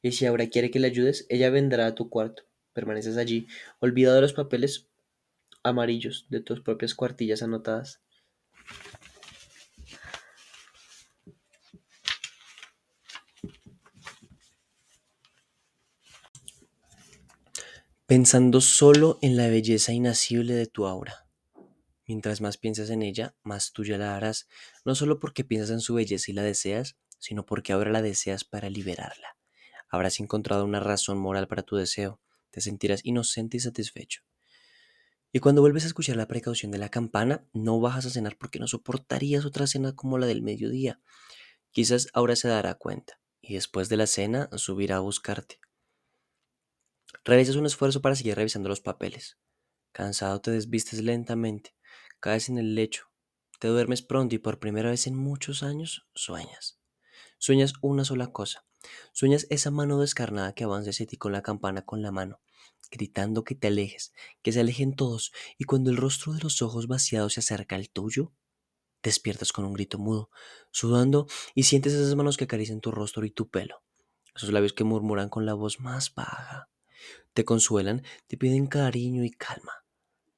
Y 0.00 0.12
si 0.12 0.26
Aura 0.26 0.46
quiere 0.46 0.70
que 0.70 0.78
le 0.78 0.86
ayudes, 0.86 1.26
ella 1.28 1.50
vendrá 1.50 1.86
a 1.86 1.96
tu 1.96 2.08
cuarto. 2.08 2.44
Permaneces 2.72 3.16
allí, 3.16 3.48
olvidado 3.80 4.14
de 4.14 4.22
los 4.22 4.34
papeles 4.34 4.86
amarillos 5.66 6.26
de 6.30 6.40
tus 6.40 6.60
propias 6.60 6.94
cuartillas 6.94 7.42
anotadas. 7.42 8.00
Pensando 18.06 18.60
solo 18.60 19.18
en 19.20 19.36
la 19.36 19.48
belleza 19.48 19.92
inacible 19.92 20.54
de 20.54 20.66
tu 20.66 20.86
aura. 20.86 21.26
Mientras 22.06 22.40
más 22.40 22.56
piensas 22.56 22.90
en 22.90 23.02
ella, 23.02 23.34
más 23.42 23.72
tuya 23.72 23.98
la 23.98 24.16
harás, 24.16 24.46
no 24.84 24.94
solo 24.94 25.18
porque 25.18 25.42
piensas 25.42 25.70
en 25.70 25.80
su 25.80 25.94
belleza 25.94 26.30
y 26.30 26.34
la 26.34 26.42
deseas, 26.42 26.96
sino 27.18 27.44
porque 27.44 27.72
ahora 27.72 27.90
la 27.90 28.02
deseas 28.02 28.44
para 28.44 28.70
liberarla. 28.70 29.36
Habrás 29.88 30.20
encontrado 30.20 30.64
una 30.64 30.78
razón 30.78 31.18
moral 31.18 31.48
para 31.48 31.64
tu 31.64 31.74
deseo, 31.74 32.20
te 32.50 32.60
sentirás 32.60 33.04
inocente 33.04 33.56
y 33.56 33.60
satisfecho. 33.60 34.22
Y 35.36 35.38
cuando 35.38 35.60
vuelves 35.60 35.84
a 35.84 35.88
escuchar 35.88 36.16
la 36.16 36.28
precaución 36.28 36.72
de 36.72 36.78
la 36.78 36.88
campana, 36.88 37.46
no 37.52 37.78
bajas 37.78 38.06
a 38.06 38.10
cenar 38.10 38.38
porque 38.38 38.58
no 38.58 38.66
soportarías 38.66 39.44
otra 39.44 39.66
cena 39.66 39.94
como 39.94 40.16
la 40.16 40.24
del 40.24 40.40
mediodía. 40.40 40.98
Quizás 41.72 42.08
ahora 42.14 42.36
se 42.36 42.48
dará 42.48 42.72
cuenta 42.76 43.20
y 43.42 43.52
después 43.52 43.90
de 43.90 43.98
la 43.98 44.06
cena 44.06 44.48
subirá 44.54 44.96
a 44.96 45.00
buscarte. 45.00 45.60
Realizas 47.22 47.56
un 47.56 47.66
esfuerzo 47.66 48.00
para 48.00 48.14
seguir 48.14 48.34
revisando 48.34 48.70
los 48.70 48.80
papeles. 48.80 49.36
Cansado 49.92 50.40
te 50.40 50.52
desvistes 50.52 51.02
lentamente, 51.02 51.76
caes 52.18 52.48
en 52.48 52.56
el 52.56 52.74
lecho, 52.74 53.10
te 53.60 53.68
duermes 53.68 54.00
pronto 54.00 54.34
y 54.34 54.38
por 54.38 54.58
primera 54.58 54.88
vez 54.88 55.06
en 55.06 55.16
muchos 55.16 55.62
años 55.62 56.08
sueñas. 56.14 56.80
Sueñas 57.36 57.74
una 57.82 58.06
sola 58.06 58.32
cosa. 58.32 58.64
Sueñas 59.12 59.46
esa 59.50 59.70
mano 59.70 60.00
descarnada 60.00 60.54
que 60.54 60.64
avanza 60.64 60.88
hacia 60.88 61.06
ti 61.06 61.18
con 61.18 61.32
la 61.32 61.42
campana 61.42 61.84
con 61.84 62.00
la 62.00 62.10
mano, 62.10 62.40
gritando 62.90 63.44
que 63.44 63.54
te 63.54 63.68
alejes, 63.68 64.12
que 64.42 64.52
se 64.52 64.60
alejen 64.60 64.94
todos, 64.94 65.32
y 65.58 65.64
cuando 65.64 65.90
el 65.90 65.96
rostro 65.96 66.32
de 66.32 66.40
los 66.40 66.62
ojos 66.62 66.86
vaciados 66.86 67.34
se 67.34 67.40
acerca 67.40 67.76
al 67.76 67.90
tuyo, 67.90 68.32
despiertas 69.02 69.52
con 69.52 69.64
un 69.64 69.74
grito 69.74 69.98
mudo, 69.98 70.30
sudando 70.70 71.26
y 71.54 71.64
sientes 71.64 71.92
esas 71.92 72.14
manos 72.16 72.36
que 72.36 72.44
acarician 72.44 72.80
tu 72.80 72.90
rostro 72.90 73.24
y 73.24 73.30
tu 73.30 73.48
pelo, 73.48 73.82
esos 74.34 74.52
labios 74.52 74.72
que 74.72 74.84
murmuran 74.84 75.28
con 75.28 75.46
la 75.46 75.54
voz 75.54 75.80
más 75.80 76.14
baja. 76.14 76.68
Te 77.32 77.44
consuelan, 77.44 78.02
te 78.26 78.36
piden 78.36 78.66
cariño 78.66 79.24
y 79.24 79.30
calma. 79.30 79.84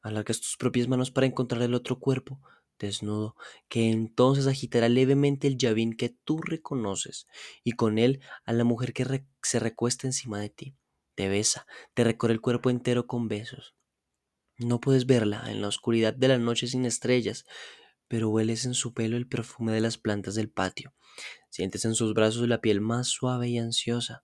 Alargas 0.02 0.40
tus 0.40 0.56
propias 0.56 0.88
manos 0.88 1.10
para 1.10 1.26
encontrar 1.26 1.62
el 1.62 1.74
otro 1.74 1.98
cuerpo, 1.98 2.40
desnudo, 2.78 3.36
que 3.68 3.90
entonces 3.90 4.46
agitará 4.46 4.88
levemente 4.88 5.48
el 5.48 5.56
llavín 5.56 5.94
que 5.94 6.10
tú 6.10 6.40
reconoces, 6.40 7.26
y 7.64 7.72
con 7.72 7.98
él 7.98 8.20
a 8.44 8.52
la 8.52 8.64
mujer 8.64 8.92
que 8.92 9.24
se 9.42 9.58
recuesta 9.58 10.06
encima 10.06 10.40
de 10.40 10.50
ti. 10.50 10.76
Te 11.18 11.28
besa, 11.28 11.66
te 11.94 12.04
recorre 12.04 12.32
el 12.32 12.40
cuerpo 12.40 12.70
entero 12.70 13.08
con 13.08 13.26
besos. 13.26 13.74
No 14.56 14.80
puedes 14.80 15.04
verla 15.04 15.50
en 15.50 15.60
la 15.60 15.66
oscuridad 15.66 16.14
de 16.14 16.28
la 16.28 16.38
noche 16.38 16.68
sin 16.68 16.84
estrellas, 16.84 17.44
pero 18.06 18.28
hueles 18.28 18.64
en 18.66 18.74
su 18.74 18.94
pelo 18.94 19.16
el 19.16 19.26
perfume 19.26 19.72
de 19.72 19.80
las 19.80 19.98
plantas 19.98 20.36
del 20.36 20.48
patio. 20.48 20.94
Sientes 21.50 21.84
en 21.84 21.96
sus 21.96 22.14
brazos 22.14 22.46
la 22.46 22.60
piel 22.60 22.80
más 22.80 23.08
suave 23.08 23.48
y 23.48 23.58
ansiosa. 23.58 24.22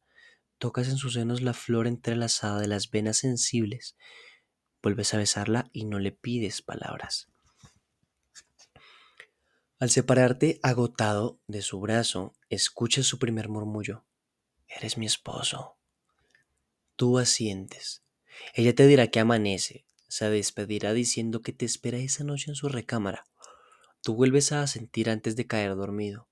Tocas 0.58 0.88
en 0.88 0.96
sus 0.96 1.14
senos 1.14 1.42
la 1.42 1.52
flor 1.52 1.88
entrelazada 1.88 2.60
de 2.60 2.68
las 2.68 2.88
venas 2.92 3.16
sensibles. 3.16 3.96
Vuelves 4.80 5.14
a 5.14 5.18
besarla 5.18 5.70
y 5.72 5.86
no 5.86 5.98
le 5.98 6.12
pides 6.12 6.62
palabras. 6.62 7.26
Al 9.80 9.90
separarte 9.90 10.60
agotado 10.62 11.40
de 11.48 11.60
su 11.60 11.80
brazo, 11.80 12.36
escuchas 12.50 13.04
su 13.04 13.18
primer 13.18 13.48
murmullo. 13.48 14.04
Eres 14.68 14.96
mi 14.96 15.06
esposo. 15.06 15.76
Tú 16.96 17.18
asientes. 17.18 18.04
Ella 18.54 18.74
te 18.74 18.86
dirá 18.86 19.08
que 19.08 19.20
amanece. 19.20 19.84
Se 20.08 20.30
despedirá 20.30 20.92
diciendo 20.92 21.42
que 21.42 21.52
te 21.52 21.64
espera 21.64 21.98
esa 21.98 22.22
noche 22.22 22.50
en 22.50 22.54
su 22.54 22.68
recámara. 22.68 23.26
Tú 24.00 24.14
vuelves 24.14 24.52
a 24.52 24.66
sentir 24.66 25.10
antes 25.10 25.34
de 25.34 25.46
caer 25.46 25.74
dormido. 25.74 26.28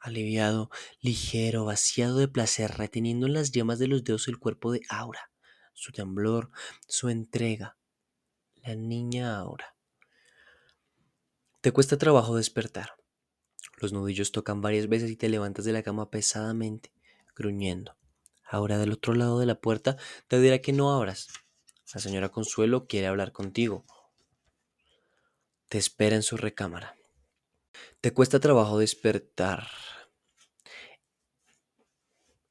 Aliviado, 0.00 0.70
ligero, 1.00 1.64
vaciado 1.64 2.18
de 2.18 2.26
placer, 2.26 2.72
reteniendo 2.72 3.26
en 3.26 3.34
las 3.34 3.52
yemas 3.52 3.78
de 3.78 3.86
los 3.86 4.02
dedos 4.02 4.26
el 4.26 4.38
cuerpo 4.38 4.72
de 4.72 4.80
Aura, 4.88 5.30
su 5.72 5.92
temblor, 5.92 6.50
su 6.88 7.08
entrega. 7.08 7.76
La 8.56 8.74
niña 8.74 9.38
Aura. 9.38 9.76
Te 11.60 11.70
cuesta 11.70 11.96
trabajo 11.96 12.34
despertar. 12.34 12.96
Los 13.80 13.92
nudillos 13.92 14.32
tocan 14.32 14.60
varias 14.60 14.88
veces 14.88 15.10
y 15.10 15.16
te 15.16 15.28
levantas 15.28 15.64
de 15.64 15.72
la 15.72 15.84
cama 15.84 16.10
pesadamente, 16.10 16.92
gruñendo. 17.36 17.96
Ahora 18.52 18.76
del 18.76 18.92
otro 18.92 19.14
lado 19.14 19.40
de 19.40 19.46
la 19.46 19.54
puerta 19.54 19.96
te 20.28 20.38
dirá 20.38 20.58
que 20.58 20.74
no 20.74 20.92
abras. 20.92 21.28
La 21.94 22.02
señora 22.02 22.28
Consuelo 22.28 22.86
quiere 22.86 23.06
hablar 23.06 23.32
contigo. 23.32 23.86
Te 25.70 25.78
espera 25.78 26.16
en 26.16 26.22
su 26.22 26.36
recámara. 26.36 26.94
Te 28.02 28.12
cuesta 28.12 28.40
trabajo 28.40 28.78
despertar. 28.78 29.68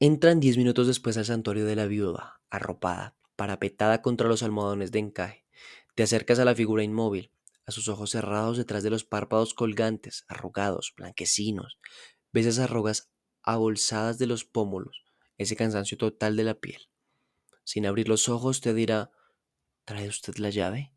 Entran 0.00 0.40
diez 0.40 0.56
minutos 0.56 0.88
después 0.88 1.16
al 1.18 1.24
santuario 1.24 1.64
de 1.66 1.76
la 1.76 1.86
viuda, 1.86 2.40
arropada, 2.50 3.14
parapetada 3.36 4.02
contra 4.02 4.26
los 4.26 4.42
almohadones 4.42 4.90
de 4.90 4.98
encaje. 4.98 5.46
Te 5.94 6.02
acercas 6.02 6.40
a 6.40 6.44
la 6.44 6.56
figura 6.56 6.82
inmóvil 6.82 7.30
a 7.64 7.70
sus 7.70 7.86
ojos 7.86 8.10
cerrados 8.10 8.56
detrás 8.56 8.82
de 8.82 8.90
los 8.90 9.04
párpados 9.04 9.54
colgantes, 9.54 10.24
arrugados, 10.26 10.94
blanquecinos. 10.96 11.78
Ves 12.32 12.46
esas 12.46 12.64
arrugas 12.64 13.12
abolsadas 13.44 14.18
de 14.18 14.26
los 14.26 14.44
pómulos, 14.44 15.04
ese 15.42 15.56
cansancio 15.56 15.98
total 15.98 16.36
de 16.36 16.44
la 16.44 16.54
piel. 16.54 16.88
Sin 17.64 17.86
abrir 17.86 18.08
los 18.08 18.28
ojos 18.28 18.60
te 18.60 18.74
dirá, 18.74 19.10
¿trae 19.84 20.08
usted 20.08 20.36
la 20.36 20.50
llave? 20.50 20.94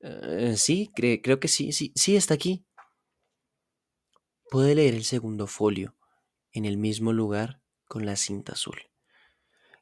Eh, 0.00 0.54
sí, 0.56 0.90
creo 0.94 1.40
que 1.40 1.48
sí, 1.48 1.72
sí, 1.72 1.92
sí, 1.94 2.16
está 2.16 2.34
aquí. 2.34 2.66
Puede 4.50 4.74
leer 4.74 4.94
el 4.94 5.04
segundo 5.04 5.46
folio, 5.46 5.96
en 6.52 6.64
el 6.64 6.78
mismo 6.78 7.12
lugar, 7.12 7.60
con 7.88 8.06
la 8.06 8.16
cinta 8.16 8.52
azul. 8.52 8.78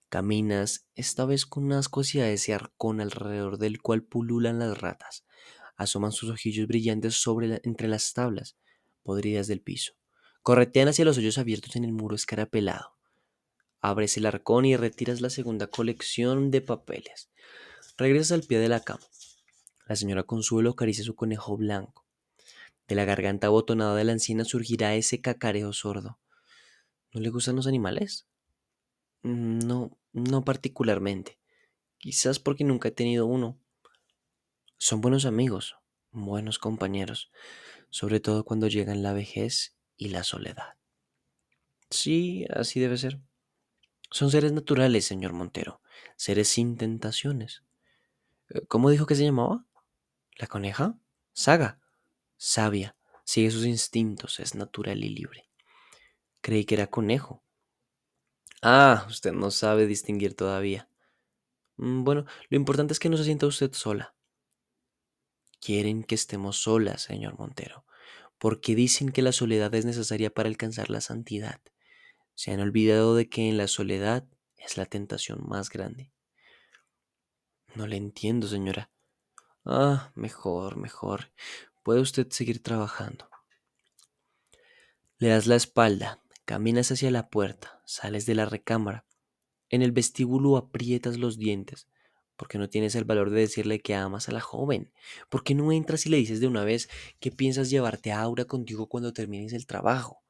Caminas, 0.09 0.87
esta 0.95 1.25
vez 1.25 1.47
con 1.47 1.73
asco 1.73 2.01
hacia 2.01 2.31
ese 2.31 2.55
arcón 2.55 3.01
alrededor 3.01 3.59
del 3.59 3.83
cual 3.83 4.03
pululan 4.05 4.59
las 4.59 4.79
ratas 4.79 5.25
asoman 5.77 6.13
sus 6.13 6.31
ojillos 6.31 6.67
brillantes 6.67 7.21
sobre 7.21 7.61
entre 7.65 7.89
las 7.89 8.13
tablas 8.13 8.57
podridas 9.03 9.47
del 9.47 9.61
piso. 9.61 9.95
Corretean 10.43 10.89
hacia 10.89 11.05
los 11.05 11.19
hoyos 11.19 11.39
abiertos 11.39 11.77
en 11.77 11.85
el 11.85 11.93
muro 11.93 12.15
escarapelado. 12.15 12.97
Abres 13.87 14.17
el 14.17 14.25
arcón 14.25 14.65
y 14.65 14.79
retiras 14.79 15.21
la 15.21 15.29
segunda 15.29 15.67
colección 15.67 16.51
de 16.51 16.63
papeles. 16.63 17.29
Regresas 17.99 18.33
al 18.33 18.43
pie 18.43 18.59
de 18.59 18.71
la 18.71 18.81
cama. 18.81 19.05
La 19.87 19.95
señora 19.95 20.23
Consuelo 20.23 20.71
acaricia 20.71 21.05
su 21.05 21.15
conejo 21.15 21.55
blanco. 21.59 22.07
De 22.89 22.95
la 22.95 23.05
garganta 23.05 23.49
abotonada 23.49 23.95
de 23.95 24.05
la 24.05 24.13
encina 24.13 24.47
surgirá 24.47 24.95
ese 24.95 25.21
cacareo 25.21 25.75
sordo. 25.75 26.19
¿No 27.13 27.21
le 27.21 27.29
gustan 27.29 27.57
los 27.57 27.67
animales? 27.67 28.27
No, 29.23 29.99
no 30.15 30.47
particularmente. 30.47 31.39
Quizás 31.99 32.39
porque 32.39 32.65
nunca 32.65 32.89
he 32.89 32.93
tenido 32.93 33.27
uno. 33.27 33.61
Son 34.79 35.03
buenos 35.03 35.27
amigos, 35.27 35.77
buenos 36.11 36.59
compañeros, 36.59 37.31
sobre 37.91 38.19
todo 38.19 38.47
cuando 38.47 38.67
llegan 38.67 39.03
la 39.03 39.13
vejez 39.13 39.77
y 39.99 40.09
la 40.09 40.25
soledad. 40.25 40.79
Sí, 41.91 42.47
así 42.49 42.81
debe 42.81 42.97
ser. 42.97 43.21
Son 44.15 44.31
seres 44.31 44.53
naturales, 44.53 45.05
señor 45.05 45.33
Montero, 45.33 45.81
seres 46.15 46.47
sin 46.47 46.77
tentaciones. 46.77 47.65
Eh, 48.49 48.61
¿Cómo 48.69 48.91
dijo 48.91 49.07
que 49.07 49.17
se 49.17 49.25
llamaba? 49.25 49.67
¿La 50.37 50.47
coneja? 50.47 50.97
Saga. 51.33 51.81
Sabia, 52.37 52.95
sigue 53.25 53.51
sus 53.51 53.67
instintos, 53.67 54.39
es 54.39 54.55
natural 54.55 55.03
y 55.03 55.09
libre. 55.09 55.51
Creí 56.43 56.65
que 56.65 56.77
era 56.77 56.87
conejo. 56.87 57.43
Ah, 58.63 59.05
usted 59.09 59.33
no 59.33 59.51
sabe 59.51 59.85
distinguir 59.85 60.37
todavía. 60.37 60.89
Mm, 61.77 62.05
bueno, 62.05 62.25
lo 62.51 62.57
importante 62.57 62.93
es 62.93 63.01
que 63.01 63.09
no 63.09 63.17
se 63.17 63.25
sienta 63.25 63.49
usted 63.49 63.73
sola. 63.73 64.15
Quieren 65.61 66.05
que 66.05 66.15
estemos 66.15 66.59
solas, 66.59 67.03
señor 67.03 67.37
Montero, 67.37 67.85
porque 68.39 68.77
dicen 68.77 69.11
que 69.11 69.23
la 69.23 69.33
soledad 69.33 69.75
es 69.75 69.85
necesaria 69.85 70.33
para 70.33 70.49
alcanzar 70.49 70.89
la 70.89 71.01
santidad. 71.01 71.61
Se 72.35 72.51
han 72.51 72.61
olvidado 72.61 73.15
de 73.15 73.29
que 73.29 73.49
en 73.49 73.57
la 73.57 73.69
soledad 73.69 74.27
es 74.57 74.77
la 74.77 74.87
tentación 74.87 75.47
más 75.47 75.71
grande. 75.71 76.11
No 77.75 77.87
le 77.87 77.97
entiendo, 77.97 78.47
señora. 78.47 78.91
Ah, 79.65 80.13
mejor, 80.15 80.77
mejor. 80.77 81.33
Puede 81.83 82.01
usted 82.01 82.29
seguir 82.31 82.63
trabajando. 82.63 83.29
Le 85.19 85.29
das 85.29 85.47
la 85.47 85.57
espalda, 85.57 86.23
caminas 86.45 86.91
hacia 86.91 87.11
la 87.11 87.29
puerta, 87.31 87.83
sales 87.85 88.27
de 88.27 88.35
la 88.35 88.47
recámara. 88.47 89.07
En 89.71 89.83
el 89.83 89.93
vestíbulo 89.93 90.57
aprietas 90.57 91.19
los 91.19 91.39
dientes, 91.39 91.89
porque 92.37 92.59
no 92.59 92.69
tienes 92.69 92.95
el 92.95 93.05
valor 93.05 93.31
de 93.31 93.41
decirle 93.41 93.81
que 93.81 93.95
amas 93.95 94.29
a 94.29 94.33
la 94.33 94.41
joven? 94.41 94.93
¿Por 95.29 95.45
qué 95.45 95.55
no 95.55 95.73
entras 95.73 96.07
y 96.07 96.11
le 96.11 96.17
dices 96.17 96.41
de 96.41 96.47
una 96.47 96.65
vez 96.65 96.89
que 97.21 97.31
piensas 97.31 97.71
llevarte 97.71 98.13
a 98.13 98.21
Aura 98.21 98.45
contigo 98.45 98.89
cuando 98.89 99.13
termines 99.13 99.53
el 99.53 99.67
trabajo? 99.67 100.24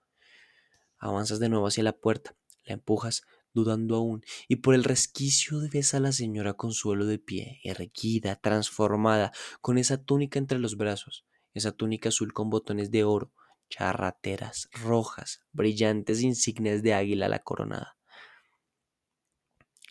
Avanzas 1.05 1.39
de 1.39 1.49
nuevo 1.49 1.67
hacia 1.67 1.85
la 1.85 1.93
puerta, 1.93 2.37
la 2.65 2.75
empujas, 2.75 3.23
dudando 3.53 3.97
aún, 3.97 4.23
y 4.49 4.57
por 4.57 4.75
el 4.75 4.85
resquicio 4.85 5.59
ves 5.73 5.95
a 5.95 6.01
la 6.01 6.13
señora 6.13 6.55
Consuelo 6.55 7.07
de 7.07 7.19
pie, 7.19 7.61
erguida, 7.63 8.37
transformada, 8.37 9.33
con 9.61 9.79
esa 9.79 9.99
túnica 9.99 10.39
entre 10.39 10.59
los 10.59 10.77
brazos, 10.77 11.27
esa 11.53 11.73
túnica 11.73 12.09
azul 12.09 12.33
con 12.33 12.51
botones 12.51 12.91
de 12.91 13.05
oro, 13.05 13.33
charrateras, 13.69 14.69
rojas, 14.73 15.41
brillantes 15.53 16.23
insignias 16.23 16.83
de 16.83 16.95
águila 16.95 17.29
la 17.29 17.41
coronada 17.41 17.97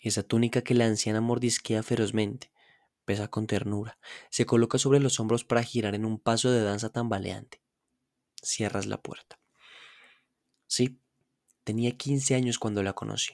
esa 0.04 0.22
túnica 0.22 0.62
que 0.62 0.74
la 0.74 0.86
anciana 0.86 1.22
mordisquea 1.22 1.82
ferozmente, 1.82 2.52
pesa 3.06 3.30
con 3.30 3.48
ternura, 3.48 3.98
se 4.30 4.46
coloca 4.46 4.78
sobre 4.78 5.00
los 5.00 5.20
hombros 5.20 5.46
para 5.46 5.64
girar 5.64 5.96
en 5.96 6.06
un 6.06 6.20
paso 6.20 6.52
de 6.52 6.62
danza 6.62 6.90
tambaleante. 6.92 7.62
Cierras 8.42 8.86
la 8.86 9.02
puerta. 9.02 9.40
Sí, 10.68 11.00
tenía 11.64 11.92
15 11.98 12.36
años 12.36 12.60
cuando 12.60 12.84
la 12.84 12.94
conocí. 12.94 13.34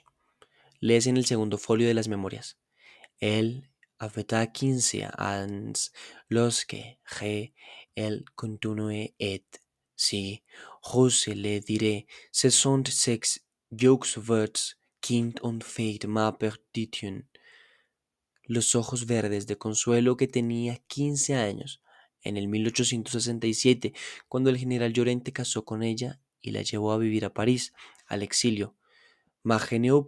Lees 0.80 1.08
en 1.08 1.18
el 1.18 1.26
segundo 1.26 1.58
folio 1.58 1.88
de 1.88 1.94
las 1.94 2.08
memorias. 2.08 2.58
Él 3.20 3.70
avait 3.98 4.26
15 4.26 5.04
ans 5.18 5.92
lorsque 6.30 6.98
j'ai 7.20 7.54
el 7.96 8.24
continue 8.36 9.14
et 9.20 9.46
si, 9.96 10.42
je 10.82 11.32
le 11.32 11.60
diré, 11.60 12.08
ce 12.32 12.50
sont 12.50 12.86
sex 12.88 13.42
jokes 13.72 14.18
words 14.18 14.78
Kind 15.02 15.40
und 15.42 15.64
Fate 15.64 16.08
ma 16.08 16.32
perdition. 16.38 17.26
los 18.50 18.74
ojos 18.74 19.06
verdes 19.06 19.46
de 19.46 19.58
Consuelo 19.58 20.18
que 20.18 20.28
tenía 20.28 20.78
15 20.88 21.36
años 21.36 21.82
en 22.24 22.36
el 22.36 22.48
1867, 22.48 23.94
cuando 24.28 24.50
el 24.50 24.58
general 24.58 24.92
Llorente 24.92 25.32
casó 25.32 25.64
con 25.64 25.84
ella 25.84 26.20
y 26.42 26.52
la 26.52 26.62
llevó 26.62 26.92
a 26.92 26.98
vivir 26.98 27.26
a 27.26 27.34
París, 27.34 27.74
al 28.08 28.24
exilio. 28.24 28.76
Magenio 29.44 30.06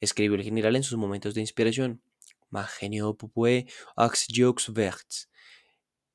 escribió 0.00 0.36
el 0.36 0.42
general 0.42 0.76
en 0.76 0.82
sus 0.82 0.98
momentos 0.98 1.34
de 1.34 1.40
inspiración. 1.40 2.02
Magenio 2.50 3.16
Pupue, 3.16 3.66
ax 3.96 4.26
jeux 4.28 4.72
verts, 4.72 5.28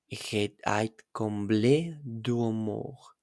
et 0.10 0.56
ait 0.64 0.96
comble 1.12 2.00
d'humour. 2.04 3.16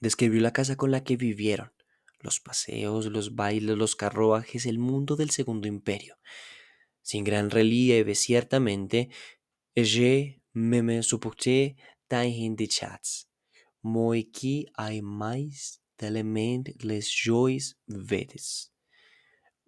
Describió 0.00 0.40
la 0.40 0.52
casa 0.52 0.76
con 0.76 0.90
la 0.90 1.04
que 1.04 1.16
vivieron, 1.16 1.72
los 2.20 2.40
paseos, 2.40 3.06
los 3.06 3.34
bailes, 3.34 3.76
los 3.76 3.96
carruajes, 3.96 4.66
el 4.66 4.78
mundo 4.78 5.16
del 5.16 5.30
Segundo 5.30 5.68
Imperio. 5.68 6.18
Sin 7.02 7.24
gran 7.24 7.50
relieve, 7.50 8.14
ciertamente, 8.14 9.10
je 9.74 10.42
me 10.52 10.82
me 10.82 11.02
supporté 11.02 11.76
tan 12.08 12.56
de 12.56 12.68
chats, 12.68 13.28
moi 13.86 14.20
qui 14.32 14.66
hay 14.76 15.00
mais 15.00 15.80
d'element 15.98 16.64
les 16.82 17.06
joys 17.08 17.76
vedes. 17.86 18.72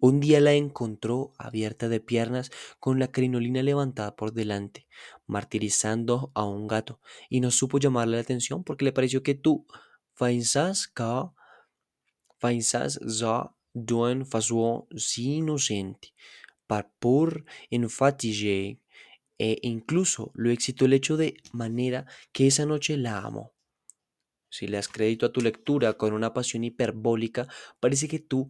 Un 0.01 0.19
día 0.19 0.41
la 0.41 0.53
encontró 0.53 1.33
abierta 1.37 1.87
de 1.87 2.01
piernas, 2.01 2.51
con 2.79 2.99
la 2.99 3.11
crinolina 3.11 3.63
levantada 3.63 4.15
por 4.17 4.33
delante, 4.33 4.87
martirizando 5.25 6.31
a 6.35 6.43
un 6.43 6.67
gato, 6.67 6.99
y 7.29 7.39
no 7.39 7.49
supo 7.49 7.79
llamarle 7.79 8.17
la 8.17 8.21
atención 8.21 8.63
porque 8.63 8.85
le 8.85 8.91
pareció 8.91 9.23
que 9.23 9.35
tú 9.35 9.65
que 10.17 11.29
pensás 12.39 12.99
ya 13.01 13.53
d'une 13.73 14.25
façon 14.25 14.85
si 14.97 15.37
inocente, 15.37 16.13
par 16.67 16.91
pur 16.99 17.45
enfatigué, 17.69 18.79
e 19.37 19.59
incluso 19.61 20.31
lo 20.33 20.49
excitó 20.51 20.85
el 20.85 20.93
hecho 20.93 21.15
de 21.15 21.35
manera 21.53 22.05
que 22.33 22.47
esa 22.47 22.65
noche 22.65 22.97
la 22.97 23.19
amó. 23.19 23.53
Si 24.49 24.67
le 24.67 24.77
das 24.77 24.87
crédito 24.87 25.25
a 25.25 25.31
tu 25.31 25.41
lectura 25.41 25.93
con 25.93 26.13
una 26.13 26.33
pasión 26.33 26.63
hiperbólica, 26.63 27.47
parece 27.79 28.07
que 28.07 28.19
tú 28.19 28.49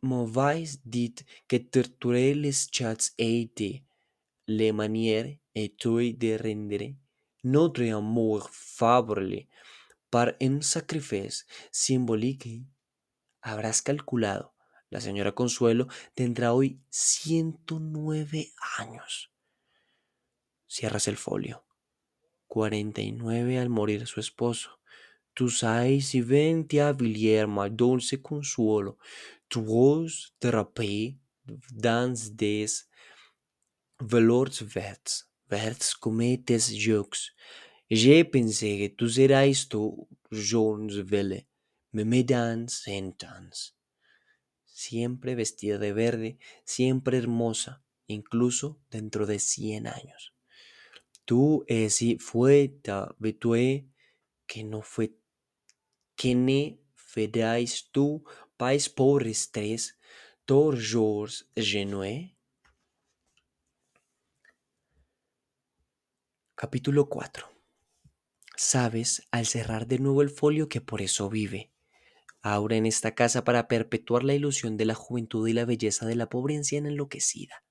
m'avais 0.00 0.80
dit 0.84 1.24
que 1.46 1.58
torturer 1.60 2.34
les 2.34 2.68
chats 2.70 3.14
été 3.18 3.84
les 4.46 4.72
manières 4.72 5.38
et 5.54 5.76
toi 5.76 6.12
de 6.12 6.36
rendre 6.36 6.94
notre 7.42 7.82
amour 7.90 8.48
favorable 8.50 9.46
par 10.10 10.34
un 10.40 10.62
sacrifice 10.62 11.46
symbolique. 11.70 12.64
Habrás 13.40 13.82
calculado, 13.82 14.54
la 14.90 15.00
señora 15.00 15.32
Consuelo 15.32 15.88
tendrá 16.14 16.52
hoy 16.52 16.80
109 16.90 18.52
años. 18.78 19.32
Cierras 20.66 21.08
el 21.08 21.16
folio. 21.16 21.64
49 22.46 23.58
al 23.58 23.68
morir 23.68 24.06
su 24.06 24.20
esposo. 24.20 24.80
Tu 25.34 25.48
sais 25.48 26.14
y 26.14 26.20
venti 26.20 26.78
a 26.78 26.92
Villiers, 26.92 27.48
dulce 27.70 28.18
consuelo, 28.22 28.98
tu 29.48 29.58
rose 29.58 30.32
drapée 30.40 31.18
dans 31.72 32.14
des 32.36 32.86
velours 34.00 34.62
verts, 34.62 35.26
verts 35.50 35.98
comme 36.00 36.36
tes 36.44 36.58
jeux. 36.58 37.02
J'ai 37.90 38.24
pensé 38.24 38.78
que 38.78 38.94
tu 38.96 39.08
serais 39.08 39.52
tu 39.68 40.06
Jones 40.30 41.02
Vele, 41.02 41.46
me 41.92 42.04
me 42.04 42.22
dans 42.22 42.68
cent 42.68 43.24
ans. 43.24 43.74
Siempre 44.66 45.34
vestida 45.34 45.78
de 45.78 45.92
verde, 45.92 46.38
siempre 46.64 47.18
hermosa, 47.18 47.82
incluso 48.06 48.80
dentro 48.90 49.26
de 49.26 49.38
100 49.38 49.86
años. 49.86 50.34
Tú 51.24 51.64
esi 51.68 52.18
fue 52.18 52.68
ta 52.82 53.14
que 54.46 54.64
no 54.64 54.82
fue 54.82 55.16
que 56.16 56.34
ne 56.34 56.80
fedáis 56.94 57.90
tú 57.90 58.24
pais 58.56 58.88
pobres 58.88 59.50
tor 60.44 60.76
genue. 61.56 62.36
Capítulo 66.54 67.08
4 67.08 67.48
Sabes 68.56 69.26
al 69.32 69.46
cerrar 69.46 69.86
de 69.86 69.98
nuevo 69.98 70.22
el 70.22 70.30
folio 70.30 70.68
que 70.68 70.80
por 70.80 71.02
eso 71.02 71.28
vive. 71.28 71.72
Ahora 72.42 72.76
en 72.76 72.86
esta 72.86 73.14
casa 73.14 73.42
para 73.42 73.66
perpetuar 73.68 74.22
la 74.22 74.34
ilusión 74.34 74.76
de 74.76 74.84
la 74.84 74.94
juventud 74.94 75.48
y 75.48 75.52
la 75.52 75.64
belleza 75.64 76.06
de 76.06 76.14
la 76.14 76.28
pobre 76.28 76.56
anciana 76.56 76.88
enloquecida. 76.88 77.64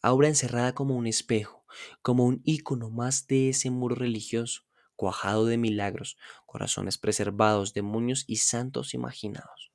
Ahora 0.00 0.28
encerrada 0.28 0.74
como 0.74 0.96
un 0.96 1.06
espejo, 1.06 1.66
como 2.00 2.24
un 2.24 2.40
ícono 2.44 2.90
más 2.90 3.26
de 3.26 3.50
ese 3.50 3.70
muro 3.70 3.94
religioso, 3.94 4.63
cuajado 4.96 5.46
de 5.46 5.58
milagros, 5.58 6.16
corazones 6.46 6.98
preservados, 6.98 7.74
demonios 7.74 8.24
y 8.26 8.36
santos 8.36 8.94
imaginados. 8.94 9.72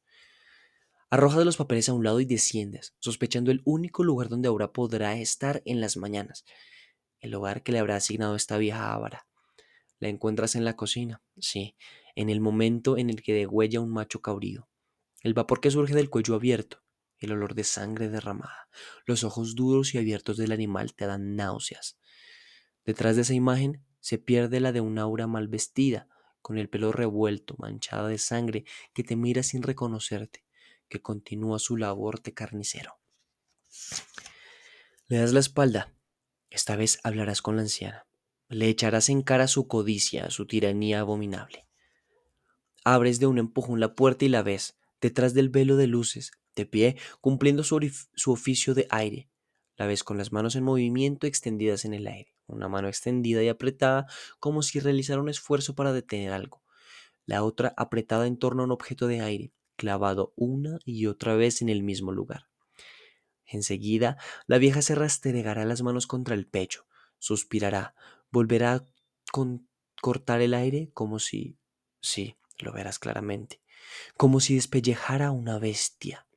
Arrojas 1.11 1.43
los 1.43 1.57
papeles 1.57 1.89
a 1.89 1.93
un 1.93 2.03
lado 2.03 2.19
y 2.19 2.25
desciendes, 2.25 2.95
sospechando 2.99 3.49
el 3.49 3.61
único 3.65 4.03
lugar 4.03 4.29
donde 4.29 4.47
ahora 4.47 4.71
podrá 4.71 5.17
estar 5.17 5.61
en 5.65 5.81
las 5.81 5.97
mañanas, 5.97 6.45
el 7.19 7.33
hogar 7.33 7.63
que 7.63 7.71
le 7.71 7.79
habrá 7.79 7.95
asignado 7.95 8.35
esta 8.35 8.57
vieja 8.57 8.93
ávara. 8.93 9.27
La 9.99 10.07
encuentras 10.07 10.55
en 10.55 10.65
la 10.65 10.75
cocina, 10.75 11.21
sí, 11.39 11.75
en 12.15 12.29
el 12.29 12.41
momento 12.41 12.97
en 12.97 13.09
el 13.09 13.21
que 13.23 13.33
degüella 13.33 13.81
un 13.81 13.91
macho 13.91 14.21
cabrío. 14.21 14.69
El 15.21 15.33
vapor 15.33 15.59
que 15.59 15.71
surge 15.71 15.95
del 15.95 16.09
cuello 16.09 16.35
abierto, 16.35 16.83
el 17.17 17.31
olor 17.31 17.55
de 17.55 17.63
sangre 17.63 18.07
derramada, 18.07 18.69
los 19.05 19.23
ojos 19.23 19.55
duros 19.55 19.93
y 19.93 19.97
abiertos 19.97 20.37
del 20.37 20.51
animal 20.51 20.93
te 20.93 21.05
dan 21.05 21.35
náuseas. 21.35 21.97
Detrás 22.85 23.15
de 23.15 23.23
esa 23.23 23.33
imagen 23.33 23.83
se 23.99 24.17
pierde 24.17 24.59
la 24.59 24.71
de 24.71 24.81
una 24.81 25.03
aura 25.03 25.27
mal 25.27 25.47
vestida, 25.47 26.07
con 26.41 26.57
el 26.57 26.69
pelo 26.69 26.91
revuelto, 26.91 27.55
manchada 27.57 28.07
de 28.07 28.17
sangre, 28.17 28.65
que 28.93 29.03
te 29.03 29.15
mira 29.15 29.43
sin 29.43 29.61
reconocerte, 29.61 30.45
que 30.87 31.01
continúa 31.01 31.59
su 31.59 31.77
labor 31.77 32.21
de 32.21 32.33
carnicero. 32.33 32.99
Le 35.07 35.17
das 35.17 35.33
la 35.33 35.39
espalda. 35.39 35.93
Esta 36.49 36.75
vez 36.75 36.99
hablarás 37.03 37.41
con 37.41 37.55
la 37.55 37.63
anciana. 37.63 38.07
Le 38.47 38.67
echarás 38.67 39.09
en 39.09 39.21
cara 39.21 39.47
su 39.47 39.67
codicia, 39.67 40.29
su 40.31 40.47
tiranía 40.47 41.01
abominable. 41.01 41.67
Abres 42.83 43.19
de 43.19 43.27
un 43.27 43.37
empujón 43.37 43.79
la 43.79 43.93
puerta 43.93 44.25
y 44.25 44.29
la 44.29 44.41
ves, 44.41 44.79
detrás 45.01 45.33
del 45.33 45.49
velo 45.49 45.75
de 45.75 45.87
luces, 45.87 46.31
de 46.55 46.65
pie, 46.65 46.97
cumpliendo 47.21 47.63
su, 47.63 47.79
su 48.15 48.31
oficio 48.31 48.73
de 48.73 48.87
aire. 48.89 49.29
La 49.75 49.85
ves 49.85 50.03
con 50.03 50.17
las 50.17 50.31
manos 50.31 50.55
en 50.55 50.63
movimiento 50.63 51.27
extendidas 51.27 51.85
en 51.85 51.93
el 51.93 52.07
aire 52.07 52.38
una 52.49 52.67
mano 52.67 52.87
extendida 52.87 53.43
y 53.43 53.49
apretada 53.49 54.07
como 54.39 54.61
si 54.61 54.79
realizara 54.79 55.21
un 55.21 55.29
esfuerzo 55.29 55.75
para 55.75 55.93
detener 55.93 56.33
algo, 56.33 56.63
la 57.25 57.43
otra 57.43 57.73
apretada 57.77 58.27
en 58.27 58.37
torno 58.37 58.63
a 58.63 58.65
un 58.65 58.71
objeto 58.71 59.07
de 59.07 59.21
aire, 59.21 59.53
clavado 59.75 60.33
una 60.35 60.79
y 60.85 61.05
otra 61.05 61.35
vez 61.35 61.61
en 61.61 61.69
el 61.69 61.83
mismo 61.83 62.11
lugar. 62.11 62.49
Enseguida, 63.45 64.17
la 64.45 64.59
vieja 64.59 64.81
se 64.81 64.95
rastregará 64.95 65.65
las 65.65 65.81
manos 65.81 66.05
contra 66.05 66.35
el 66.35 66.45
pecho, 66.45 66.85
suspirará, 67.17 67.95
volverá 68.31 68.73
a 68.75 68.87
cortar 70.01 70.41
el 70.41 70.53
aire 70.53 70.91
como 70.93 71.19
si, 71.19 71.57
sí, 72.01 72.35
lo 72.59 72.73
verás 72.73 72.99
claramente, 72.99 73.61
como 74.17 74.39
si 74.39 74.55
despellejara 74.55 75.31
una 75.31 75.57
bestia. 75.57 76.27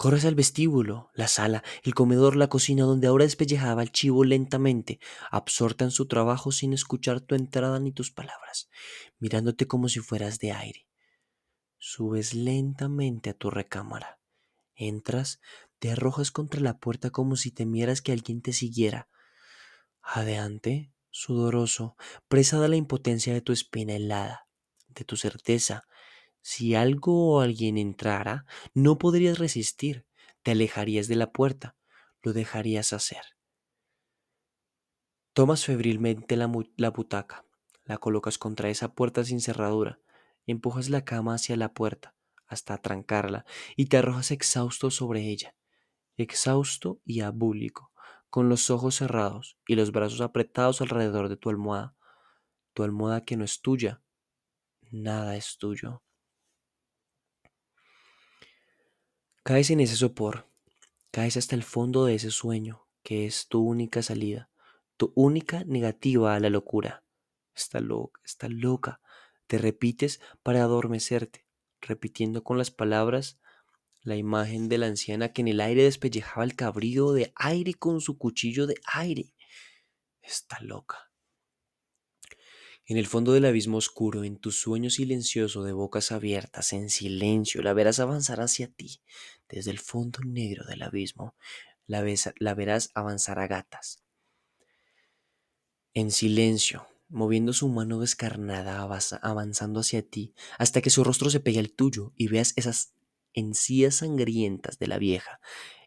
Corres 0.00 0.24
al 0.24 0.34
vestíbulo, 0.34 1.10
la 1.12 1.28
sala, 1.28 1.62
el 1.82 1.92
comedor, 1.94 2.34
la 2.34 2.48
cocina, 2.48 2.84
donde 2.84 3.06
ahora 3.06 3.26
despellejaba 3.26 3.82
el 3.82 3.92
chivo 3.92 4.24
lentamente, 4.24 4.98
absorta 5.30 5.84
en 5.84 5.90
su 5.90 6.06
trabajo 6.06 6.52
sin 6.52 6.72
escuchar 6.72 7.20
tu 7.20 7.34
entrada 7.34 7.78
ni 7.80 7.92
tus 7.92 8.10
palabras, 8.10 8.70
mirándote 9.18 9.66
como 9.66 9.90
si 9.90 10.00
fueras 10.00 10.38
de 10.38 10.52
aire. 10.52 10.86
Subes 11.76 12.32
lentamente 12.32 13.28
a 13.28 13.34
tu 13.34 13.50
recámara. 13.50 14.18
Entras, 14.74 15.38
te 15.78 15.90
arrojas 15.90 16.30
contra 16.30 16.62
la 16.62 16.78
puerta 16.78 17.10
como 17.10 17.36
si 17.36 17.50
temieras 17.50 18.00
que 18.00 18.12
alguien 18.12 18.40
te 18.40 18.54
siguiera. 18.54 19.10
Adelante, 20.00 20.94
sudoroso, 21.10 21.94
presa 22.26 22.58
de 22.58 22.70
la 22.70 22.76
impotencia 22.76 23.34
de 23.34 23.42
tu 23.42 23.52
espina 23.52 23.96
helada, 23.96 24.46
de 24.88 25.04
tu 25.04 25.18
certeza, 25.18 25.84
si 26.42 26.74
algo 26.74 27.34
o 27.34 27.40
alguien 27.40 27.78
entrara, 27.78 28.46
no 28.74 28.98
podrías 28.98 29.38
resistir, 29.38 30.06
te 30.42 30.52
alejarías 30.52 31.08
de 31.08 31.16
la 31.16 31.32
puerta, 31.32 31.76
lo 32.22 32.32
dejarías 32.32 32.92
hacer. 32.92 33.22
Tomas 35.32 35.64
febrilmente 35.64 36.36
la, 36.36 36.46
butaca, 36.46 37.44
la 37.84 37.98
colocas 37.98 38.36
contra 38.36 38.68
esa 38.68 38.94
puerta 38.94 39.24
sin 39.24 39.40
cerradura, 39.40 40.00
empujas 40.46 40.90
la 40.90 41.04
cama 41.04 41.34
hacia 41.34 41.56
la 41.56 41.72
puerta 41.72 42.14
hasta 42.46 42.74
atrancarla 42.74 43.44
y 43.76 43.86
te 43.86 43.96
arrojas 43.96 44.32
exhausto 44.32 44.90
sobre 44.90 45.28
ella, 45.28 45.54
exhausto 46.16 47.00
y 47.04 47.20
abúlico, 47.20 47.92
con 48.28 48.48
los 48.48 48.70
ojos 48.70 48.96
cerrados 48.96 49.56
y 49.66 49.76
los 49.76 49.92
brazos 49.92 50.20
apretados 50.20 50.80
alrededor 50.80 51.28
de 51.28 51.36
tu 51.36 51.48
almohada, 51.48 51.94
tu 52.74 52.82
almohada 52.82 53.24
que 53.24 53.36
no 53.36 53.44
es 53.44 53.60
tuya, 53.60 54.02
nada 54.90 55.36
es 55.36 55.58
tuyo. 55.58 56.02
Caes 59.50 59.70
en 59.70 59.80
ese 59.80 59.96
sopor 59.96 60.48
Caes 61.10 61.36
hasta 61.36 61.56
el 61.56 61.64
fondo 61.64 62.04
de 62.04 62.14
ese 62.14 62.30
sueño, 62.30 62.86
que 63.02 63.26
es 63.26 63.48
tu 63.48 63.60
única 63.60 64.00
salida, 64.00 64.48
tu 64.96 65.12
única 65.16 65.64
negativa 65.64 66.36
a 66.36 66.38
la 66.38 66.50
locura. 66.50 67.02
Está 67.52 67.80
loca, 67.80 68.20
está 68.24 68.48
loca. 68.48 69.00
Te 69.48 69.58
repites 69.58 70.20
para 70.44 70.62
adormecerte, 70.62 71.48
repitiendo 71.80 72.44
con 72.44 72.58
las 72.58 72.70
palabras 72.70 73.40
la 74.02 74.14
imagen 74.14 74.68
de 74.68 74.78
la 74.78 74.86
anciana 74.86 75.32
que 75.32 75.40
en 75.40 75.48
el 75.48 75.60
aire 75.60 75.82
despellejaba 75.82 76.44
el 76.44 76.54
cabrío 76.54 77.10
de 77.10 77.32
aire 77.34 77.74
con 77.74 78.00
su 78.00 78.18
cuchillo 78.18 78.68
de 78.68 78.76
aire. 78.84 79.34
Está 80.22 80.60
loca. 80.60 81.09
En 82.90 82.96
el 82.96 83.06
fondo 83.06 83.32
del 83.32 83.44
abismo 83.44 83.76
oscuro, 83.76 84.24
en 84.24 84.36
tu 84.36 84.50
sueño 84.50 84.90
silencioso 84.90 85.62
de 85.62 85.70
bocas 85.70 86.10
abiertas, 86.10 86.72
en 86.72 86.90
silencio, 86.90 87.62
la 87.62 87.72
verás 87.72 88.00
avanzar 88.00 88.40
hacia 88.40 88.66
ti. 88.66 89.00
Desde 89.48 89.70
el 89.70 89.78
fondo 89.78 90.18
negro 90.26 90.64
del 90.66 90.82
abismo, 90.82 91.36
la, 91.86 92.02
verás 92.54 92.90
avanzar 92.94 93.38
a 93.38 93.46
gatas. 93.46 94.02
En 95.94 96.10
silencio, 96.10 96.88
moviendo 97.08 97.52
su 97.52 97.68
mano 97.68 98.00
descarnada, 98.00 98.82
avanzando 99.22 99.78
hacia 99.78 100.02
ti, 100.02 100.34
hasta 100.58 100.80
que 100.82 100.90
su 100.90 101.04
rostro 101.04 101.30
se 101.30 101.38
pegue 101.38 101.60
al 101.60 101.70
tuyo 101.70 102.12
y 102.16 102.26
veas 102.26 102.54
esas 102.56 102.94
encías 103.34 103.94
sangrientas 103.94 104.80
de 104.80 104.88
la 104.88 104.98
vieja, 104.98 105.40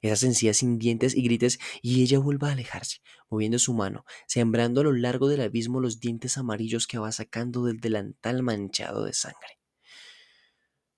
esas 0.03 0.23
encías 0.23 0.57
sin 0.57 0.77
dientes 0.77 1.15
y 1.15 1.23
grites, 1.23 1.59
y 1.81 2.03
ella 2.03 2.19
vuelva 2.19 2.49
a 2.49 2.51
alejarse, 2.51 2.97
moviendo 3.29 3.57
su 3.57 3.73
mano, 3.73 4.05
sembrando 4.27 4.81
a 4.81 4.83
lo 4.83 4.93
largo 4.93 5.27
del 5.27 5.41
abismo 5.41 5.79
los 5.79 5.99
dientes 5.99 6.37
amarillos 6.37 6.87
que 6.87 6.99
va 6.99 7.11
sacando 7.11 7.63
del 7.63 7.79
delantal 7.79 8.43
manchado 8.43 9.05
de 9.05 9.13
sangre. 9.13 9.59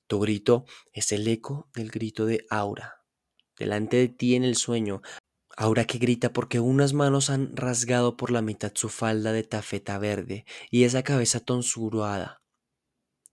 Tu 0.08 0.20
grito 0.20 0.66
es 0.93 1.12
el 1.12 1.28
eco 1.28 1.70
del 1.74 1.89
grito 1.89 2.26
de 2.26 2.45
Aura. 2.49 3.03
Delante 3.58 3.97
de 3.97 4.08
ti 4.10 4.36
en 4.36 4.43
el 4.43 4.56
sueño, 4.56 5.01
Aura 5.58 5.86
que 5.86 5.97
grita 5.97 6.34
porque 6.34 6.60
unas 6.60 6.93
manos 6.93 7.30
han 7.30 7.56
rasgado 7.56 8.18
por 8.18 8.30
la 8.30 8.41
mitad 8.41 8.74
su 8.76 8.89
falda 8.89 9.32
de 9.32 9.43
tafeta 9.43 9.97
verde 9.97 10.45
y 10.70 10.84
esa 10.84 11.01
cabeza 11.01 11.39
tonsurada, 11.39 12.41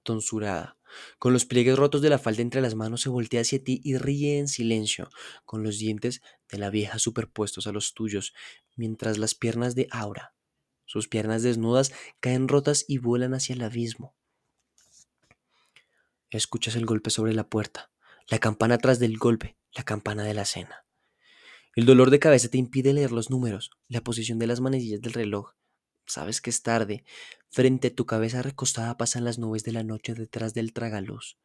tonsurada, 0.04 0.78
con 1.18 1.32
los 1.32 1.44
pliegues 1.44 1.76
rotos 1.76 2.02
de 2.02 2.10
la 2.10 2.18
falda 2.18 2.42
entre 2.42 2.60
las 2.60 2.74
manos 2.74 3.02
se 3.02 3.08
voltea 3.08 3.40
hacia 3.40 3.62
ti 3.62 3.80
y 3.84 3.96
ríe 3.96 4.38
en 4.38 4.48
silencio, 4.48 5.10
con 5.44 5.62
los 5.62 5.78
dientes 5.78 6.22
de 6.50 6.58
la 6.58 6.70
vieja 6.70 6.98
superpuestos 6.98 7.66
a 7.66 7.72
los 7.72 7.94
tuyos, 7.94 8.34
mientras 8.76 9.18
las 9.18 9.34
piernas 9.34 9.74
de 9.74 9.88
Aura, 9.90 10.34
sus 10.84 11.08
piernas 11.08 11.42
desnudas, 11.42 11.92
caen 12.20 12.48
rotas 12.48 12.84
y 12.88 12.98
vuelan 12.98 13.34
hacia 13.34 13.54
el 13.54 13.62
abismo. 13.62 14.14
Escuchas 16.30 16.76
el 16.76 16.86
golpe 16.86 17.10
sobre 17.10 17.34
la 17.34 17.48
puerta, 17.48 17.90
la 18.28 18.38
campana 18.38 18.78
tras 18.78 18.98
del 18.98 19.18
golpe, 19.18 19.56
la 19.74 19.84
campana 19.84 20.24
de 20.24 20.34
la 20.34 20.44
cena. 20.44 20.84
El 21.74 21.86
dolor 21.86 22.10
de 22.10 22.18
cabeza 22.18 22.48
te 22.48 22.58
impide 22.58 22.92
leer 22.92 23.12
los 23.12 23.30
números, 23.30 23.70
la 23.88 24.02
posición 24.02 24.38
de 24.38 24.46
las 24.46 24.60
manecillas 24.60 25.00
del 25.00 25.14
reloj, 25.14 25.52
Sabes 26.12 26.42
que 26.42 26.50
es 26.50 26.62
tarde. 26.62 27.06
Frente 27.48 27.88
a 27.88 27.94
tu 27.94 28.04
cabeza 28.04 28.42
recostada 28.42 28.98
pasan 28.98 29.24
las 29.24 29.38
nubes 29.38 29.64
de 29.64 29.72
la 29.72 29.82
noche 29.82 30.12
detrás 30.12 30.52
del 30.52 30.74
tragaluz. 30.74 31.38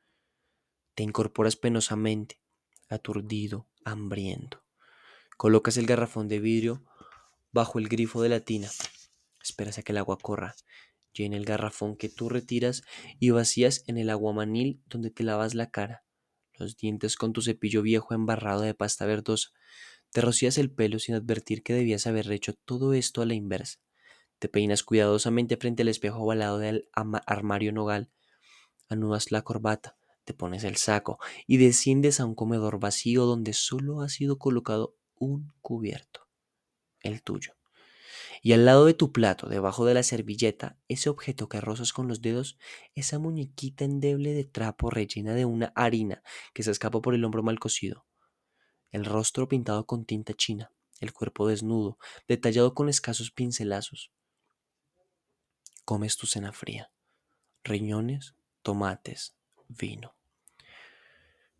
Te 0.93 1.03
incorporas 1.03 1.55
penosamente, 1.55 2.41
aturdido, 2.89 3.69
hambriento. 3.85 4.65
Colocas 5.37 5.77
el 5.77 5.85
garrafón 5.85 6.27
de 6.27 6.41
vidrio 6.41 6.83
bajo 7.53 7.79
el 7.79 7.87
grifo 7.87 8.21
de 8.21 8.27
la 8.27 8.41
tina. 8.41 8.69
Esperas 9.41 9.77
a 9.77 9.83
que 9.83 9.93
el 9.93 9.99
agua 9.99 10.17
corra. 10.17 10.53
Llena 11.13 11.37
el 11.37 11.45
garrafón 11.45 11.95
que 11.95 12.09
tú 12.09 12.27
retiras 12.27 12.81
y 13.21 13.29
vacías 13.29 13.85
en 13.87 13.97
el 13.97 14.09
aguamanil 14.09 14.81
donde 14.87 15.11
te 15.11 15.23
lavas 15.23 15.55
la 15.55 15.71
cara, 15.71 16.03
los 16.55 16.75
dientes 16.75 17.15
con 17.15 17.31
tu 17.31 17.41
cepillo 17.41 17.81
viejo 17.83 18.13
embarrado 18.13 18.63
de 18.63 18.73
pasta 18.73 19.05
verdosa. 19.05 19.51
Te 20.11 20.19
rocías 20.19 20.57
el 20.57 20.71
pelo 20.71 20.99
sin 20.99 21.15
advertir 21.15 21.63
que 21.63 21.73
debías 21.73 22.05
haber 22.05 22.29
hecho 22.33 22.53
todo 22.65 22.93
esto 22.93 23.21
a 23.21 23.25
la 23.25 23.33
inversa. 23.33 23.79
Te 24.39 24.49
peinas 24.49 24.83
cuidadosamente 24.83 25.57
frente 25.57 25.81
al 25.81 25.87
espejo 25.87 26.19
ovalado 26.19 26.59
del 26.59 26.89
armario 26.93 27.71
nogal. 27.71 28.11
Anudas 28.87 29.31
la 29.31 29.41
corbata, 29.41 29.97
te 30.25 30.35
pones 30.35 30.63
el 30.63 30.77
saco 30.77 31.19
y 31.47 31.57
desciendes 31.57 32.19
a 32.19 32.25
un 32.25 32.35
comedor 32.35 32.79
vacío 32.79 33.25
donde 33.25 33.53
solo 33.53 34.01
ha 34.01 34.09
sido 34.09 34.37
colocado 34.37 34.95
un 35.15 35.53
cubierto, 35.61 36.27
el 37.01 37.23
tuyo. 37.23 37.53
Y 38.43 38.53
al 38.53 38.65
lado 38.65 38.85
de 38.85 38.93
tu 38.93 39.11
plato, 39.11 39.49
debajo 39.49 39.85
de 39.85 39.95
la 39.95 40.03
servilleta, 40.03 40.77
ese 40.87 41.09
objeto 41.09 41.49
que 41.49 41.59
rozas 41.59 41.91
con 41.91 42.07
los 42.07 42.21
dedos, 42.21 42.59
esa 42.93 43.17
muñequita 43.17 43.85
endeble 43.85 44.33
de 44.33 44.43
trapo 44.43 44.91
rellena 44.91 45.33
de 45.33 45.45
una 45.45 45.73
harina 45.75 46.21
que 46.53 46.61
se 46.61 46.69
escapa 46.69 47.01
por 47.01 47.15
el 47.15 47.25
hombro 47.25 47.41
mal 47.41 47.59
cocido. 47.59 48.05
El 48.91 49.03
rostro 49.03 49.47
pintado 49.47 49.87
con 49.87 50.05
tinta 50.05 50.35
china, 50.35 50.71
el 50.99 51.11
cuerpo 51.11 51.47
desnudo, 51.47 51.97
detallado 52.27 52.75
con 52.75 52.87
escasos 52.87 53.31
pincelazos 53.31 54.11
comes 55.87 56.17
tu 56.17 56.27
cena 56.27 56.51
fría. 56.51 56.91
Riñones, 57.63 58.35
tomates, 58.61 59.37
vino. 59.69 60.15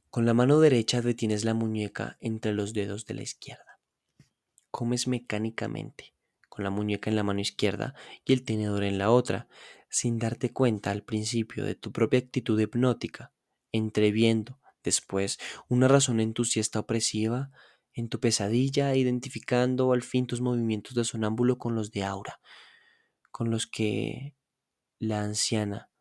Con 0.09 0.25
la 0.25 0.34
mano 0.34 0.59
derecha 0.59 1.01
detienes 1.01 1.45
la 1.45 1.53
muñeca 1.53 2.17
entre 2.19 2.51
los 2.51 2.73
dedos 2.73 3.05
de 3.05 3.13
la 3.13 3.21
izquierda. 3.21 3.80
Comes 4.69 5.07
mecánicamente, 5.07 6.13
con 6.49 6.65
la 6.65 6.69
muñeca 6.69 7.09
en 7.09 7.15
la 7.15 7.23
mano 7.23 7.39
izquierda 7.39 7.95
y 8.25 8.34
el 8.34 8.43
tenedor 8.43 8.84
en 8.84 8.97
la 8.97 9.11
otra, 9.11 9.47
sin 9.89 10.19
darte 10.19 10.51
cuenta 10.51 10.91
al 10.91 11.03
principio 11.03 11.63
de 11.63 11.75
tu 11.75 11.93
propia 11.93 12.19
actitud 12.19 12.59
hipnótica, 12.59 13.32
entreviendo 13.71 14.59
después 14.84 15.39
una 15.69 15.88
razón 15.88 16.19
entusiasta 16.19 16.82
opresiva 16.82 17.49
en 17.93 18.09
tu 18.09 18.19
pesadilla, 18.19 18.93
identificando 18.93 19.93
al 19.93 20.03
fin 20.03 20.28
tus 20.28 20.41
movimientos 20.41 20.95
de 20.95 21.05
sonámbulo 21.05 21.57
con 21.57 21.75
los 21.75 21.91
de 21.91 22.03
aura, 22.03 22.41
con 23.38 23.52
los 23.52 23.68
que 23.68 24.36
la 24.98 25.22
anciana, 25.22 25.92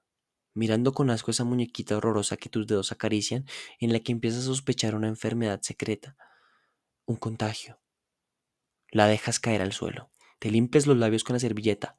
mirando 0.54 0.94
con 0.94 1.10
asco 1.10 1.30
esa 1.30 1.44
muñequita 1.44 1.94
horrorosa 1.94 2.38
que 2.38 2.48
tus 2.48 2.66
dedos 2.66 2.92
acarician, 2.92 3.44
en 3.78 3.92
la 3.92 4.00
que 4.00 4.10
empiezas 4.10 4.44
a 4.44 4.46
sospechar 4.46 4.94
una 4.94 5.08
enfermedad 5.08 5.60
secreta, 5.60 6.16
un 7.04 7.16
contagio. 7.16 7.78
La 8.90 9.06
dejas 9.06 9.38
caer 9.38 9.60
al 9.60 9.74
suelo, 9.74 10.10
te 10.38 10.50
limpias 10.50 10.86
los 10.86 10.96
labios 10.96 11.24
con 11.24 11.34
la 11.34 11.40
servilleta, 11.40 11.98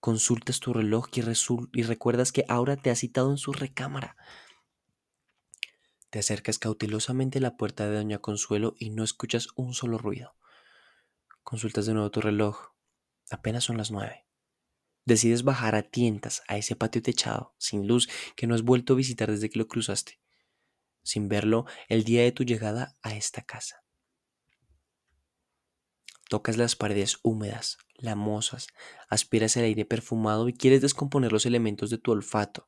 consultas 0.00 0.58
tu 0.58 0.72
reloj 0.72 1.06
y, 1.12 1.20
y 1.78 1.82
recuerdas 1.84 2.32
que 2.32 2.44
ahora 2.48 2.76
te 2.76 2.90
ha 2.90 2.96
citado 2.96 3.30
en 3.30 3.38
su 3.38 3.52
recámara. 3.52 4.16
Te 6.10 6.18
acercas 6.18 6.58
cautelosamente 6.58 7.38
a 7.38 7.42
la 7.42 7.56
puerta 7.56 7.88
de 7.88 7.94
Doña 7.94 8.18
Consuelo 8.18 8.74
y 8.80 8.90
no 8.90 9.04
escuchas 9.04 9.50
un 9.54 9.72
solo 9.72 9.98
ruido. 9.98 10.34
Consultas 11.44 11.86
de 11.86 11.94
nuevo 11.94 12.10
tu 12.10 12.20
reloj. 12.20 12.72
Apenas 13.30 13.62
son 13.62 13.76
las 13.76 13.92
nueve. 13.92 14.24
Decides 15.04 15.42
bajar 15.42 15.74
a 15.74 15.82
tientas 15.82 16.42
a 16.48 16.56
ese 16.56 16.76
patio 16.76 17.02
techado, 17.02 17.54
sin 17.58 17.86
luz, 17.86 18.08
que 18.36 18.46
no 18.46 18.54
has 18.54 18.62
vuelto 18.62 18.94
a 18.94 18.96
visitar 18.96 19.30
desde 19.30 19.50
que 19.50 19.58
lo 19.58 19.68
cruzaste, 19.68 20.18
sin 21.02 21.28
verlo 21.28 21.66
el 21.88 22.04
día 22.04 22.22
de 22.22 22.32
tu 22.32 22.44
llegada 22.44 22.96
a 23.02 23.14
esta 23.14 23.42
casa. 23.42 23.84
Tocas 26.30 26.56
las 26.56 26.74
paredes 26.74 27.18
húmedas, 27.22 27.76
lamosas, 27.96 28.68
aspiras 29.08 29.56
el 29.58 29.64
aire 29.64 29.84
perfumado 29.84 30.48
y 30.48 30.54
quieres 30.54 30.80
descomponer 30.80 31.32
los 31.32 31.44
elementos 31.44 31.90
de 31.90 31.98
tu 31.98 32.12
olfato, 32.12 32.66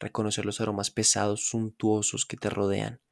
reconocer 0.00 0.46
los 0.46 0.60
aromas 0.60 0.90
pesados, 0.90 1.46
suntuosos 1.48 2.24
que 2.24 2.38
te 2.38 2.48
rodean. 2.48 3.02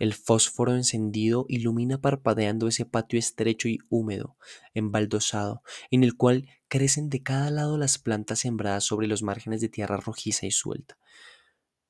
El 0.00 0.12
fósforo 0.12 0.74
encendido 0.74 1.46
ilumina 1.48 2.00
parpadeando 2.00 2.66
ese 2.66 2.84
patio 2.84 3.16
estrecho 3.16 3.68
y 3.68 3.78
húmedo, 3.88 4.36
embaldosado, 4.74 5.62
en 5.90 6.02
el 6.02 6.16
cual 6.16 6.48
crecen 6.66 7.10
de 7.10 7.22
cada 7.22 7.50
lado 7.50 7.78
las 7.78 7.98
plantas 7.98 8.40
sembradas 8.40 8.82
sobre 8.82 9.06
los 9.06 9.22
márgenes 9.22 9.60
de 9.60 9.68
tierra 9.68 9.96
rojiza 9.98 10.46
y 10.46 10.50
suelta. 10.50 10.98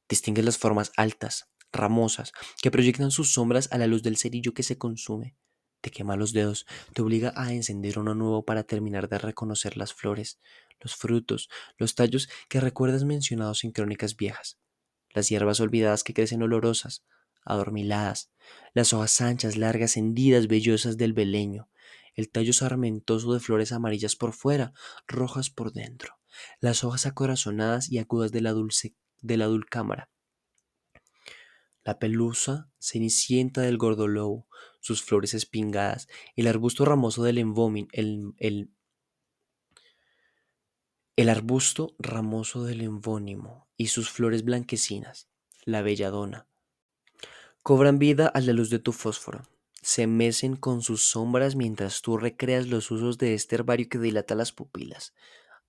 Distingues 0.06 0.44
las 0.44 0.58
formas 0.58 0.92
altas, 0.98 1.48
ramosas, 1.72 2.32
que 2.60 2.70
proyectan 2.70 3.10
sus 3.10 3.32
sombras 3.32 3.70
a 3.72 3.78
la 3.78 3.86
luz 3.86 4.02
del 4.02 4.18
cerillo 4.18 4.52
que 4.52 4.62
se 4.62 4.76
consume. 4.76 5.34
Te 5.80 5.90
quema 5.90 6.16
los 6.16 6.34
dedos, 6.34 6.66
te 6.92 7.00
obliga 7.00 7.32
a 7.36 7.54
encender 7.54 7.98
uno 7.98 8.14
nuevo 8.14 8.44
para 8.44 8.64
terminar 8.64 9.08
de 9.08 9.18
reconocer 9.18 9.78
las 9.78 9.94
flores, 9.94 10.40
los 10.80 10.94
frutos, 10.94 11.48
los 11.78 11.94
tallos 11.94 12.28
que 12.48 12.60
recuerdas 12.60 13.04
mencionados 13.04 13.64
en 13.64 13.72
crónicas 13.72 14.16
viejas, 14.16 14.58
las 15.14 15.30
hierbas 15.30 15.60
olvidadas 15.60 16.04
que 16.04 16.14
crecen 16.14 16.42
olorosas, 16.42 17.04
adormiladas, 17.44 18.30
las 18.72 18.92
hojas 18.92 19.20
anchas, 19.20 19.56
largas, 19.56 19.96
hendidas, 19.96 20.46
vellosas 20.46 20.96
del 20.96 21.12
beleño, 21.12 21.68
el 22.14 22.30
tallo 22.30 22.52
sarmentoso 22.52 23.32
de 23.32 23.40
flores 23.40 23.72
amarillas 23.72 24.16
por 24.16 24.32
fuera, 24.32 24.72
rojas 25.06 25.50
por 25.50 25.72
dentro, 25.72 26.18
las 26.60 26.84
hojas 26.84 27.06
acorazonadas 27.06 27.90
y 27.90 27.98
agudas 27.98 28.32
de 28.32 28.40
la, 28.40 28.52
dulce, 28.52 28.94
de 29.20 29.36
la 29.36 29.46
dulcámara, 29.46 30.10
la 31.84 31.98
pelusa 31.98 32.70
cenicienta 32.78 33.60
del 33.60 33.76
gordolobo, 33.76 34.48
sus 34.80 35.02
flores 35.02 35.34
espingadas, 35.34 36.08
el 36.36 36.46
arbusto 36.46 36.84
ramoso 36.84 37.22
del 37.22 37.38
embómin, 37.38 37.88
el, 37.92 38.32
el, 38.38 38.70
el 41.16 41.28
arbusto 41.28 41.94
ramoso 41.98 42.64
del 42.64 42.80
embónimo 42.80 43.68
y 43.76 43.88
sus 43.88 44.10
flores 44.10 44.44
blanquecinas, 44.44 45.28
la 45.64 45.82
belladona, 45.82 46.48
cobran 47.64 47.98
vida 47.98 48.26
a 48.26 48.42
la 48.42 48.52
luz 48.52 48.68
de 48.68 48.78
tu 48.78 48.92
fósforo. 48.92 49.48
se 49.80 50.06
mecen 50.06 50.54
con 50.54 50.82
sus 50.82 51.02
sombras 51.02 51.56
mientras 51.56 52.02
tú 52.02 52.18
recreas 52.18 52.68
los 52.68 52.90
usos 52.90 53.16
de 53.16 53.32
este 53.32 53.54
herbario 53.54 53.88
que 53.88 53.98
dilata 53.98 54.34
las 54.34 54.52
pupilas, 54.52 55.14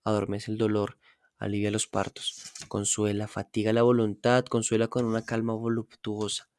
adormece 0.04 0.52
el 0.52 0.58
dolor, 0.58 0.98
alivia 1.38 1.72
los 1.72 1.88
partos, 1.88 2.52
consuela, 2.68 3.30
fatiga 3.30 3.72
la 3.72 3.82
voluntad, 3.82 4.44
consuela 4.46 4.90
con 4.90 5.06
una 5.06 5.26
calma 5.26 5.54
voluptuosa. 5.54 6.50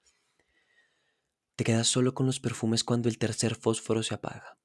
Te 1.55 1.65
quedas 1.65 1.87
solo 1.87 2.15
con 2.15 2.25
los 2.25 2.41
perfumes 2.41 2.83
cuando 2.83 3.11
el 3.11 3.19
tercer 3.19 3.57
fósforo 3.57 4.03
se 4.03 4.15
apaga. 4.15 4.57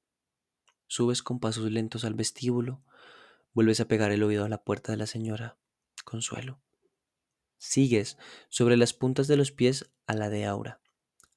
Subes 0.86 1.22
con 1.22 1.38
pasos 1.38 1.70
lentos 1.70 2.04
al 2.04 2.14
vestíbulo, 2.14 2.82
vuelves 3.52 3.80
a 3.80 3.88
pegar 3.88 4.10
el 4.10 4.22
oído 4.22 4.46
a 4.46 4.48
la 4.48 4.64
puerta 4.64 4.92
de 4.92 4.98
la 4.98 5.06
señora 5.06 5.58
Consuelo. 6.04 6.60
Sigues 7.64 8.18
sobre 8.48 8.76
las 8.76 8.92
puntas 8.92 9.28
de 9.28 9.36
los 9.36 9.52
pies 9.52 9.88
a 10.08 10.14
la 10.14 10.28
de 10.30 10.46
Aura. 10.46 10.80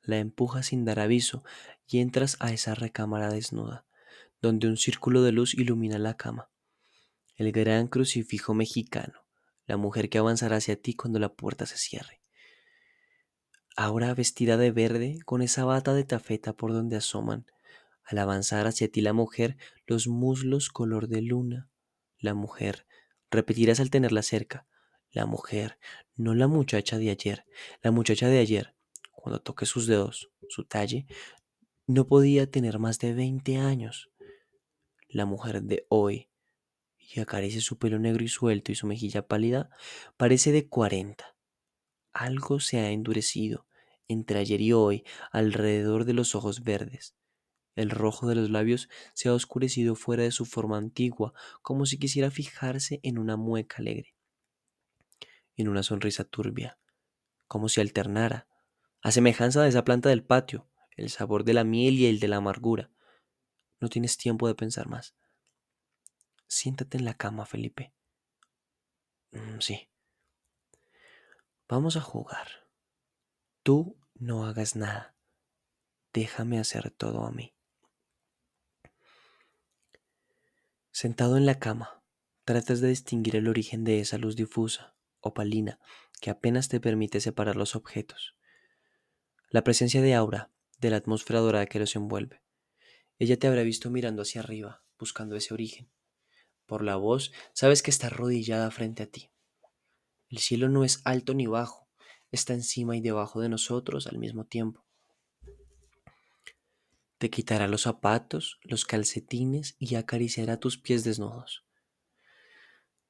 La 0.01 0.17
empujas 0.17 0.65
sin 0.65 0.83
dar 0.83 0.99
aviso 0.99 1.43
y 1.85 1.99
entras 1.99 2.35
a 2.39 2.51
esa 2.51 2.73
recámara 2.73 3.29
desnuda, 3.29 3.85
donde 4.41 4.67
un 4.67 4.75
círculo 4.75 5.21
de 5.21 5.31
luz 5.31 5.53
ilumina 5.53 5.99
la 5.99 6.17
cama. 6.17 6.49
El 7.35 7.51
gran 7.51 7.85
crucifijo 7.87 8.55
mexicano, 8.55 9.23
la 9.67 9.77
mujer 9.77 10.09
que 10.09 10.17
avanzará 10.17 10.55
hacia 10.55 10.81
ti 10.81 10.95
cuando 10.95 11.19
la 11.19 11.35
puerta 11.35 11.67
se 11.67 11.77
cierre. 11.77 12.23
Aura 13.75 14.11
vestida 14.15 14.57
de 14.57 14.71
verde, 14.71 15.19
con 15.25 15.43
esa 15.43 15.63
bata 15.63 15.93
de 15.93 16.05
tafeta 16.05 16.53
por 16.53 16.73
donde 16.73 16.95
asoman, 16.95 17.45
al 18.03 18.17
avanzar 18.17 18.65
hacia 18.65 18.91
ti 18.91 19.01
la 19.01 19.13
mujer, 19.13 19.57
los 19.85 20.07
muslos 20.07 20.69
color 20.69 21.07
de 21.07 21.21
luna. 21.21 21.69
La 22.17 22.33
mujer, 22.33 22.87
repetirás 23.29 23.79
al 23.79 23.91
tenerla 23.91 24.23
cerca, 24.23 24.65
la 25.15 25.25
mujer, 25.25 25.79
no 26.17 26.35
la 26.35 26.47
muchacha 26.47 26.97
de 26.97 27.09
ayer, 27.09 27.45
la 27.81 27.91
muchacha 27.91 28.27
de 28.27 28.39
ayer, 28.39 28.75
cuando 29.13 29.41
toque 29.41 29.65
sus 29.65 29.87
dedos, 29.87 30.29
su 30.49 30.65
talle, 30.65 31.07
no 31.87 32.05
podía 32.07 32.51
tener 32.51 32.79
más 32.79 32.99
de 32.99 33.13
20 33.13 33.57
años. 33.57 34.11
La 35.07 35.25
mujer 35.25 35.63
de 35.63 35.85
hoy, 35.87 36.29
y 36.97 37.21
acaricia 37.21 37.61
su 37.61 37.77
pelo 37.77 37.97
negro 37.97 38.25
y 38.25 38.27
suelto 38.27 38.73
y 38.73 38.75
su 38.75 38.87
mejilla 38.87 39.25
pálida, 39.25 39.69
parece 40.17 40.51
de 40.51 40.67
40. 40.67 41.35
Algo 42.11 42.59
se 42.59 42.79
ha 42.79 42.91
endurecido 42.91 43.67
entre 44.09 44.39
ayer 44.39 44.59
y 44.59 44.73
hoy 44.73 45.05
alrededor 45.31 46.03
de 46.03 46.13
los 46.13 46.35
ojos 46.35 46.63
verdes. 46.63 47.15
El 47.75 47.89
rojo 47.89 48.27
de 48.27 48.35
los 48.35 48.49
labios 48.49 48.89
se 49.13 49.29
ha 49.29 49.33
oscurecido 49.33 49.95
fuera 49.95 50.23
de 50.23 50.31
su 50.31 50.45
forma 50.45 50.77
antigua, 50.77 51.33
como 51.61 51.85
si 51.85 51.97
quisiera 51.97 52.31
fijarse 52.31 52.99
en 53.03 53.17
una 53.17 53.37
mueca 53.37 53.77
alegre, 53.79 54.14
en 55.55 55.69
una 55.69 55.83
sonrisa 55.83 56.23
turbia, 56.23 56.79
como 57.47 57.69
si 57.69 57.81
alternara, 57.81 58.47
a 59.01 59.11
semejanza 59.11 59.61
de 59.61 59.69
esa 59.69 59.83
planta 59.83 60.09
del 60.09 60.23
patio, 60.23 60.67
el 60.97 61.09
sabor 61.09 61.43
de 61.43 61.53
la 61.53 61.63
miel 61.63 61.95
y 61.95 62.07
el 62.07 62.19
de 62.19 62.27
la 62.27 62.37
amargura. 62.37 62.91
No 63.79 63.89
tienes 63.89 64.17
tiempo 64.17 64.47
de 64.47 64.55
pensar 64.55 64.87
más. 64.87 65.15
Siéntate 66.47 66.97
en 66.97 67.05
la 67.05 67.13
cama, 67.13 67.45
Felipe. 67.45 67.93
Mm, 69.31 69.59
sí. 69.59 69.89
Vamos 71.67 71.97
a 71.97 72.01
jugar. 72.01 72.47
Tú 73.63 73.97
no 74.15 74.45
hagas 74.45 74.75
nada. 74.75 75.15
Déjame 76.13 76.59
hacer 76.59 76.91
todo 76.91 77.25
a 77.25 77.31
mí. 77.31 77.53
Sentado 80.91 81.35
en 81.35 81.45
la 81.45 81.59
cama, 81.59 82.01
tratas 82.45 82.79
de 82.79 82.87
distinguir 82.87 83.35
el 83.35 83.49
origen 83.49 83.83
de 83.83 83.99
esa 83.99 84.17
luz 84.17 84.37
difusa, 84.37 84.94
opalina, 85.25 85.79
que 86.21 86.29
apenas 86.29 86.69
te 86.69 86.79
permite 86.79 87.19
separar 87.19 87.55
los 87.55 87.75
objetos. 87.75 88.35
La 89.49 89.63
presencia 89.63 90.01
de 90.01 90.13
aura, 90.13 90.51
de 90.79 90.89
la 90.89 90.97
atmósfera 90.97 91.39
dorada 91.39 91.65
que 91.65 91.79
los 91.79 91.95
envuelve. 91.95 92.41
Ella 93.19 93.37
te 93.37 93.47
habrá 93.47 93.63
visto 93.63 93.89
mirando 93.89 94.21
hacia 94.21 94.41
arriba, 94.41 94.83
buscando 94.99 95.35
ese 95.35 95.53
origen. 95.53 95.89
Por 96.65 96.83
la 96.83 96.95
voz, 96.95 97.31
sabes 97.53 97.81
que 97.81 97.91
está 97.91 98.07
arrodillada 98.07 98.69
frente 98.71 99.03
a 99.03 99.07
ti. 99.07 99.31
El 100.29 100.39
cielo 100.39 100.69
no 100.69 100.83
es 100.83 101.01
alto 101.05 101.33
ni 101.33 101.47
bajo, 101.47 101.87
está 102.31 102.53
encima 102.53 102.97
y 102.97 103.01
debajo 103.01 103.41
de 103.41 103.49
nosotros 103.49 104.07
al 104.07 104.17
mismo 104.17 104.45
tiempo. 104.45 104.85
Te 107.17 107.29
quitará 107.29 107.67
los 107.67 107.83
zapatos, 107.83 108.59
los 108.61 108.85
calcetines 108.85 109.75
y 109.79 109.95
acariciará 109.95 110.59
tus 110.59 110.77
pies 110.77 111.03
desnudos. 111.03 111.64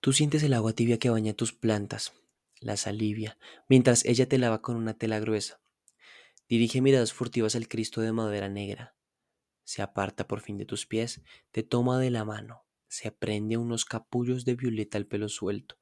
Tú 0.05 0.13
sientes 0.13 0.43
el 0.43 0.53
agua 0.53 0.73
tibia 0.73 0.99
que 0.99 1.09
baña 1.09 1.33
tus 1.33 1.51
plantas, 1.51 2.13
las 2.59 2.85
alivia, 2.85 3.39
mientras 3.67 4.05
ella 4.05 4.29
te 4.29 4.37
lava 4.37 4.61
con 4.61 4.75
una 4.75 4.93
tela 4.93 5.17
gruesa. 5.17 5.59
Dirige 6.47 6.79
miradas 6.79 7.11
furtivas 7.11 7.55
al 7.55 7.67
Cristo 7.67 8.01
de 8.01 8.11
madera 8.11 8.47
negra. 8.47 8.95
Se 9.63 9.81
aparta 9.81 10.27
por 10.27 10.41
fin 10.41 10.59
de 10.59 10.65
tus 10.67 10.85
pies, 10.85 11.23
te 11.49 11.63
toma 11.63 11.97
de 11.97 12.11
la 12.11 12.23
mano, 12.23 12.67
se 12.87 13.11
prende 13.11 13.57
unos 13.57 13.83
capullos 13.83 14.45
de 14.45 14.53
violeta 14.53 14.99
al 14.99 15.07
pelo 15.07 15.27
suelto, 15.27 15.79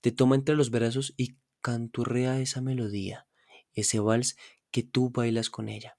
te 0.00 0.10
toma 0.10 0.36
entre 0.36 0.56
los 0.56 0.70
brazos 0.70 1.12
y 1.18 1.36
canturrea 1.60 2.40
esa 2.40 2.62
melodía, 2.62 3.28
ese 3.74 4.00
vals 4.00 4.38
que 4.70 4.84
tú 4.84 5.10
bailas 5.10 5.50
con 5.50 5.68
ella 5.68 5.98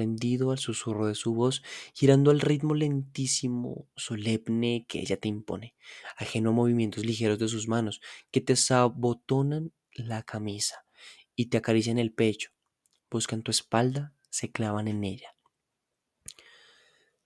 al 0.00 0.58
susurro 0.58 1.06
de 1.06 1.14
su 1.14 1.34
voz, 1.34 1.62
girando 1.94 2.30
al 2.30 2.40
ritmo 2.40 2.74
lentísimo, 2.74 3.88
solemne 3.96 4.86
que 4.88 5.00
ella 5.00 5.16
te 5.16 5.28
impone, 5.28 5.74
ajeno 6.16 6.50
a 6.50 6.52
movimientos 6.52 7.04
ligeros 7.04 7.38
de 7.38 7.48
sus 7.48 7.68
manos, 7.68 8.00
que 8.30 8.40
te 8.40 8.56
sabotonan 8.56 9.72
la 9.92 10.22
camisa 10.22 10.84
y 11.34 11.46
te 11.46 11.58
acarician 11.58 11.98
el 11.98 12.12
pecho, 12.12 12.50
buscan 13.10 13.42
tu 13.42 13.50
espalda, 13.50 14.14
se 14.30 14.50
clavan 14.50 14.88
en 14.88 15.04
ella. 15.04 15.36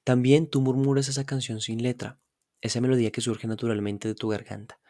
También 0.04 0.48
tú 0.48 0.60
murmuras 0.60 1.08
esa 1.08 1.24
canción 1.24 1.60
sin 1.60 1.82
letra, 1.82 2.20
esa 2.60 2.80
melodía 2.80 3.10
que 3.10 3.20
surge 3.20 3.46
naturalmente 3.46 4.08
de 4.08 4.14
tu 4.14 4.28
garganta. 4.28 4.80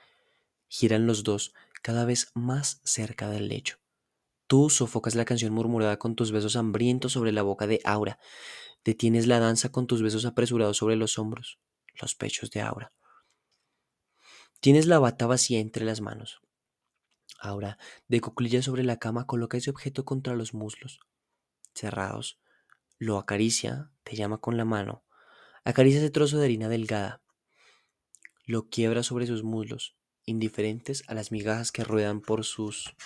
Giran 0.68 1.06
los 1.06 1.24
dos 1.24 1.52
cada 1.82 2.04
vez 2.04 2.30
más 2.34 2.80
cerca 2.84 3.28
del 3.28 3.48
lecho. 3.48 3.78
Tú 4.50 4.68
sofocas 4.68 5.14
la 5.14 5.24
canción 5.24 5.52
murmurada 5.52 5.96
con 5.96 6.16
tus 6.16 6.32
besos 6.32 6.56
hambrientos 6.56 7.12
sobre 7.12 7.30
la 7.30 7.42
boca 7.42 7.68
de 7.68 7.80
Aura. 7.84 8.18
Detienes 8.84 9.28
la 9.28 9.38
danza 9.38 9.70
con 9.70 9.86
tus 9.86 10.02
besos 10.02 10.24
apresurados 10.24 10.76
sobre 10.76 10.96
los 10.96 11.20
hombros, 11.20 11.60
los 12.00 12.16
pechos 12.16 12.50
de 12.50 12.60
Aura. 12.60 12.92
Tienes 14.58 14.86
la 14.86 14.98
bata 14.98 15.28
vacía 15.28 15.60
entre 15.60 15.84
las 15.84 16.00
manos. 16.00 16.40
Aura, 17.38 17.78
de 18.08 18.20
cuclillas 18.20 18.64
sobre 18.64 18.82
la 18.82 18.96
cama, 18.96 19.24
coloca 19.24 19.56
ese 19.56 19.70
objeto 19.70 20.04
contra 20.04 20.34
los 20.34 20.52
muslos. 20.52 20.98
Cerrados, 21.72 22.40
lo 22.98 23.18
acaricia, 23.18 23.92
te 24.02 24.16
llama 24.16 24.38
con 24.38 24.56
la 24.56 24.64
mano. 24.64 25.04
Acaricia 25.62 26.00
ese 26.00 26.10
trozo 26.10 26.38
de 26.38 26.46
harina 26.46 26.68
delgada. 26.68 27.22
Lo 28.46 28.68
quiebra 28.68 29.04
sobre 29.04 29.28
sus 29.28 29.44
muslos, 29.44 29.94
indiferentes 30.24 31.04
a 31.06 31.14
las 31.14 31.30
migajas 31.30 31.70
que 31.70 31.84
ruedan 31.84 32.20
por 32.20 32.44
sus 32.44 32.96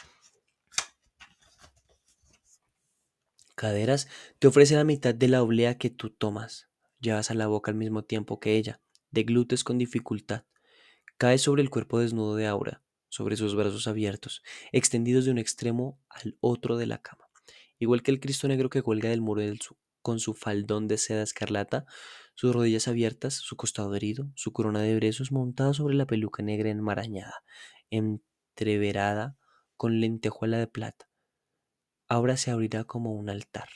te 4.38 4.46
ofrece 4.46 4.74
la 4.74 4.84
mitad 4.84 5.14
de 5.14 5.28
la 5.28 5.42
oblea 5.42 5.78
que 5.78 5.88
tú 5.88 6.10
tomas. 6.10 6.68
Llevas 7.00 7.30
a 7.30 7.34
la 7.34 7.46
boca 7.46 7.70
al 7.70 7.76
mismo 7.76 8.04
tiempo 8.04 8.38
que 8.38 8.56
ella, 8.56 8.80
deglutes 9.10 9.64
con 9.64 9.78
dificultad. 9.78 10.44
Caes 11.16 11.42
sobre 11.42 11.62
el 11.62 11.70
cuerpo 11.70 12.00
desnudo 12.00 12.36
de 12.36 12.46
Aura, 12.46 12.82
sobre 13.08 13.36
sus 13.36 13.54
brazos 13.54 13.86
abiertos, 13.86 14.42
extendidos 14.72 15.24
de 15.24 15.30
un 15.30 15.38
extremo 15.38 15.98
al 16.10 16.36
otro 16.40 16.76
de 16.76 16.86
la 16.86 16.98
cama. 16.98 17.28
Igual 17.78 18.02
que 18.02 18.10
el 18.10 18.20
Cristo 18.20 18.48
negro 18.48 18.68
que 18.68 18.82
cuelga 18.82 19.08
del 19.08 19.22
muro 19.22 19.42
con 20.02 20.20
su 20.20 20.34
faldón 20.34 20.86
de 20.86 20.98
seda 20.98 21.22
escarlata, 21.22 21.86
sus 22.34 22.54
rodillas 22.54 22.88
abiertas, 22.88 23.34
su 23.34 23.56
costado 23.56 23.94
herido, 23.94 24.30
su 24.34 24.52
corona 24.52 24.82
de 24.82 24.94
brezos 24.96 25.32
montada 25.32 25.72
sobre 25.72 25.94
la 25.94 26.06
peluca 26.06 26.42
negra 26.42 26.68
enmarañada, 26.68 27.44
entreverada 27.90 29.38
con 29.76 30.00
lentejuela 30.00 30.58
de 30.58 30.66
plata 30.66 31.08
ahora 32.08 32.36
se 32.36 32.50
abrirá 32.50 32.84
como 32.84 33.12
un 33.12 33.30
altar. 33.30 33.68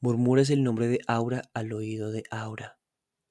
Murmuras 0.00 0.50
el 0.50 0.64
nombre 0.64 0.88
de 0.88 0.98
Aura 1.06 1.50
al 1.54 1.72
oído 1.72 2.10
de 2.10 2.24
Aura. 2.30 2.78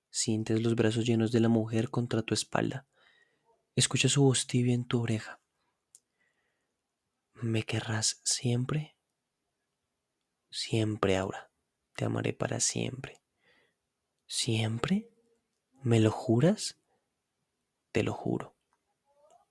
Sientes 0.10 0.62
los 0.62 0.76
brazos 0.76 1.06
llenos 1.06 1.32
de 1.32 1.42
la 1.42 1.50
mujer 1.50 1.90
contra 1.90 2.22
tu 2.22 2.34
espalda. 2.34 2.88
Escucha 3.76 4.08
su 4.10 4.24
voz 4.24 4.48
tibia 4.48 4.74
en 4.74 4.86
tu 4.86 5.02
oreja. 5.02 5.42
¿Me 7.34 7.64
querrás 7.64 8.22
siempre? 8.24 8.96
Siempre, 10.50 11.18
Aura. 11.18 11.52
Te 11.96 12.06
amaré 12.06 12.34
para 12.34 12.60
siempre. 12.60 13.22
¿Siempre? 14.26 15.10
¿Me 15.84 16.00
lo 16.00 16.12
juras? 16.12 16.80
Te 17.92 18.04
lo 18.04 18.14
juro. 18.14 18.56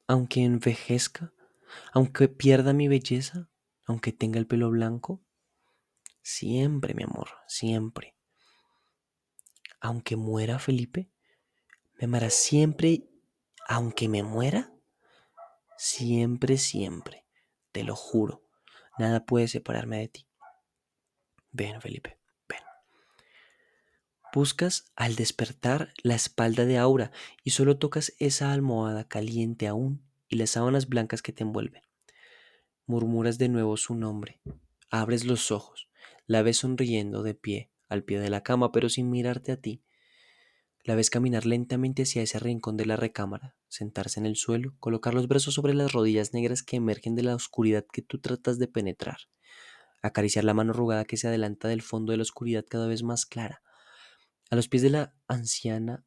Aunque 0.07 0.42
envejezca, 0.42 1.34
aunque 1.93 2.29
pierda 2.29 2.73
mi 2.73 2.89
belleza, 2.89 3.49
aunque 3.87 4.12
tenga 4.12 4.39
el 4.39 4.47
pelo 4.47 4.71
blanco, 4.71 5.23
siempre, 6.23 6.95
mi 6.95 7.03
amor, 7.03 7.29
siempre. 7.47 8.16
Aunque 9.81 10.16
muera 10.16 10.59
Felipe, 10.59 11.11
me 11.95 12.05
amará 12.05 12.31
siempre, 12.31 13.09
aunque 13.68 14.09
me 14.09 14.23
muera, 14.23 14.73
siempre, 15.77 16.59
siempre, 16.59 17.27
te 17.73 17.85
lo 17.85 17.97
juro, 17.97 18.45
nada 18.99 19.25
puede 19.25 19.49
separarme 19.49 19.99
de 19.99 20.09
ti. 20.09 20.27
Ven, 21.53 21.81
Felipe, 21.81 22.18
ven. 22.49 22.61
Buscas 24.33 24.93
al 24.95 25.16
despertar 25.16 25.93
la 26.03 26.14
espalda 26.14 26.64
de 26.64 26.79
Aura 26.79 27.11
y 27.43 27.51
solo 27.51 27.79
tocas 27.79 28.14
esa 28.18 28.53
almohada 28.53 29.09
caliente 29.09 29.66
aún 29.66 30.09
y 30.31 30.37
las 30.37 30.51
sábanas 30.51 30.89
blancas 30.89 31.20
que 31.20 31.33
te 31.33 31.43
envuelven. 31.43 31.83
Murmuras 32.87 33.37
de 33.37 33.49
nuevo 33.49 33.76
su 33.76 33.95
nombre. 33.95 34.41
Abres 34.91 35.24
los 35.24 35.51
ojos. 35.51 35.91
La 36.26 36.43
ves 36.43 36.59
sonriendo 36.59 37.22
de 37.22 37.35
pie, 37.35 37.70
al 37.89 38.05
pie 38.05 38.20
de 38.20 38.31
la 38.31 38.43
cama, 38.43 38.72
pero 38.72 38.89
sin 38.89 39.11
mirarte 39.11 39.53
a 39.53 39.61
ti. 39.61 39.83
La 40.85 40.95
ves 40.95 41.11
caminar 41.11 41.45
lentamente 41.45 42.05
hacia 42.05 42.22
ese 42.22 42.39
rincón 42.39 42.76
de 42.76 42.87
la 42.87 42.97
recámara, 42.97 43.57
sentarse 43.68 44.20
en 44.20 44.26
el 44.26 44.37
suelo, 44.37 44.74
colocar 44.78 45.12
los 45.12 45.28
brazos 45.28 45.55
sobre 45.55 45.74
las 45.74 45.93
rodillas 45.93 46.33
negras 46.33 46.62
que 46.62 46.76
emergen 46.76 47.16
de 47.16 47.24
la 47.24 47.35
oscuridad 47.35 47.85
que 47.93 48.01
tú 48.01 48.18
tratas 48.18 48.59
de 48.59 48.68
penetrar, 48.68 49.18
acariciar 50.01 50.45
la 50.45 50.55
mano 50.55 50.72
arrugada 50.72 51.05
que 51.05 51.16
se 51.16 51.28
adelanta 51.28 51.68
del 51.68 51.83
fondo 51.83 52.12
de 52.12 52.18
la 52.18 52.22
oscuridad 52.22 52.64
cada 52.66 52.87
vez 52.87 53.03
más 53.03 53.26
clara, 53.26 53.62
a 54.49 54.57
los 54.57 54.68
pies 54.68 54.83
de 54.83 54.91
la 54.91 55.14
anciana 55.28 56.07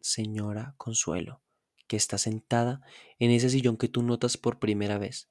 señora 0.00 0.74
Consuelo, 0.76 1.42
que 1.88 1.96
está 1.96 2.18
sentada 2.18 2.82
en 3.18 3.32
ese 3.32 3.50
sillón 3.50 3.76
que 3.76 3.88
tú 3.88 4.02
notas 4.02 4.36
por 4.36 4.60
primera 4.60 4.98
vez. 4.98 5.28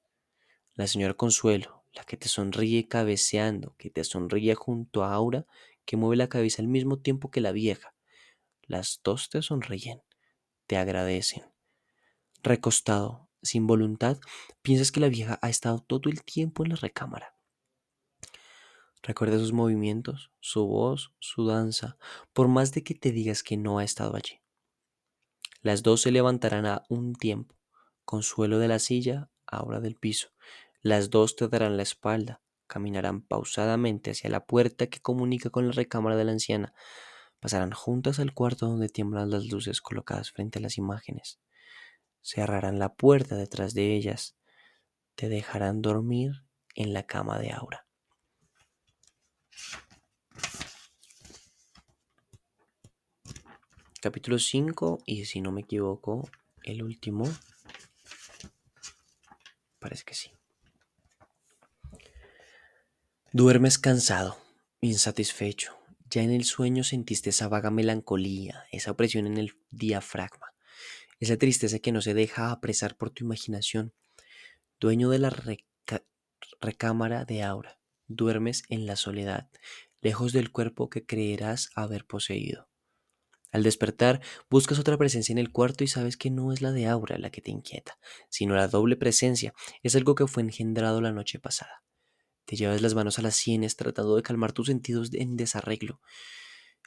La 0.74 0.86
señora 0.86 1.14
Consuelo, 1.14 1.84
la 1.94 2.04
que 2.04 2.16
te 2.16 2.28
sonríe 2.28 2.86
cabeceando, 2.86 3.74
que 3.78 3.90
te 3.90 4.04
sonríe 4.04 4.54
junto 4.54 5.04
a 5.04 5.14
Aura, 5.14 5.46
que 5.86 5.96
mueve 5.96 6.16
la 6.16 6.28
cabeza 6.28 6.60
al 6.60 6.68
mismo 6.68 6.98
tiempo 6.98 7.30
que 7.30 7.40
la 7.40 7.52
vieja. 7.52 7.94
Las 8.62 9.00
dos 9.02 9.30
te 9.30 9.40
sonríen, 9.40 10.02
te 10.66 10.76
agradecen. 10.76 11.44
Recostado, 12.42 13.30
sin 13.42 13.66
voluntad, 13.66 14.18
piensas 14.62 14.92
que 14.92 15.00
la 15.00 15.08
vieja 15.08 15.38
ha 15.40 15.48
estado 15.48 15.80
todo 15.80 16.10
el 16.10 16.22
tiempo 16.22 16.64
en 16.64 16.70
la 16.70 16.76
recámara. 16.76 17.34
Recuerda 19.02 19.38
sus 19.38 19.52
movimientos, 19.52 20.30
su 20.40 20.66
voz, 20.66 21.12
su 21.18 21.46
danza, 21.46 21.96
por 22.32 22.48
más 22.48 22.72
de 22.72 22.82
que 22.82 22.94
te 22.94 23.12
digas 23.12 23.42
que 23.42 23.56
no 23.56 23.78
ha 23.78 23.84
estado 23.84 24.16
allí. 24.16 24.40
Las 25.60 25.82
dos 25.82 26.02
se 26.02 26.12
levantarán 26.12 26.66
a 26.66 26.84
un 26.88 27.14
tiempo, 27.14 27.56
consuelo 28.04 28.58
de 28.58 28.68
la 28.68 28.78
silla, 28.78 29.30
ahora 29.46 29.80
del 29.80 29.96
piso. 29.96 30.28
Las 30.82 31.10
dos 31.10 31.34
te 31.34 31.48
darán 31.48 31.76
la 31.76 31.82
espalda, 31.82 32.40
caminarán 32.68 33.22
pausadamente 33.22 34.12
hacia 34.12 34.30
la 34.30 34.46
puerta 34.46 34.86
que 34.86 35.00
comunica 35.00 35.50
con 35.50 35.66
la 35.66 35.72
recámara 35.72 36.16
de 36.16 36.24
la 36.24 36.32
anciana. 36.32 36.74
Pasarán 37.40 37.72
juntas 37.72 38.20
al 38.20 38.34
cuarto 38.34 38.66
donde 38.66 38.88
tiemblan 38.88 39.30
las 39.30 39.46
luces 39.46 39.80
colocadas 39.80 40.30
frente 40.30 40.60
a 40.60 40.62
las 40.62 40.78
imágenes. 40.78 41.40
Cerrarán 42.22 42.78
la 42.78 42.94
puerta 42.94 43.36
detrás 43.36 43.74
de 43.74 43.96
ellas. 43.96 44.36
Te 45.16 45.28
dejarán 45.28 45.82
dormir 45.82 46.44
en 46.74 46.92
la 46.92 47.04
cama 47.04 47.38
de 47.38 47.50
Aura. 47.52 47.86
Capítulo 54.00 54.38
5 54.38 55.02
y 55.06 55.24
si 55.24 55.40
no 55.40 55.50
me 55.50 55.62
equivoco, 55.62 56.30
el 56.62 56.84
último. 56.84 57.24
Parece 59.80 60.04
que 60.04 60.14
sí. 60.14 60.30
Duermes 63.32 63.76
cansado, 63.76 64.38
insatisfecho. 64.80 65.76
Ya 66.08 66.22
en 66.22 66.30
el 66.30 66.44
sueño 66.44 66.84
sentiste 66.84 67.30
esa 67.30 67.48
vaga 67.48 67.72
melancolía, 67.72 68.66
esa 68.70 68.92
opresión 68.92 69.26
en 69.26 69.36
el 69.36 69.56
diafragma, 69.72 70.54
esa 71.18 71.36
tristeza 71.36 71.80
que 71.80 71.90
no 71.90 72.00
se 72.00 72.14
deja 72.14 72.52
apresar 72.52 72.96
por 72.96 73.10
tu 73.10 73.24
imaginación. 73.24 73.92
Dueño 74.78 75.10
de 75.10 75.18
la 75.18 75.36
recámara 76.60 77.24
de 77.24 77.42
Aura, 77.42 77.80
duermes 78.06 78.62
en 78.68 78.86
la 78.86 78.94
soledad, 78.94 79.50
lejos 80.00 80.32
del 80.32 80.52
cuerpo 80.52 80.88
que 80.88 81.04
creerás 81.04 81.70
haber 81.74 82.06
poseído. 82.06 82.67
Al 83.50 83.62
despertar, 83.62 84.20
buscas 84.50 84.78
otra 84.78 84.98
presencia 84.98 85.32
en 85.32 85.38
el 85.38 85.50
cuarto 85.50 85.82
y 85.82 85.86
sabes 85.86 86.16
que 86.16 86.30
no 86.30 86.52
es 86.52 86.60
la 86.60 86.72
de 86.72 86.86
Aura 86.86 87.18
la 87.18 87.30
que 87.30 87.40
te 87.40 87.50
inquieta, 87.50 87.98
sino 88.28 88.54
la 88.54 88.68
doble 88.68 88.96
presencia, 88.96 89.54
es 89.82 89.96
algo 89.96 90.14
que 90.14 90.26
fue 90.26 90.42
engendrado 90.42 91.00
la 91.00 91.12
noche 91.12 91.38
pasada. 91.38 91.82
Te 92.44 92.56
llevas 92.56 92.82
las 92.82 92.94
manos 92.94 93.18
a 93.18 93.22
las 93.22 93.36
sienes 93.36 93.76
tratando 93.76 94.16
de 94.16 94.22
calmar 94.22 94.52
tus 94.52 94.66
sentidos 94.66 95.10
en 95.12 95.36
desarreglo. 95.36 96.00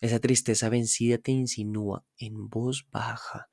Esa 0.02 0.20
tristeza 0.20 0.70
vencida 0.70 1.18
te 1.18 1.32
insinúa 1.32 2.06
en 2.18 2.50
voz 2.50 2.88
baja, 2.92 3.50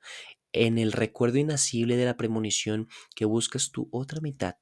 en 0.51 0.77
el 0.77 0.91
recuerdo 0.91 1.37
inacible 1.37 1.95
de 1.95 2.05
la 2.05 2.17
premonición 2.17 2.87
que 3.15 3.25
buscas 3.25 3.71
tu 3.71 3.87
otra 3.91 4.21
mitad, 4.21 4.55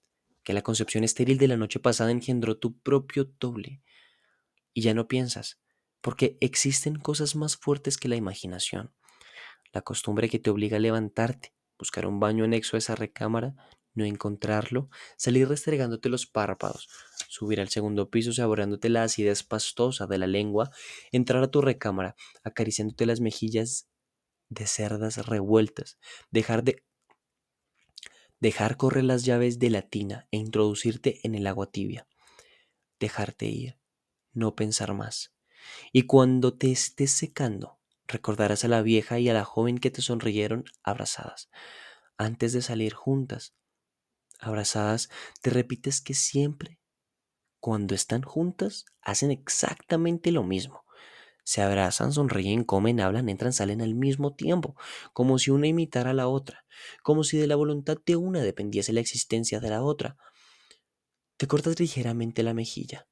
que 0.44 0.54
la 0.54 0.62
concepción 0.62 1.04
estéril 1.04 1.38
de 1.38 1.48
la 1.48 1.58
noche 1.58 1.80
pasada 1.80 2.12
engendró 2.12 2.58
tu 2.58 2.78
propio 2.80 3.32
doble. 3.40 3.82
Y 4.74 4.82
ya 4.82 4.94
no 4.94 5.08
piensas, 5.08 5.60
porque 6.02 6.38
existen 6.42 6.96
cosas 6.98 7.36
más 7.36 7.58
fuertes 7.58 7.98
que 7.98 8.08
la 8.08 8.16
imaginación. 8.16 8.94
La 9.74 9.82
costumbre 9.82 10.30
que 10.30 10.40
te 10.40 10.50
obliga 10.50 10.78
a 10.78 10.80
levantarte, 10.80 11.54
buscar 11.78 12.08
un 12.08 12.20
baño 12.20 12.46
anexo 12.46 12.76
a 12.76 12.80
esa 12.80 12.96
recámara, 12.96 13.56
no 13.98 14.06
encontrarlo, 14.06 14.90
salir 15.18 15.50
restregándote 15.50 16.10
los 16.10 16.28
párpados, 16.28 16.88
subir 17.28 17.60
al 17.60 17.70
segundo 17.70 18.10
piso 18.10 18.32
saboreándote 18.32 18.90
la 18.90 19.04
acidez 19.04 19.44
pastosa 19.44 20.06
de 20.06 20.20
la 20.20 20.28
lengua, 20.28 20.70
entrar 21.12 21.44
a 21.44 21.50
tu 21.50 21.62
recámara, 21.62 22.16
acariciándote 22.44 23.08
las 23.08 23.20
mejillas 23.20 23.90
de 24.50 24.68
cerdas 24.68 25.26
revueltas, 25.26 25.98
dejar 26.32 26.64
de 26.64 26.84
dejar 28.40 28.78
correr 28.78 29.04
las 29.04 29.26
llaves 29.26 29.58
de 29.58 29.72
la 29.72 29.82
tina 29.82 30.28
e 30.32 30.38
introducirte 30.38 31.20
en 31.24 31.34
el 31.34 31.48
agua 31.48 31.72
tibia, 31.72 32.08
dejarte 33.00 33.48
ir, 33.48 33.80
no 34.32 34.56
pensar 34.56 34.94
más. 34.94 35.37
Y 35.92 36.04
cuando 36.04 36.54
te 36.54 36.72
estés 36.72 37.12
secando, 37.12 37.80
recordarás 38.08 38.64
a 38.64 38.68
la 38.68 38.82
vieja 38.82 39.20
y 39.20 39.30
a 39.30 39.34
la 39.34 39.46
joven 39.46 39.78
que 39.78 39.92
te 39.92 40.02
sonrieron 40.02 40.66
abrazadas, 40.84 41.50
antes 42.18 42.54
de 42.54 42.62
salir 42.62 42.94
juntas. 42.94 43.56
Abrazadas, 44.40 45.10
te 45.42 45.50
repites 45.50 46.02
que 46.02 46.14
siempre, 46.14 46.80
cuando 47.60 47.96
están 47.96 48.22
juntas, 48.22 48.86
hacen 49.02 49.32
exactamente 49.32 50.32
lo 50.32 50.44
mismo. 50.44 50.86
Se 51.44 51.62
abrazan, 51.62 52.12
sonríen, 52.12 52.64
comen, 52.66 53.00
hablan, 53.00 53.30
entran, 53.30 53.54
salen 53.54 53.82
al 53.82 53.96
mismo 53.96 54.36
tiempo, 54.36 54.76
como 55.14 55.40
si 55.40 55.50
una 55.50 55.68
imitara 55.68 56.12
a 56.12 56.14
la 56.14 56.28
otra, 56.28 56.66
como 57.04 57.24
si 57.24 57.38
de 57.38 57.48
la 57.48 57.56
voluntad 57.56 57.98
de 58.06 58.18
una 58.18 58.42
dependiese 58.42 58.92
la 58.94 59.00
existencia 59.00 59.60
de 59.60 59.70
la 59.70 59.82
otra. 59.82 60.18
Te 61.38 61.48
cortas 61.48 61.80
ligeramente 61.80 62.44
la 62.44 62.54
mejilla, 62.54 63.08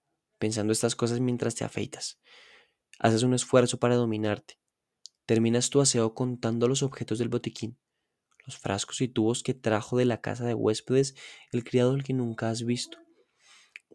pensando 0.45 0.71
estas 0.71 0.95
cosas 0.95 1.21
mientras 1.21 1.55
te 1.55 1.63
afeitas. 1.63 2.19
Haces 2.99 3.23
un 3.23 3.33
esfuerzo 3.33 3.79
para 3.79 3.95
dominarte. 3.95 4.59
Terminas 5.25 5.71
tu 5.71 5.81
aseo 5.81 6.13
contando 6.13 6.67
los 6.67 6.83
objetos 6.83 7.17
del 7.17 7.29
botiquín, 7.29 7.79
los 8.45 8.59
frascos 8.59 9.01
y 9.01 9.07
tubos 9.07 9.41
que 9.41 9.55
trajo 9.55 9.97
de 9.97 10.05
la 10.05 10.21
casa 10.21 10.45
de 10.45 10.53
huéspedes 10.53 11.15
el 11.51 11.63
criado 11.63 11.93
al 11.93 12.03
que 12.03 12.13
nunca 12.13 12.51
has 12.51 12.63
visto. 12.63 12.99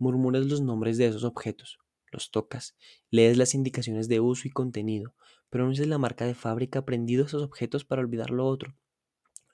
Murmuras 0.00 0.46
los 0.46 0.60
nombres 0.60 0.98
de 0.98 1.06
esos 1.06 1.22
objetos, 1.22 1.78
los 2.10 2.32
tocas, 2.32 2.74
lees 3.10 3.36
las 3.36 3.54
indicaciones 3.54 4.08
de 4.08 4.18
uso 4.18 4.48
y 4.48 4.50
contenido, 4.50 5.14
es 5.52 5.86
la 5.86 5.98
marca 5.98 6.24
de 6.24 6.34
fábrica 6.34 6.80
aprendido 6.80 7.26
esos 7.26 7.44
objetos 7.44 7.84
para 7.84 8.02
olvidar 8.02 8.30
lo 8.30 8.48
otro. 8.48 8.76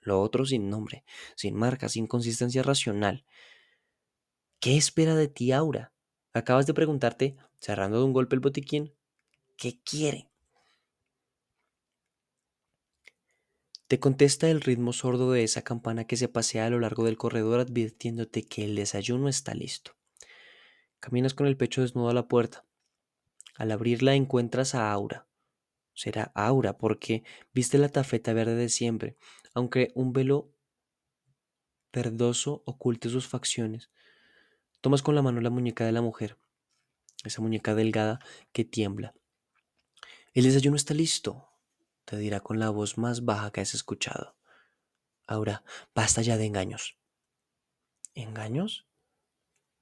Lo 0.01 0.23
otro 0.23 0.47
sin 0.47 0.71
nombre, 0.71 1.05
sin 1.35 1.57
marca, 1.57 1.91
sin 1.91 2.07
consistencia 2.07 2.63
racional. 2.63 3.27
¿Qué 4.61 4.79
espera 4.79 5.15
de 5.15 5.29
ti, 5.29 5.53
Aura? 5.53 5.93
Acabas 6.37 6.67
de 6.67 6.75
preguntarte, 6.75 7.35
cerrando 7.61 7.97
de 7.97 8.05
un 8.05 8.13
golpe 8.13 8.35
el 8.35 8.41
botiquín, 8.41 8.93
¿qué 9.57 9.81
quiere? 9.83 10.29
Te 13.87 13.99
contesta 13.99 14.51
el 14.51 14.61
ritmo 14.61 14.93
sordo 14.93 15.33
de 15.33 15.45
esa 15.45 15.63
campana 15.63 16.07
que 16.07 16.19
se 16.19 16.29
pasea 16.29 16.67
a 16.67 16.69
lo 16.69 16.79
largo 16.79 17.05
del 17.05 17.17
corredor 17.17 17.61
advirtiéndote 17.61 18.43
que 18.43 18.67
el 18.67 18.77
desayuno 18.77 19.31
está 19.31 19.55
listo. 19.55 19.93
Caminas 21.01 21.33
con 21.33 21.47
el 21.47 21.57
pecho 21.57 21.81
desnudo 21.81 22.11
a 22.11 22.15
la 22.15 22.29
puerta. 22.29 22.67
Al 23.55 23.73
abrirla 23.73 24.15
encuentras 24.15 24.75
a 24.75 24.93
Aura. 24.93 25.27
Será 25.95 26.33
Aura 26.35 26.77
porque 26.77 27.25
viste 27.55 27.79
la 27.79 27.89
tafeta 27.89 28.35
verde 28.35 28.57
de 28.57 28.69
siempre, 28.69 29.17
aunque 29.55 29.91
un 29.95 30.13
velo 30.13 30.53
verdoso 31.95 32.63
oculte 32.67 33.09
sus 33.09 33.27
facciones. 33.27 33.89
Tomas 34.81 35.03
con 35.03 35.15
la 35.15 35.23
mano 35.23 35.41
la 35.41 35.51
muñeca 35.51 35.85
de 35.85 35.93
la 35.93 36.03
mujer, 36.03 36.39
esa 37.25 37.43
muñeca 37.43 37.75
delgada 37.75 38.21
que 38.53 38.65
tiembla. 38.65 39.15
El 40.35 40.45
desayuno 40.45 40.77
está 40.77 40.95
listo, 40.95 41.49
te 42.05 42.17
dirá 42.19 42.41
con 42.41 42.59
la 42.59 42.71
voz 42.71 42.99
más 42.99 43.25
baja 43.25 43.51
que 43.51 43.61
has 43.61 43.75
escuchado. 43.75 44.37
Ahora, 45.27 45.65
basta 45.95 46.23
ya 46.23 46.37
de 46.37 46.47
engaños. 46.47 46.97
¿Engaños? 48.15 48.87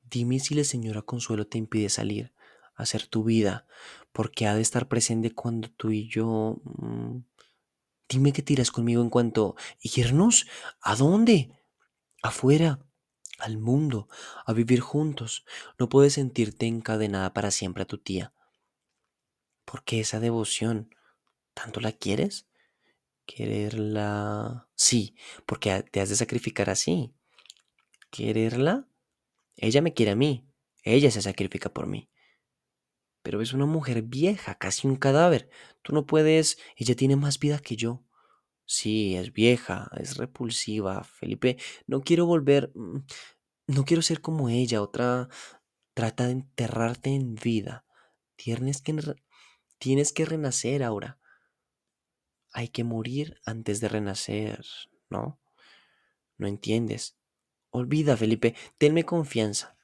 Dime 0.02 0.38
si 0.40 0.54
la 0.54 0.64
señora 0.64 1.02
Consuelo 1.02 1.46
te 1.46 1.58
impide 1.58 1.88
salir, 1.88 2.32
hacer 2.74 3.06
tu 3.06 3.24
vida, 3.24 3.66
porque 4.12 4.46
ha 4.46 4.54
de 4.54 4.62
estar 4.62 4.88
presente 4.88 5.34
cuando 5.34 5.70
tú 5.70 5.90
y 5.90 6.08
yo... 6.08 6.60
Mm, 6.64 7.18
dime 8.08 8.32
que 8.32 8.42
tiras 8.42 8.70
conmigo 8.70 9.02
en 9.02 9.10
cuanto... 9.10 9.56
¿Irnos? 9.80 10.46
¿A 10.80 10.96
dónde? 10.96 11.50
Afuera, 12.22 12.78
al 13.38 13.58
mundo, 13.58 14.08
a 14.46 14.52
vivir 14.52 14.80
juntos. 14.80 15.44
No 15.78 15.88
puedes 15.88 16.14
sentirte 16.14 16.66
encadenada 16.66 17.32
para 17.34 17.50
siempre 17.50 17.82
a 17.82 17.86
tu 17.86 17.98
tía. 17.98 18.32
¿Por 19.64 19.84
qué 19.84 20.00
esa 20.00 20.20
devoción? 20.20 20.94
¿Tanto 21.54 21.80
la 21.80 21.92
quieres? 21.92 22.48
¿Quererla? 23.26 24.68
Sí, 24.74 25.16
porque 25.46 25.82
te 25.82 26.00
has 26.00 26.10
de 26.10 26.16
sacrificar 26.16 26.70
así. 26.70 27.14
¿Quererla? 28.10 28.88
Ella 29.56 29.80
me 29.80 29.94
quiere 29.94 30.12
a 30.12 30.16
mí. 30.16 30.46
Ella 30.82 31.10
se 31.10 31.22
sacrifica 31.22 31.72
por 31.72 31.86
mí. 31.86 32.10
Pero 33.22 33.40
es 33.40 33.54
una 33.54 33.64
mujer 33.64 34.02
vieja, 34.02 34.56
casi 34.56 34.86
un 34.86 34.96
cadáver. 34.96 35.48
Tú 35.82 35.94
no 35.94 36.04
puedes... 36.04 36.58
Ella 36.76 36.94
tiene 36.94 37.16
más 37.16 37.38
vida 37.38 37.58
que 37.58 37.76
yo. 37.76 38.04
Sí, 38.66 39.16
es 39.16 39.32
vieja, 39.32 39.90
es 39.96 40.16
repulsiva, 40.16 41.04
Felipe. 41.04 41.58
No 41.86 42.02
quiero 42.02 42.26
volver... 42.26 42.72
Mm, 42.74 43.00
no 43.66 43.84
quiero 43.84 44.02
ser 44.02 44.20
como 44.20 44.48
ella, 44.48 44.82
otra... 44.82 45.28
Trata 45.94 46.26
de 46.26 46.32
enterrarte 46.32 47.10
en 47.10 47.36
vida. 47.36 47.84
Tienes 48.36 48.82
que, 48.82 48.96
tienes 49.78 50.12
que 50.12 50.24
renacer 50.24 50.82
ahora. 50.82 51.20
Hay 52.52 52.68
que 52.68 52.82
morir 52.82 53.40
antes 53.46 53.80
de 53.80 53.88
renacer, 53.88 54.64
¿no? 55.08 55.40
No 56.36 56.48
entiendes. 56.48 57.16
Olvida, 57.70 58.16
Felipe, 58.16 58.56
tenme 58.76 59.04
confianza. 59.04 59.76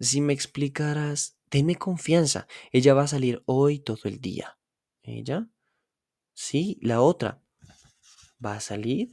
Si 0.00 0.20
me 0.20 0.32
explicaras, 0.32 1.38
tenme 1.48 1.76
confianza. 1.76 2.46
Ella 2.72 2.94
va 2.94 3.02
a 3.04 3.08
salir 3.08 3.42
hoy 3.46 3.78
todo 3.78 4.00
el 4.04 4.20
día. 4.20 4.58
¿Ella? 5.02 5.48
Sí, 6.34 6.78
la 6.82 7.00
otra. 7.00 7.42
¿Va 8.44 8.54
a 8.54 8.60
salir? 8.60 9.10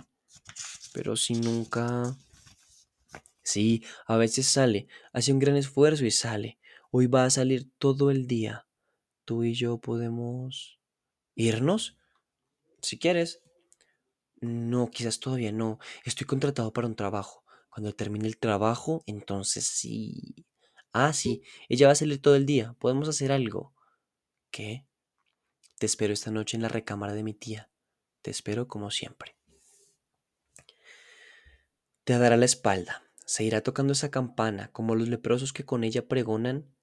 Pero 0.94 1.16
si 1.16 1.34
nunca... 1.34 2.16
Sí, 3.44 3.84
a 4.08 4.18
veces 4.18 4.48
sale, 4.48 4.88
hace 5.14 5.32
un 5.32 5.40
gran 5.40 5.56
esfuerzo 5.56 6.06
y 6.06 6.12
sale. 6.12 6.60
Hoy 6.90 7.08
va 7.08 7.26
a 7.26 7.30
salir 7.30 7.70
todo 7.78 8.10
el 8.10 8.28
día. 8.28 8.68
Tú 9.24 9.44
y 9.44 9.54
yo 9.54 9.78
podemos... 9.80 10.80
¿Irnos? 11.36 11.98
Si 12.82 12.98
quieres. 12.98 13.42
No, 14.42 14.90
quizás 14.90 15.20
todavía 15.20 15.52
no. 15.52 15.80
Estoy 16.06 16.26
contratado 16.26 16.72
para 16.72 16.88
un 16.88 16.96
trabajo. 16.96 17.44
Cuando 17.70 17.94
termine 17.94 18.28
el 18.28 18.38
trabajo, 18.38 19.04
entonces 19.06 19.66
sí. 19.66 20.46
Ah, 20.94 21.12
sí, 21.12 21.42
ella 21.68 21.88
va 21.88 21.94
a 21.94 21.96
salir 21.96 22.22
todo 22.22 22.36
el 22.36 22.46
día. 22.46 22.74
Podemos 22.80 23.10
hacer 23.10 23.32
algo. 23.32 23.74
¿Qué? 24.50 24.88
Te 25.78 25.86
espero 25.86 26.14
esta 26.14 26.32
noche 26.32 26.56
en 26.56 26.64
la 26.64 26.70
recámara 26.70 27.14
de 27.14 27.24
mi 27.24 27.34
tía. 27.34 27.70
Te 28.26 28.32
espero 28.32 28.68
como 28.68 28.90
siempre. 28.90 29.36
Te 32.04 32.18
dará 32.18 32.38
la 32.38 32.46
espalda. 32.46 33.04
Se 33.24 33.44
irá 33.44 33.62
tocando 33.62 33.94
esa 33.94 34.10
campana 34.10 34.72
como 34.72 34.96
los 34.96 35.10
leprosos 35.10 35.54
que 35.54 35.64
con 35.64 35.84
ella 35.84 36.08
pregonan 36.08 36.76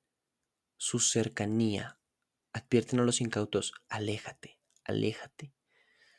su 0.76 1.01
cercanía. 1.01 1.99
Advierten 2.53 3.01
a 3.01 3.03
los 3.03 3.20
incautos, 3.20 3.72
aléjate, 3.88 4.61
aléjate. 4.84 5.53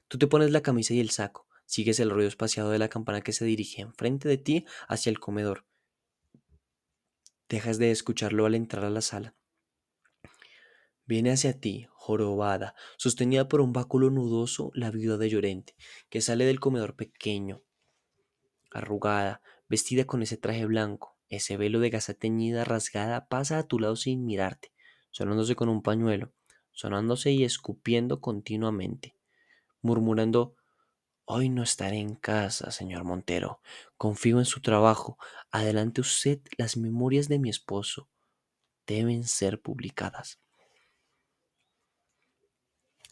Tú 0.10 0.18
te 0.18 0.28
pones 0.28 0.52
la 0.52 0.62
camisa 0.62 0.94
y 0.94 1.00
el 1.00 1.10
saco. 1.10 1.48
Sigues 1.66 2.02
el 2.02 2.10
ruido 2.10 2.28
espaciado 2.28 2.70
de 2.72 2.80
la 2.80 2.90
campana 2.90 3.22
que 3.22 3.32
se 3.32 3.46
dirige 3.46 3.82
enfrente 3.82 4.28
de 4.28 4.40
ti 4.40 4.66
hacia 4.90 5.10
el 5.10 5.22
comedor. 5.22 5.66
Dejas 7.48 7.78
de 7.78 7.92
escucharlo 7.92 8.46
al 8.46 8.56
entrar 8.56 8.84
a 8.84 8.90
la 8.90 9.00
sala. 9.00 9.38
Viene 11.06 11.32
hacia 11.32 11.60
ti, 11.60 11.88
jorobada, 11.92 12.76
sostenida 12.98 13.48
por 13.48 13.62
un 13.62 13.74
báculo 13.74 14.10
nudoso, 14.10 14.72
la 14.74 14.92
viuda 14.92 15.18
de 15.18 15.30
Llorente, 15.30 15.76
que 16.10 16.22
sale 16.22 16.46
del 16.46 16.60
comedor 16.60 16.96
pequeño, 16.96 17.62
arrugada, 18.72 19.42
vestida 19.68 20.06
con 20.06 20.22
ese 20.22 20.38
traje 20.38 20.66
blanco, 20.66 21.18
ese 21.30 21.58
velo 21.58 21.80
de 21.80 21.90
gasa 21.90 22.14
teñida 22.14 22.64
rasgada, 22.64 23.28
pasa 23.28 23.58
a 23.58 23.68
tu 23.68 23.80
lado 23.80 23.96
sin 23.96 24.26
mirarte, 24.26 24.72
sonándose 25.12 25.56
con 25.56 25.70
un 25.70 25.82
pañuelo, 25.82 26.34
sonándose 26.72 27.32
y 27.32 27.44
escupiendo 27.44 28.22
continuamente, 28.22 29.16
murmurando 29.82 30.56
Hoy 31.26 31.48
no 31.48 31.64
estaré 31.64 32.00
en 32.00 32.16
casa, 32.16 32.70
señor 32.72 33.06
Montero. 33.06 33.62
Confío 33.96 34.40
en 34.40 34.46
su 34.46 34.60
trabajo. 34.62 35.18
Adelante 35.52 36.02
usted, 36.02 36.42
las 36.58 36.76
memorias 36.76 37.30
de 37.30 37.40
mi 37.40 37.50
esposo 37.50 38.10
deben 38.86 39.24
ser 39.24 39.62
publicadas. 39.62 40.43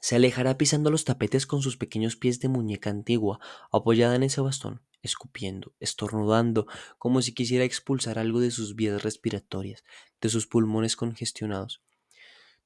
Se 0.01 0.15
alejará 0.15 0.57
pisando 0.57 0.89
los 0.89 1.05
tapetes 1.05 1.45
con 1.45 1.61
sus 1.61 1.77
pequeños 1.77 2.15
pies 2.15 2.39
de 2.39 2.49
muñeca 2.49 2.89
antigua, 2.89 3.39
apoyada 3.71 4.15
en 4.15 4.23
ese 4.23 4.41
bastón, 4.41 4.81
escupiendo, 5.03 5.75
estornudando, 5.79 6.65
como 6.97 7.21
si 7.21 7.33
quisiera 7.33 7.65
expulsar 7.65 8.17
algo 8.17 8.39
de 8.39 8.49
sus 8.49 8.75
vías 8.75 9.03
respiratorias, 9.03 9.83
de 10.19 10.29
sus 10.29 10.47
pulmones 10.47 10.95
congestionados. 10.95 11.83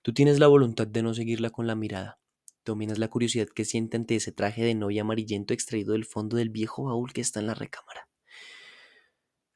Tú 0.02 0.14
tienes 0.14 0.40
la 0.40 0.48
voluntad 0.48 0.88
de 0.88 1.04
no 1.04 1.14
seguirla 1.14 1.50
con 1.50 1.68
la 1.68 1.76
mirada. 1.76 2.20
Dominas 2.64 3.00
la 3.00 3.10
curiosidad 3.10 3.50
que 3.54 3.66
siente 3.66 3.98
ante 3.98 4.16
ese 4.16 4.32
traje 4.32 4.64
de 4.64 4.74
novia 4.74 5.02
amarillento 5.02 5.54
extraído 5.54 5.92
del 5.92 6.06
fondo 6.06 6.38
del 6.38 6.50
viejo 6.50 6.86
baúl 6.86 7.12
que 7.12 7.22
está 7.22 7.42
en 7.42 7.48
la 7.48 7.54
recámara. 7.54 8.08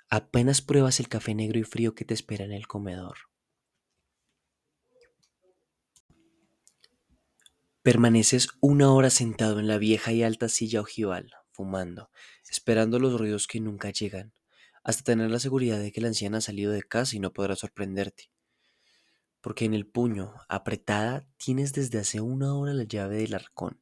Apenas 0.10 0.62
pruebas 0.62 1.00
el 1.00 1.08
café 1.08 1.34
negro 1.34 1.60
y 1.60 1.64
frío 1.64 1.96
que 1.96 2.04
te 2.04 2.14
espera 2.14 2.44
en 2.44 2.52
el 2.52 2.68
comedor. 2.68 3.30
Permaneces 7.82 8.50
una 8.60 8.92
hora 8.92 9.10
sentado 9.10 9.58
en 9.58 9.70
la 9.70 9.78
vieja 9.78 10.12
y 10.12 10.22
alta 10.22 10.50
silla 10.50 10.82
ojival, 10.82 11.32
fumando, 11.54 12.10
esperando 12.50 13.00
los 13.00 13.18
ruidos 13.18 13.48
que 13.48 13.62
nunca 13.62 13.90
llegan, 13.90 14.34
hasta 14.84 15.04
tener 15.04 15.32
la 15.32 15.40
seguridad 15.40 15.80
de 15.80 15.94
que 15.94 16.02
la 16.02 16.10
anciana 16.10 16.40
ha 16.40 16.42
salido 16.42 16.74
de 16.74 16.84
casa 16.84 17.16
y 17.16 17.22
no 17.22 17.32
podrá 17.32 17.56
sorprenderte. 17.56 18.32
Porque 19.40 19.64
en 19.64 19.74
el 19.74 19.88
puño, 19.88 20.34
apretada, 20.50 21.26
tienes 21.38 21.72
desde 21.72 22.00
hace 22.00 22.20
una 22.20 22.54
hora 22.54 22.74
la 22.74 22.84
llave 22.84 23.16
del 23.16 23.34
arcón, 23.34 23.82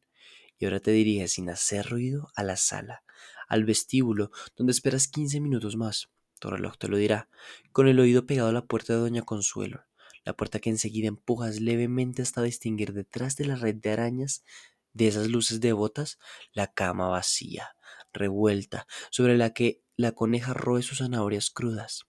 y 0.60 0.66
ahora 0.66 0.80
te 0.80 0.91
diriges 0.91 1.32
sin 1.32 1.50
hacer 1.50 1.89
ruido 1.89 2.30
a 2.36 2.43
la 2.43 2.56
sala, 2.56 3.02
al 3.48 3.66
vestíbulo, 3.66 4.30
donde 4.56 4.74
esperas 4.74 5.08
quince 5.08 5.39
minutos 5.39 5.76
más. 5.76 6.12
Tu 6.39 6.52
reloj 6.52 6.78
te 6.78 6.88
lo 6.88 6.98
dirá, 6.98 7.30
con 7.72 7.88
el 7.88 8.00
oído 8.00 8.28
pegado 8.28 8.50
a 8.50 8.54
la 8.54 8.68
puerta 8.68 8.93
de 8.93 9.00
Doña 9.00 9.24
Consuelo, 9.24 9.87
la 10.28 10.36
puerta 10.36 10.60
que 10.60 10.70
enseguida 10.70 11.08
empujas 11.08 11.62
levemente 11.62 12.22
hasta 12.22 12.42
distinguir 12.42 12.92
detrás 12.92 13.38
de 13.38 13.46
la 13.46 13.56
red 13.56 13.76
de 13.76 13.92
arañas 13.92 14.44
de 14.92 15.08
esas 15.08 15.30
luces 15.30 15.62
devotas 15.62 16.20
la 16.52 16.68
cama 16.68 17.08
vacía, 17.08 17.78
revuelta, 18.12 18.88
sobre 19.10 19.38
la 19.38 19.54
que 19.54 19.82
la 19.96 20.12
coneja 20.12 20.54
roe 20.54 20.84
sus 20.84 20.98
zanahorias 20.98 21.49
crudas. 21.49 22.08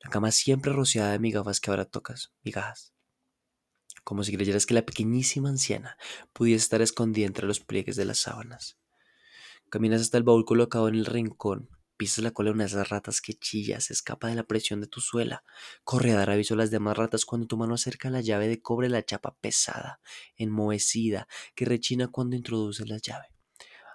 La 0.00 0.08
cama 0.08 0.30
siempre 0.30 0.72
rociada 0.72 1.12
de 1.12 1.18
migafas 1.18 1.60
que 1.60 1.70
ahora 1.70 1.84
tocas, 1.84 2.32
migajas. 2.44 2.94
Como 4.04 4.24
si 4.24 4.34
creyeras 4.34 4.64
que 4.64 4.72
la 4.72 4.86
pequeñísima 4.86 5.50
anciana 5.50 5.98
pudiese 6.32 6.62
estar 6.62 6.80
escondida 6.80 7.26
entre 7.26 7.46
los 7.46 7.60
pliegues 7.60 7.96
de 7.96 8.06
las 8.06 8.20
sábanas. 8.20 8.78
Caminas 9.68 10.00
hasta 10.00 10.16
el 10.16 10.24
baúl 10.24 10.46
colocado 10.46 10.88
en 10.88 10.94
el 10.94 11.04
rincón, 11.04 11.68
Pisas 11.96 12.24
la 12.24 12.32
cola 12.32 12.50
de 12.50 12.54
unas 12.54 12.72
ratas 12.88 13.20
que 13.20 13.34
chilla, 13.34 13.80
se 13.80 13.92
escapa 13.92 14.28
de 14.28 14.34
la 14.34 14.44
presión 14.44 14.80
de 14.80 14.86
tu 14.86 15.00
suela. 15.00 15.44
Corre 15.84 16.12
a 16.12 16.16
dar 16.16 16.30
aviso 16.30 16.54
a 16.54 16.56
las 16.56 16.70
demás 16.70 16.96
ratas 16.96 17.24
cuando 17.24 17.46
tu 17.46 17.56
mano 17.56 17.74
acerca 17.74 18.10
la 18.10 18.20
llave 18.20 18.48
de 18.48 18.60
cobre 18.60 18.88
la 18.88 19.04
chapa 19.04 19.36
pesada, 19.40 20.00
enmohecida, 20.36 21.28
que 21.54 21.64
rechina 21.64 22.08
cuando 22.08 22.36
introduces 22.36 22.88
la 22.88 22.98
llave. 22.98 23.26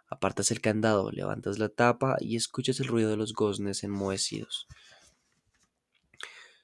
Apartas 0.09 0.51
el 0.51 0.61
candado, 0.61 1.11
levantas 1.11 1.59
la 1.59 1.69
tapa 1.69 2.15
y 2.19 2.37
escuchas 2.37 2.79
el 2.79 2.87
ruido 2.87 3.09
de 3.09 3.17
los 3.17 3.33
goznes 3.33 3.83
enmohecidos. 3.83 4.67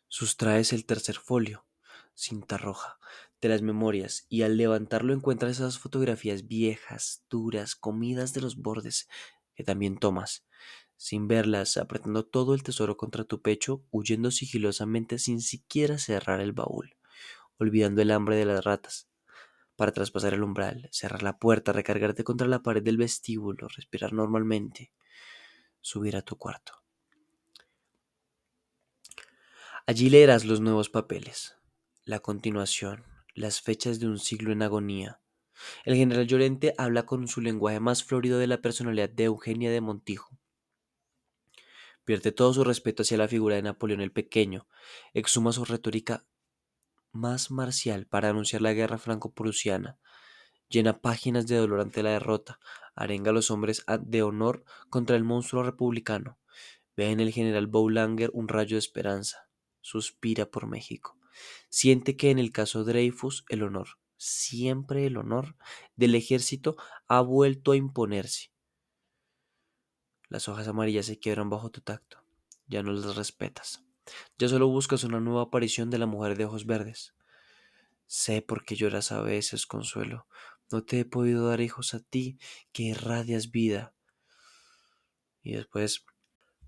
Sustraes 0.08 0.72
el 0.72 0.86
tercer 0.86 1.16
folio, 1.16 1.66
cinta 2.14 2.58
roja, 2.58 3.00
de 3.42 3.50
las 3.50 3.62
memorias 3.62 4.26
y 4.30 4.44
al 4.44 4.56
levantarlo 4.56 5.14
encuentras 5.14 5.54
esas 5.54 5.78
fotografías 5.78 6.48
viejas, 6.48 7.26
duras, 7.30 7.76
comidas 7.76 8.34
de 8.34 8.42
los 8.42 8.56
bordes, 8.56 9.10
que 9.56 9.64
también 9.64 9.98
tomas 9.98 10.46
sin 10.98 11.28
verlas, 11.28 11.78
apretando 11.78 12.26
todo 12.26 12.54
el 12.54 12.64
tesoro 12.64 12.98
contra 12.98 13.24
tu 13.24 13.42
pecho, 13.42 13.84
huyendo 13.92 14.32
sigilosamente 14.32 15.20
sin 15.20 15.42
siquiera 15.42 15.98
cerrar 15.98 16.40
el 16.40 16.54
baúl, 16.54 16.96
olvidando 17.58 18.02
el 18.02 18.12
hambre 18.12 18.36
de 18.36 18.46
las 18.46 18.64
ratas, 18.64 19.10
para 19.76 19.92
traspasar 19.92 20.34
el 20.34 20.44
umbral, 20.44 20.88
cerrar 20.92 21.24
la 21.24 21.40
puerta, 21.40 21.74
recargarte 21.74 22.24
contra 22.24 22.48
la 22.48 22.64
pared 22.64 22.84
del 22.84 22.98
vestíbulo, 22.98 23.68
respirar 23.68 24.14
normalmente, 24.14 24.92
subir 25.82 26.16
a 26.16 26.22
tu 26.22 26.38
cuarto. 26.38 26.74
Allí 29.86 30.10
leerás 30.10 30.46
los 30.46 30.62
nuevos 30.62 30.90
papeles, 30.90 31.58
la 32.06 32.20
continuación, 32.20 33.04
las 33.34 33.62
fechas 33.62 34.00
de 34.00 34.08
un 34.08 34.20
siglo 34.20 34.54
en 34.54 34.62
agonía. 34.62 35.20
El 35.84 35.96
general 35.96 36.28
Llorente 36.28 36.74
habla 36.78 37.06
con 37.06 37.28
su 37.28 37.42
lenguaje 37.42 37.80
más 37.80 38.04
florido 38.04 38.40
de 38.40 38.48
la 38.48 38.62
personalidad 38.62 39.10
de 39.10 39.26
Eugenia 39.26 39.72
de 39.72 39.82
Montijo 39.82 40.40
Pierde 42.06 42.32
todo 42.32 42.54
su 42.54 42.64
respeto 42.64 43.04
hacia 43.04 43.18
la 43.18 43.28
figura 43.28 43.56
de 43.56 43.62
Napoleón 43.62 44.02
el 44.02 44.12
Pequeño, 44.12 44.68
exhuma 45.14 45.54
su 45.54 45.66
retórica 45.66 46.26
más 47.12 47.52
marcial 47.52 48.08
para 48.08 48.30
anunciar 48.30 48.62
la 48.62 48.74
guerra 48.74 48.98
franco-prusiana, 48.98 50.00
llena 50.68 51.00
páginas 51.00 51.48
de 51.48 51.58
dolor 51.58 51.82
ante 51.82 52.04
la 52.04 52.12
derrota, 52.12 52.60
arenga 52.96 53.32
a 53.32 53.34
los 53.34 53.52
hombres 53.52 53.86
de 54.02 54.24
honor 54.24 54.66
contra 54.90 55.16
el 55.16 55.24
monstruo 55.24 55.64
republicano, 55.64 56.40
Ve 56.96 57.10
en 57.10 57.20
el 57.20 57.32
general 57.32 57.68
Boulanger 57.68 58.30
un 58.34 58.48
rayo 58.48 58.76
de 58.76 58.80
esperanza. 58.80 59.50
Suspira 59.82 60.50
por 60.50 60.68
México. 60.68 61.18
Siente 61.70 62.16
que 62.16 62.30
en 62.30 62.40
el 62.40 62.52
caso 62.52 62.84
Dreyfus 62.84 63.46
el 63.50 63.64
honor, 63.64 63.98
siempre 64.18 65.08
el 65.08 65.18
honor, 65.18 65.56
del 65.96 66.16
ejército 66.16 66.78
ha 67.08 67.22
vuelto 67.22 67.72
a 67.72 67.76
imponerse. 67.76 68.53
Las 70.34 70.48
hojas 70.48 70.68
amarillas 70.68 71.06
se 71.06 71.20
quiebran 71.20 71.52
bajo 71.52 71.70
tu 71.70 71.82
tacto. 71.82 72.18
Ya 72.66 72.82
no 72.82 72.92
las 72.92 73.16
respetas. 73.16 73.84
Ya 74.40 74.48
solo 74.48 74.68
buscas 74.68 75.04
una 75.04 75.20
nueva 75.20 75.44
aparición 75.44 75.92
de 75.92 76.00
la 76.00 76.08
mujer 76.08 76.36
de 76.36 76.46
ojos 76.46 76.66
verdes. 76.66 77.14
Sé 78.08 78.42
por 78.42 78.66
qué 78.66 78.76
lloras 78.76 79.12
a 79.12 79.22
veces, 79.22 79.68
Consuelo. 79.68 80.26
No 80.72 80.84
te 80.84 81.02
he 81.02 81.06
podido 81.06 81.48
dar 81.48 81.62
hijos 81.62 81.94
a 81.94 82.00
ti, 82.00 82.40
que 82.72 82.82
irradias 82.82 83.52
vida. 83.52 83.94
Y 85.44 85.54
después, 85.54 86.04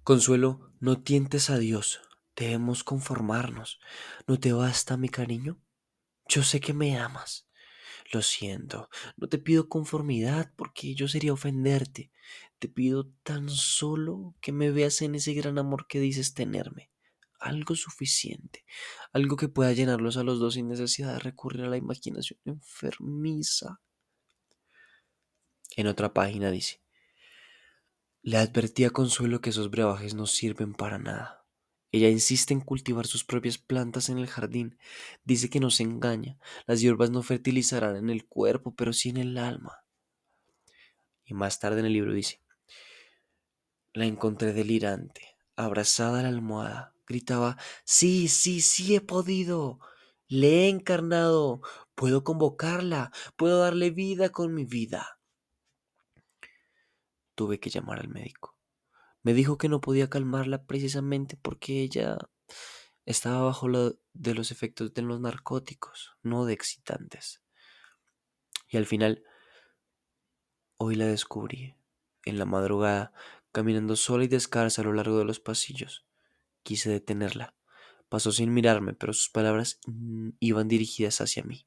Consuelo, 0.03 0.71
no 0.79 1.01
tientes 1.01 1.49
a 1.49 1.57
Dios. 1.57 2.01
Debemos 2.35 2.83
conformarnos. 2.83 3.79
¿No 4.27 4.39
te 4.39 4.53
basta 4.53 4.95
mi 4.95 5.09
cariño? 5.09 5.57
Yo 6.27 6.43
sé 6.43 6.59
que 6.59 6.75
me 6.75 6.99
amas. 6.99 7.44
Lo 8.11 8.21
siento, 8.21 8.89
no 9.17 9.27
te 9.27 9.39
pido 9.39 9.67
conformidad 9.67 10.51
porque 10.55 10.93
yo 10.93 11.07
sería 11.07 11.33
ofenderte. 11.33 12.11
Te 12.59 12.67
pido 12.67 13.07
tan 13.23 13.49
solo 13.49 14.35
que 14.41 14.51
me 14.51 14.71
veas 14.71 15.01
en 15.01 15.15
ese 15.15 15.33
gran 15.33 15.57
amor 15.57 15.87
que 15.87 15.99
dices 15.99 16.33
tenerme. 16.33 16.91
Algo 17.39 17.75
suficiente, 17.75 18.65
algo 19.11 19.35
que 19.35 19.49
pueda 19.49 19.73
llenarlos 19.73 20.17
a 20.17 20.23
los 20.23 20.39
dos 20.39 20.53
sin 20.53 20.67
necesidad 20.67 21.13
de 21.13 21.19
recurrir 21.19 21.63
a 21.63 21.69
la 21.69 21.77
imaginación 21.77 22.39
enfermiza. 22.45 23.81
En 25.75 25.87
otra 25.87 26.13
página 26.13 26.51
dice, 26.51 26.81
le 28.21 28.37
advertí 28.37 28.85
a 28.85 28.89
Consuelo 28.89 29.41
que 29.41 29.49
esos 29.51 29.69
brebajes 29.69 30.15
no 30.15 30.25
sirven 30.25 30.73
para 30.73 30.97
nada. 30.97 31.44
Ella 31.95 32.09
insiste 32.09 32.53
en 32.53 32.59
cultivar 32.59 33.07
sus 33.07 33.23
propias 33.23 33.57
plantas 33.57 34.09
en 34.09 34.17
el 34.17 34.27
jardín. 34.27 34.77
Dice 35.23 35.49
que 35.49 35.61
no 35.61 35.71
se 35.71 35.83
engaña. 35.83 36.37
Las 36.67 36.81
hierbas 36.81 37.09
no 37.09 37.23
fertilizarán 37.23 37.95
en 37.95 38.09
el 38.09 38.25
cuerpo, 38.25 38.75
pero 38.75 38.91
sí 38.91 39.07
en 39.11 39.15
el 39.15 39.37
alma. 39.37 39.85
Y 41.23 41.33
más 41.33 41.57
tarde 41.61 41.79
en 41.79 41.85
el 41.85 41.93
libro 41.93 42.11
dice, 42.11 42.41
la 43.93 44.03
encontré 44.03 44.51
delirante, 44.51 45.37
abrazada 45.55 46.19
a 46.19 46.23
la 46.23 46.27
almohada. 46.27 46.93
Gritaba, 47.07 47.57
sí, 47.85 48.27
sí, 48.27 48.59
sí 48.59 48.93
he 48.93 48.99
podido. 48.99 49.79
Le 50.27 50.65
he 50.65 50.67
encarnado. 50.67 51.61
Puedo 51.95 52.25
convocarla. 52.25 53.13
Puedo 53.37 53.59
darle 53.59 53.91
vida 53.91 54.33
con 54.33 54.53
mi 54.53 54.65
vida. 54.65 55.21
Tuve 57.35 57.61
que 57.61 57.69
llamar 57.69 58.01
al 58.01 58.09
médico. 58.09 58.54
Me 59.25 59.33
dijo 59.33 59.57
que 59.57 59.69
no 59.69 59.81
podía 59.81 60.07
calmarla 60.07 60.67
precisamente 60.67 61.35
porque 61.35 61.81
ella 61.81 62.15
estaba 63.07 63.41
bajo 63.41 63.67
lo 63.67 63.99
de 64.13 64.35
los 64.35 64.51
efectos 64.51 64.93
de 64.93 65.01
los 65.01 65.19
narcóticos, 65.19 66.15
no 66.21 66.45
de 66.45 66.53
excitantes. 66.53 67.41
Y 68.69 68.77
al 68.77 68.85
final, 68.85 69.23
hoy 70.77 70.93
la 70.93 71.07
descubrí, 71.07 71.75
en 72.23 72.37
la 72.37 72.45
madrugada, 72.45 73.13
caminando 73.51 73.95
sola 73.95 74.25
y 74.25 74.27
descalza 74.27 74.83
a 74.83 74.85
lo 74.85 74.93
largo 74.93 75.17
de 75.17 75.25
los 75.25 75.39
pasillos. 75.39 76.05
Quise 76.61 76.91
detenerla. 76.91 77.55
Pasó 78.09 78.31
sin 78.31 78.53
mirarme, 78.53 78.93
pero 78.93 79.11
sus 79.11 79.31
palabras 79.31 79.79
mm, 79.87 80.33
iban 80.39 80.67
dirigidas 80.67 81.19
hacia 81.19 81.41
mí. 81.41 81.65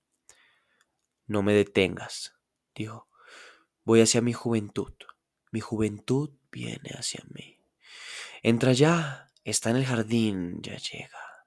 No 1.26 1.42
me 1.42 1.54
detengas, 1.54 2.36
dijo. 2.72 3.08
Voy 3.82 4.00
hacia 4.00 4.20
mi 4.20 4.32
juventud. 4.32 4.92
Mi 5.50 5.58
juventud 5.58 6.38
viene 6.50 6.90
hacia 6.90 7.22
mí. 7.30 7.60
Entra 8.42 8.72
ya, 8.72 9.30
está 9.44 9.70
en 9.70 9.76
el 9.76 9.86
jardín, 9.86 10.60
ya 10.62 10.76
llega. 10.76 11.46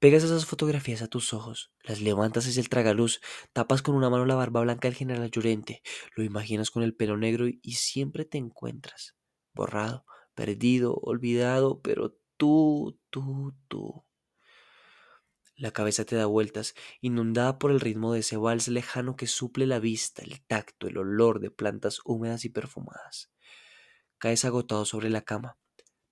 Pegas 0.00 0.24
esas 0.24 0.46
fotografías 0.46 1.00
a 1.00 1.06
tus 1.06 1.32
ojos, 1.32 1.72
las 1.84 2.00
levantas 2.00 2.46
hacia 2.46 2.60
el 2.60 2.68
tragaluz, 2.68 3.20
tapas 3.52 3.82
con 3.82 3.94
una 3.94 4.10
mano 4.10 4.26
la 4.26 4.34
barba 4.34 4.62
blanca 4.62 4.88
del 4.88 4.96
general 4.96 5.30
Llorente, 5.30 5.80
lo 6.16 6.24
imaginas 6.24 6.70
con 6.70 6.82
el 6.82 6.94
pelo 6.94 7.16
negro 7.16 7.46
y 7.46 7.72
siempre 7.74 8.24
te 8.24 8.36
encuentras, 8.36 9.14
borrado, 9.54 10.04
perdido, 10.34 10.94
olvidado, 10.96 11.80
pero 11.80 12.18
tú, 12.36 12.98
tú, 13.10 13.54
tú. 13.68 14.04
La 15.56 15.70
cabeza 15.70 16.04
te 16.04 16.16
da 16.16 16.26
vueltas, 16.26 16.74
inundada 17.00 17.60
por 17.60 17.70
el 17.70 17.78
ritmo 17.78 18.12
de 18.12 18.20
ese 18.20 18.36
vals 18.36 18.66
lejano 18.66 19.14
que 19.14 19.28
suple 19.28 19.66
la 19.66 19.78
vista, 19.78 20.22
el 20.22 20.44
tacto, 20.44 20.88
el 20.88 20.98
olor 20.98 21.38
de 21.38 21.52
plantas 21.52 22.00
húmedas 22.04 22.44
y 22.44 22.48
perfumadas. 22.48 23.30
Caes 24.18 24.44
agotado 24.44 24.84
sobre 24.84 25.10
la 25.10 25.22
cama, 25.22 25.56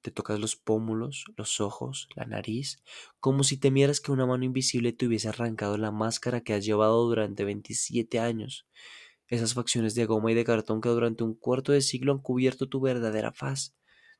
te 0.02 0.10
tocas 0.10 0.40
los 0.40 0.56
pómulos, 0.56 1.24
los 1.36 1.60
ojos, 1.60 2.08
la 2.16 2.24
nariz, 2.24 2.82
como 3.20 3.44
si 3.44 3.56
temieras 3.56 4.00
que 4.00 4.12
una 4.12 4.26
mano 4.26 4.44
invisible 4.44 4.92
te 4.92 5.06
hubiese 5.06 5.28
arrancado 5.28 5.78
la 5.78 5.92
máscara 5.92 6.42
que 6.42 6.52
has 6.54 6.64
llevado 6.64 7.06
durante 7.06 7.44
27 7.44 8.18
años. 8.18 8.66
Esas 9.28 9.54
facciones 9.54 9.94
de 9.94 10.04
goma 10.04 10.32
y 10.32 10.34
de 10.34 10.44
cartón 10.44 10.80
que 10.80 10.88
durante 10.88 11.24
un 11.24 11.34
cuarto 11.34 11.72
de 11.72 11.80
siglo 11.80 12.12
han 12.12 12.18
cubierto 12.18 12.68
tu 12.68 12.80
verdadera 12.80 13.32
faz, 13.32 13.74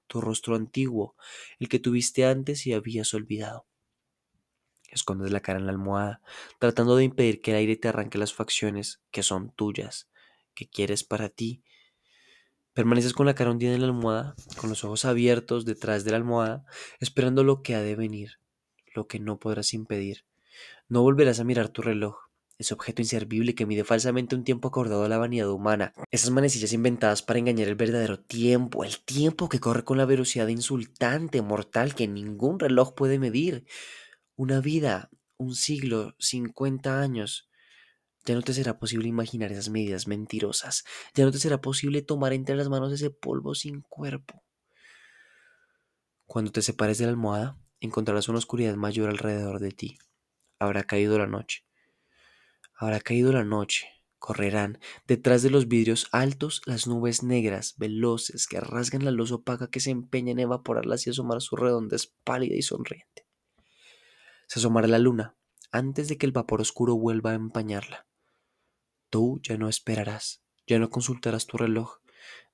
tu 0.06 0.20
rostro 0.20 0.54
antiguo, 0.54 1.16
el 1.58 1.68
que 1.68 1.80
tuviste 1.80 2.24
antes 2.24 2.66
y 2.66 2.72
habías 2.72 3.12
olvidado. 3.12 3.66
Escondes 4.88 5.32
la 5.32 5.40
cara 5.40 5.58
en 5.58 5.66
la 5.66 5.72
almohada, 5.72 6.22
tratando 6.58 6.96
de 6.96 7.04
impedir 7.04 7.40
que 7.40 7.50
el 7.50 7.56
aire 7.56 7.76
te 7.76 7.88
arranque 7.88 8.18
las 8.18 8.34
facciones 8.34 9.02
que 9.10 9.22
son 9.22 9.50
tuyas, 9.50 10.08
que 10.54 10.68
quieres 10.68 11.02
para 11.02 11.28
ti 11.28 11.62
Permaneces 12.74 13.12
con 13.12 13.26
la 13.26 13.34
cara 13.34 13.50
hundida 13.50 13.74
en 13.74 13.82
la 13.82 13.86
almohada, 13.86 14.34
con 14.56 14.70
los 14.70 14.82
ojos 14.82 15.04
abiertos 15.04 15.66
detrás 15.66 16.04
de 16.04 16.12
la 16.12 16.16
almohada, 16.16 16.64
esperando 17.00 17.44
lo 17.44 17.62
que 17.62 17.74
ha 17.74 17.82
de 17.82 17.96
venir, 17.96 18.38
lo 18.94 19.06
que 19.06 19.18
no 19.20 19.38
podrás 19.38 19.74
impedir. 19.74 20.24
No 20.88 21.02
volverás 21.02 21.38
a 21.38 21.44
mirar 21.44 21.68
tu 21.68 21.82
reloj. 21.82 22.16
ese 22.58 22.74
objeto 22.74 23.02
inservible 23.02 23.54
que 23.54 23.66
mide 23.66 23.82
falsamente 23.84 24.36
un 24.36 24.44
tiempo 24.44 24.68
acordado 24.68 25.04
a 25.04 25.08
la 25.08 25.18
vanidad 25.18 25.50
humana, 25.50 25.92
esas 26.10 26.30
manecillas 26.30 26.72
inventadas 26.72 27.20
para 27.22 27.40
engañar 27.40 27.68
el 27.68 27.74
verdadero 27.74 28.20
tiempo, 28.20 28.84
el 28.84 29.00
tiempo 29.00 29.48
que 29.48 29.58
corre 29.58 29.84
con 29.84 29.98
la 29.98 30.04
velocidad 30.04 30.46
insultante, 30.48 31.42
mortal, 31.42 31.94
que 31.94 32.06
ningún 32.06 32.58
reloj 32.60 32.94
puede 32.94 33.18
medir. 33.18 33.66
Una 34.36 34.60
vida, 34.60 35.10
un 35.38 35.54
siglo, 35.54 36.14
cincuenta 36.18 37.00
años. 37.00 37.50
Ya 38.24 38.34
no 38.34 38.42
te 38.42 38.54
será 38.54 38.78
posible 38.78 39.08
imaginar 39.08 39.50
esas 39.50 39.68
medidas 39.68 40.06
mentirosas. 40.06 40.84
Ya 41.14 41.24
no 41.24 41.32
te 41.32 41.38
será 41.38 41.60
posible 41.60 42.02
tomar 42.02 42.32
entre 42.32 42.54
las 42.54 42.68
manos 42.68 42.92
ese 42.92 43.10
polvo 43.10 43.54
sin 43.54 43.80
cuerpo. 43.80 44.42
Cuando 46.26 46.52
te 46.52 46.62
separes 46.62 46.98
de 46.98 47.06
la 47.06 47.10
almohada, 47.10 47.58
encontrarás 47.80 48.28
una 48.28 48.38
oscuridad 48.38 48.76
mayor 48.76 49.10
alrededor 49.10 49.58
de 49.58 49.72
ti. 49.72 49.98
Habrá 50.58 50.84
caído 50.84 51.18
la 51.18 51.26
noche. 51.26 51.64
Habrá 52.76 53.00
caído 53.00 53.32
la 53.32 53.44
noche. 53.44 53.88
Correrán 54.18 54.78
detrás 55.08 55.42
de 55.42 55.50
los 55.50 55.66
vidrios 55.66 56.06
altos 56.12 56.62
las 56.64 56.86
nubes 56.86 57.24
negras, 57.24 57.74
veloces, 57.76 58.46
que 58.46 58.60
rasgan 58.60 59.04
la 59.04 59.10
luz 59.10 59.32
opaca 59.32 59.68
que 59.68 59.80
se 59.80 59.90
empeña 59.90 60.30
en 60.30 60.38
evaporarlas 60.38 61.06
y 61.06 61.10
asomar 61.10 61.42
su 61.42 61.56
redondez 61.56 62.14
pálida 62.22 62.54
y 62.54 62.62
sonriente. 62.62 63.26
Se 64.46 64.60
asomará 64.60 64.86
la 64.86 65.00
luna 65.00 65.34
antes 65.72 66.06
de 66.06 66.18
que 66.18 66.26
el 66.26 66.32
vapor 66.32 66.60
oscuro 66.60 66.94
vuelva 66.96 67.32
a 67.32 67.34
empañarla. 67.34 68.06
Tú 69.12 69.42
ya 69.42 69.58
no 69.58 69.68
esperarás, 69.68 70.42
ya 70.66 70.78
no 70.78 70.88
consultarás 70.88 71.46
tu 71.46 71.58
reloj, 71.58 71.98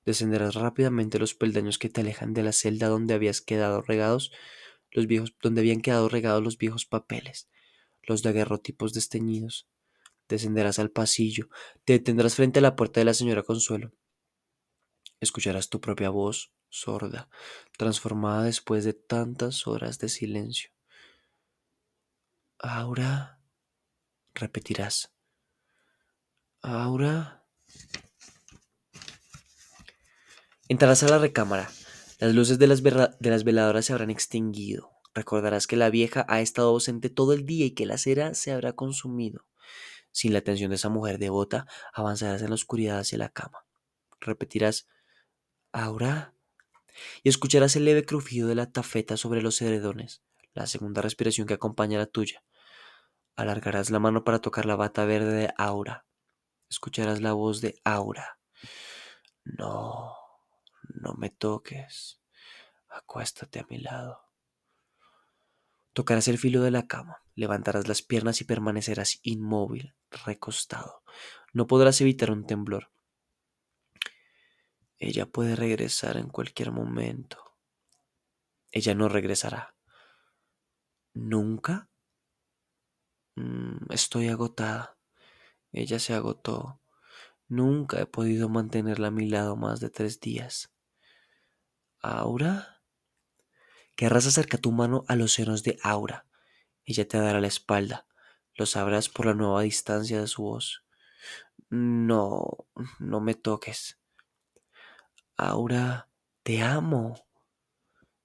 descenderás 0.03 0.55
rápidamente 0.55 1.17
los 1.17 1.33
peldaños 1.33 1.77
que 1.77 1.87
te 1.87 2.01
alejan 2.01 2.33
de 2.33 2.43
la 2.43 2.51
celda 2.51 2.89
donde 2.89 3.13
habías 3.13 3.39
quedado 3.39 3.81
regados 3.81 4.33
los 4.91 5.07
viejos, 5.07 5.33
donde 5.41 5.61
habían 5.61 5.79
quedado 5.79 6.09
regados 6.09 6.43
los 6.43 6.57
viejos 6.57 6.85
papeles, 6.85 7.47
los 8.03 8.23
daguerrotipos 8.23 8.91
desteñidos. 8.91 9.69
Descenderás 10.27 10.79
al 10.79 10.91
pasillo, 10.91 11.47
te 11.85 11.93
detendrás 11.93 12.35
frente 12.35 12.59
a 12.59 12.61
la 12.61 12.75
puerta 12.75 12.99
de 12.99 13.05
la 13.05 13.13
señora 13.13 13.43
Consuelo. 13.43 13.93
Escucharás 15.21 15.69
tu 15.69 15.79
propia 15.79 16.09
voz, 16.09 16.51
sorda, 16.67 17.29
transformada 17.77 18.43
después 18.43 18.83
de 18.83 18.91
tantas 18.91 19.65
horas 19.65 19.97
de 19.97 20.09
silencio. 20.09 20.71
Aura, 22.57 23.39
repetirás. 24.33 25.13
Aura. 26.61 27.45
Entrarás 30.67 31.03
a 31.03 31.07
la 31.07 31.17
recámara. 31.17 31.69
Las 32.19 32.35
luces 32.35 32.59
de 32.59 32.67
las, 32.67 32.83
veladoras 32.83 33.85
se 33.85 33.93
habrán 33.93 34.09
extinguido. 34.09 34.91
Recordarás 35.13 35.67
que 35.67 35.77
la 35.77 35.89
vieja 35.89 36.25
ha 36.27 36.41
estado 36.41 36.69
ausente 36.69 37.09
todo 37.09 37.31
el 37.31 37.45
día 37.45 37.65
y 37.65 37.71
que 37.71 37.85
la 37.85 37.97
cera 37.97 38.33
se 38.33 38.51
habrá 38.51 38.73
consumido. 38.73 39.45
Sin 40.11 40.33
la 40.33 40.39
atención 40.39 40.69
de 40.69 40.75
esa 40.75 40.89
mujer 40.89 41.17
devota, 41.17 41.65
avanzarás 41.93 42.41
en 42.41 42.49
la 42.49 42.55
oscuridad 42.55 42.99
hacia 42.99 43.17
la 43.17 43.29
cama. 43.29 43.65
Repetirás, 44.19 44.89
Aura, 45.71 46.33
y 47.23 47.29
escucharás 47.29 47.77
el 47.77 47.85
leve 47.85 48.05
crujido 48.05 48.49
de 48.49 48.55
la 48.55 48.69
tafeta 48.69 49.15
sobre 49.15 49.41
los 49.41 49.61
edredones, 49.61 50.23
la 50.53 50.67
segunda 50.67 51.01
respiración 51.01 51.47
que 51.47 51.53
acompaña 51.53 51.97
a 51.97 52.01
la 52.01 52.07
tuya. 52.07 52.43
Alargarás 53.37 53.91
la 53.91 53.99
mano 53.99 54.25
para 54.25 54.39
tocar 54.39 54.65
la 54.65 54.75
bata 54.75 55.05
verde 55.05 55.31
de 55.31 55.53
Aura. 55.57 56.08
Escucharás 56.69 57.21
la 57.21 57.33
voz 57.33 57.61
de 57.61 57.79
Aura. 57.83 58.39
No, 59.43 60.15
no 61.01 61.13
me 61.13 61.29
toques. 61.29 62.21
Acuéstate 62.89 63.59
a 63.59 63.65
mi 63.69 63.79
lado. 63.79 64.21
Tocarás 65.93 66.27
el 66.27 66.37
filo 66.37 66.61
de 66.61 66.71
la 66.71 66.87
cama, 66.87 67.23
levantarás 67.35 67.87
las 67.87 68.01
piernas 68.01 68.41
y 68.41 68.43
permanecerás 68.43 69.19
inmóvil, 69.23 69.95
recostado. 70.25 71.03
No 71.51 71.67
podrás 71.67 71.99
evitar 72.01 72.31
un 72.31 72.45
temblor. 72.45 72.91
Ella 74.97 75.25
puede 75.25 75.55
regresar 75.55 76.17
en 76.17 76.29
cualquier 76.29 76.71
momento. 76.71 77.55
Ella 78.71 78.93
no 78.93 79.09
regresará. 79.09 79.75
¿Nunca? 81.13 81.89
Mm, 83.35 83.91
estoy 83.91 84.27
agotada. 84.27 84.98
Ella 85.71 85.99
se 85.99 86.13
agotó. 86.13 86.81
Nunca 87.47 87.99
he 87.99 88.05
podido 88.05 88.49
mantenerla 88.49 89.07
a 89.07 89.11
mi 89.11 89.27
lado 89.27 89.55
más 89.55 89.79
de 89.79 89.89
tres 89.89 90.19
días. 90.19 90.71
¿Aura? 92.01 92.83
Querrás 93.95 94.25
acercar 94.27 94.59
tu 94.59 94.71
mano 94.71 95.03
a 95.07 95.15
los 95.15 95.33
senos 95.33 95.63
de 95.63 95.77
Aura. 95.83 96.25
Ella 96.85 97.07
te 97.07 97.17
dará 97.17 97.41
la 97.41 97.47
espalda. 97.47 98.07
Lo 98.55 98.65
sabrás 98.65 99.09
por 99.09 99.25
la 99.25 99.33
nueva 99.33 99.61
distancia 99.61 100.19
de 100.19 100.27
su 100.27 100.43
voz. 100.43 100.85
No, 101.69 102.67
no 102.99 103.19
me 103.19 103.35
toques. 103.35 103.99
Aura, 105.37 106.09
te 106.43 106.61
amo. 106.61 107.15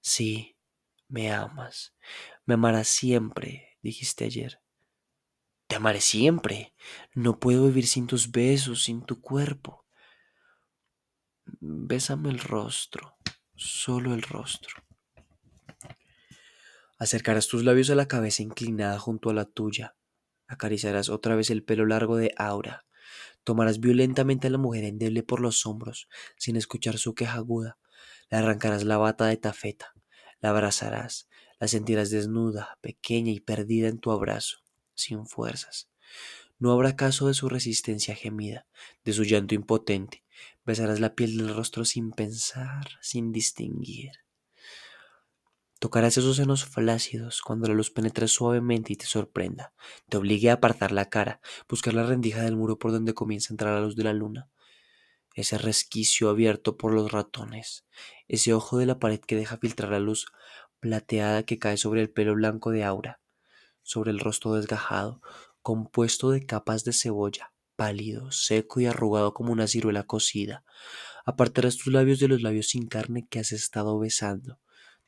Sí, 0.00 0.56
me 1.08 1.32
amas. 1.32 1.94
Me 2.46 2.54
amarás 2.54 2.88
siempre, 2.88 3.76
dijiste 3.82 4.24
ayer. 4.24 4.63
Te 5.74 5.78
amaré 5.78 6.00
siempre. 6.00 6.72
No 7.16 7.40
puedo 7.40 7.66
vivir 7.66 7.88
sin 7.88 8.06
tus 8.06 8.30
besos, 8.30 8.84
sin 8.84 9.02
tu 9.02 9.20
cuerpo. 9.20 9.84
Bésame 11.58 12.28
el 12.28 12.38
rostro, 12.38 13.16
solo 13.56 14.14
el 14.14 14.22
rostro. 14.22 14.84
Acercarás 16.96 17.48
tus 17.48 17.64
labios 17.64 17.90
a 17.90 17.96
la 17.96 18.06
cabeza 18.06 18.44
inclinada 18.44 19.00
junto 19.00 19.30
a 19.30 19.34
la 19.34 19.46
tuya. 19.46 19.96
Acariciarás 20.46 21.08
otra 21.08 21.34
vez 21.34 21.50
el 21.50 21.64
pelo 21.64 21.86
largo 21.86 22.16
de 22.18 22.32
Aura. 22.36 22.86
Tomarás 23.42 23.80
violentamente 23.80 24.46
a 24.46 24.50
la 24.50 24.58
mujer 24.58 24.84
endeble 24.84 25.24
por 25.24 25.40
los 25.40 25.66
hombros, 25.66 26.08
sin 26.36 26.54
escuchar 26.54 26.98
su 26.98 27.16
queja 27.16 27.34
aguda. 27.34 27.78
Le 28.30 28.38
arrancarás 28.38 28.84
la 28.84 28.96
bata 28.96 29.26
de 29.26 29.38
tafeta. 29.38 29.92
La 30.38 30.50
abrazarás. 30.50 31.28
La 31.58 31.66
sentirás 31.66 32.10
desnuda, 32.10 32.78
pequeña 32.80 33.32
y 33.32 33.40
perdida 33.40 33.88
en 33.88 33.98
tu 33.98 34.12
abrazo, 34.12 34.58
sin 34.94 35.26
fuerzas. 35.26 35.90
No 36.58 36.72
habrá 36.72 36.96
caso 36.96 37.28
de 37.28 37.34
su 37.34 37.48
resistencia 37.48 38.14
gemida, 38.14 38.66
de 39.04 39.12
su 39.12 39.24
llanto 39.24 39.54
impotente. 39.54 40.24
Besarás 40.64 41.00
la 41.00 41.14
piel 41.14 41.36
del 41.36 41.54
rostro 41.54 41.84
sin 41.84 42.12
pensar, 42.12 42.88
sin 43.00 43.32
distinguir. 43.32 44.12
Tocarás 45.78 46.16
esos 46.16 46.36
senos 46.36 46.64
flácidos 46.64 47.42
cuando 47.42 47.68
la 47.68 47.74
luz 47.74 47.90
penetre 47.90 48.26
suavemente 48.28 48.94
y 48.94 48.96
te 48.96 49.04
sorprenda, 49.04 49.74
te 50.08 50.16
obligue 50.16 50.48
a 50.48 50.54
apartar 50.54 50.92
la 50.92 51.10
cara, 51.10 51.42
buscar 51.68 51.92
la 51.92 52.06
rendija 52.06 52.40
del 52.40 52.56
muro 52.56 52.78
por 52.78 52.90
donde 52.90 53.12
comienza 53.12 53.48
a 53.50 53.54
entrar 53.54 53.74
la 53.74 53.84
luz 53.84 53.94
de 53.94 54.04
la 54.04 54.14
luna, 54.14 54.48
ese 55.34 55.58
resquicio 55.58 56.30
abierto 56.30 56.78
por 56.78 56.94
los 56.94 57.12
ratones, 57.12 57.84
ese 58.28 58.54
ojo 58.54 58.78
de 58.78 58.86
la 58.86 58.98
pared 58.98 59.20
que 59.20 59.36
deja 59.36 59.58
filtrar 59.58 59.90
la 59.90 60.00
luz 60.00 60.26
plateada 60.80 61.42
que 61.42 61.58
cae 61.58 61.76
sobre 61.76 62.00
el 62.00 62.08
pelo 62.08 62.34
blanco 62.34 62.70
de 62.70 62.84
Aura, 62.84 63.20
sobre 63.84 64.10
el 64.10 64.18
rostro 64.18 64.54
desgajado, 64.54 65.22
compuesto 65.62 66.30
de 66.30 66.44
capas 66.44 66.82
de 66.82 66.92
cebolla, 66.92 67.52
pálido, 67.76 68.32
seco 68.32 68.80
y 68.80 68.86
arrugado 68.86 69.32
como 69.34 69.52
una 69.52 69.68
ciruela 69.68 70.02
cocida. 70.02 70.64
Apartarás 71.24 71.76
tus 71.76 71.92
labios 71.92 72.18
de 72.18 72.26
los 72.26 72.42
labios 72.42 72.66
sin 72.66 72.88
carne 72.88 73.28
que 73.28 73.38
has 73.38 73.52
estado 73.52 73.96
besando 74.00 74.58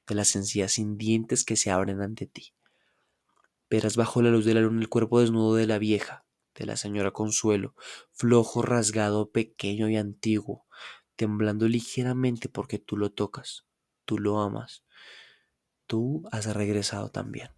de 0.07 0.15
las 0.15 0.37
encías 0.37 0.73
sin 0.73 0.97
dientes 0.97 1.45
que 1.45 1.57
se 1.57 1.71
abren 1.71 2.01
ante 2.01 2.27
ti. 2.27 2.55
Verás 3.69 3.97
bajo 3.97 4.23
la 4.23 4.31
luz 4.31 4.45
de 4.45 4.55
la 4.55 4.61
luna 4.61 4.81
el 4.81 4.89
cuerpo 4.89 5.21
desnudo 5.21 5.57
de 5.57 5.67
la 5.67 5.79
vieja, 5.79 6.25
de 6.55 6.67
la 6.67 6.77
señora 6.77 7.11
Consuelo, 7.11 7.75
flojo, 8.13 8.63
rasgado, 8.63 9.31
pequeño 9.31 9.89
y 9.89 9.97
antiguo, 9.97 10.67
temblando 11.17 11.67
ligeramente 11.67 12.49
porque 12.49 12.79
tú 12.79 12.97
lo 12.97 13.11
tocas, 13.11 13.67
tú 14.05 14.19
lo 14.19 14.41
amas, 14.41 14.85
tú 15.87 16.23
has 16.31 16.47
regresado 16.55 17.11
también. 17.11 17.51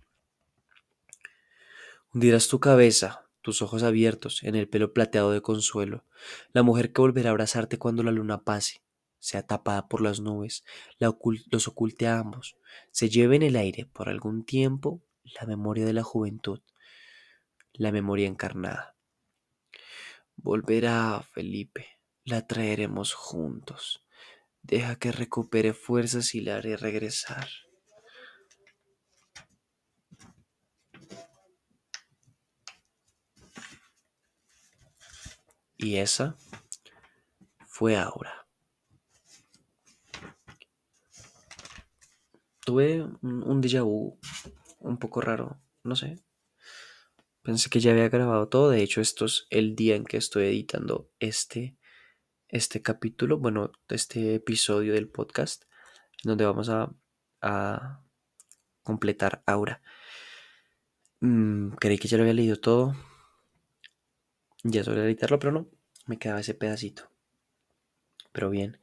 Hundirás 2.14 2.48
tu 2.48 2.58
cabeza, 2.58 3.28
tus 3.42 3.60
ojos 3.60 3.82
abiertos, 3.82 4.42
en 4.42 4.54
el 4.54 4.66
pelo 4.66 4.94
plateado 4.94 5.30
de 5.30 5.42
Consuelo, 5.42 6.04
la 6.52 6.62
mujer 6.62 6.92
que 6.92 7.02
volverá 7.02 7.28
a 7.28 7.32
abrazarte 7.32 7.78
cuando 7.78 8.02
la 8.02 8.12
luna 8.12 8.44
pase, 8.44 8.82
sea 9.18 9.46
tapada 9.46 9.88
por 9.88 10.00
las 10.00 10.20
nubes, 10.20 10.64
los 10.98 11.68
oculte 11.68 12.06
a 12.06 12.18
ambos, 12.18 12.56
se 12.92 13.10
lleve 13.10 13.36
en 13.36 13.42
el 13.42 13.56
aire 13.56 13.84
por 13.84 14.08
algún 14.08 14.44
tiempo 14.44 15.02
la 15.38 15.46
memoria 15.46 15.84
de 15.84 15.92
la 15.92 16.02
juventud, 16.02 16.60
la 17.74 17.92
memoria 17.92 18.26
encarnada. 18.26 18.96
Volverá, 20.36 21.22
Felipe, 21.32 21.98
la 22.24 22.46
traeremos 22.46 23.12
juntos. 23.12 24.04
Deja 24.62 24.96
que 24.96 25.12
recupere 25.12 25.74
fuerzas 25.74 26.34
y 26.34 26.40
la 26.40 26.56
haré 26.56 26.76
regresar. 26.76 27.48
Y 35.78 35.96
esa 35.96 36.36
fue 37.66 37.96
Aura. 37.96 38.38
tuve 42.68 43.02
un, 43.22 43.62
déjà 43.62 43.82
vu 43.82 44.18
un 44.80 44.98
poco 44.98 45.22
raro, 45.22 45.58
no 45.84 45.96
sé. 45.96 46.18
Pensé 47.40 47.70
que 47.70 47.80
ya 47.80 47.92
había 47.92 48.10
grabado 48.10 48.50
todo. 48.50 48.68
De 48.68 48.82
hecho, 48.82 49.00
esto 49.00 49.24
es 49.24 49.46
el 49.48 49.74
día 49.74 49.96
en 49.96 50.04
que 50.04 50.18
estoy 50.18 50.44
editando 50.48 51.10
este, 51.18 51.78
este 52.48 52.82
capítulo, 52.82 53.38
bueno, 53.38 53.72
este 53.88 54.34
episodio 54.34 54.92
del 54.92 55.08
podcast, 55.08 55.64
donde 56.22 56.44
vamos 56.44 56.68
a, 56.68 56.92
a 57.40 58.02
completar 58.82 59.42
Aura. 59.46 59.80
Mm, 61.20 61.70
creí 61.80 61.96
que 61.96 62.08
ya 62.08 62.18
lo 62.18 62.24
había 62.24 62.34
leído 62.34 62.60
todo. 62.60 62.94
Ya 64.64 64.84
sobre 64.84 65.04
editarlo, 65.04 65.38
pero 65.38 65.52
no. 65.52 65.68
Me 66.06 66.18
quedaba 66.18 66.40
ese 66.40 66.54
pedacito. 66.54 67.10
Pero 68.32 68.50
bien. 68.50 68.78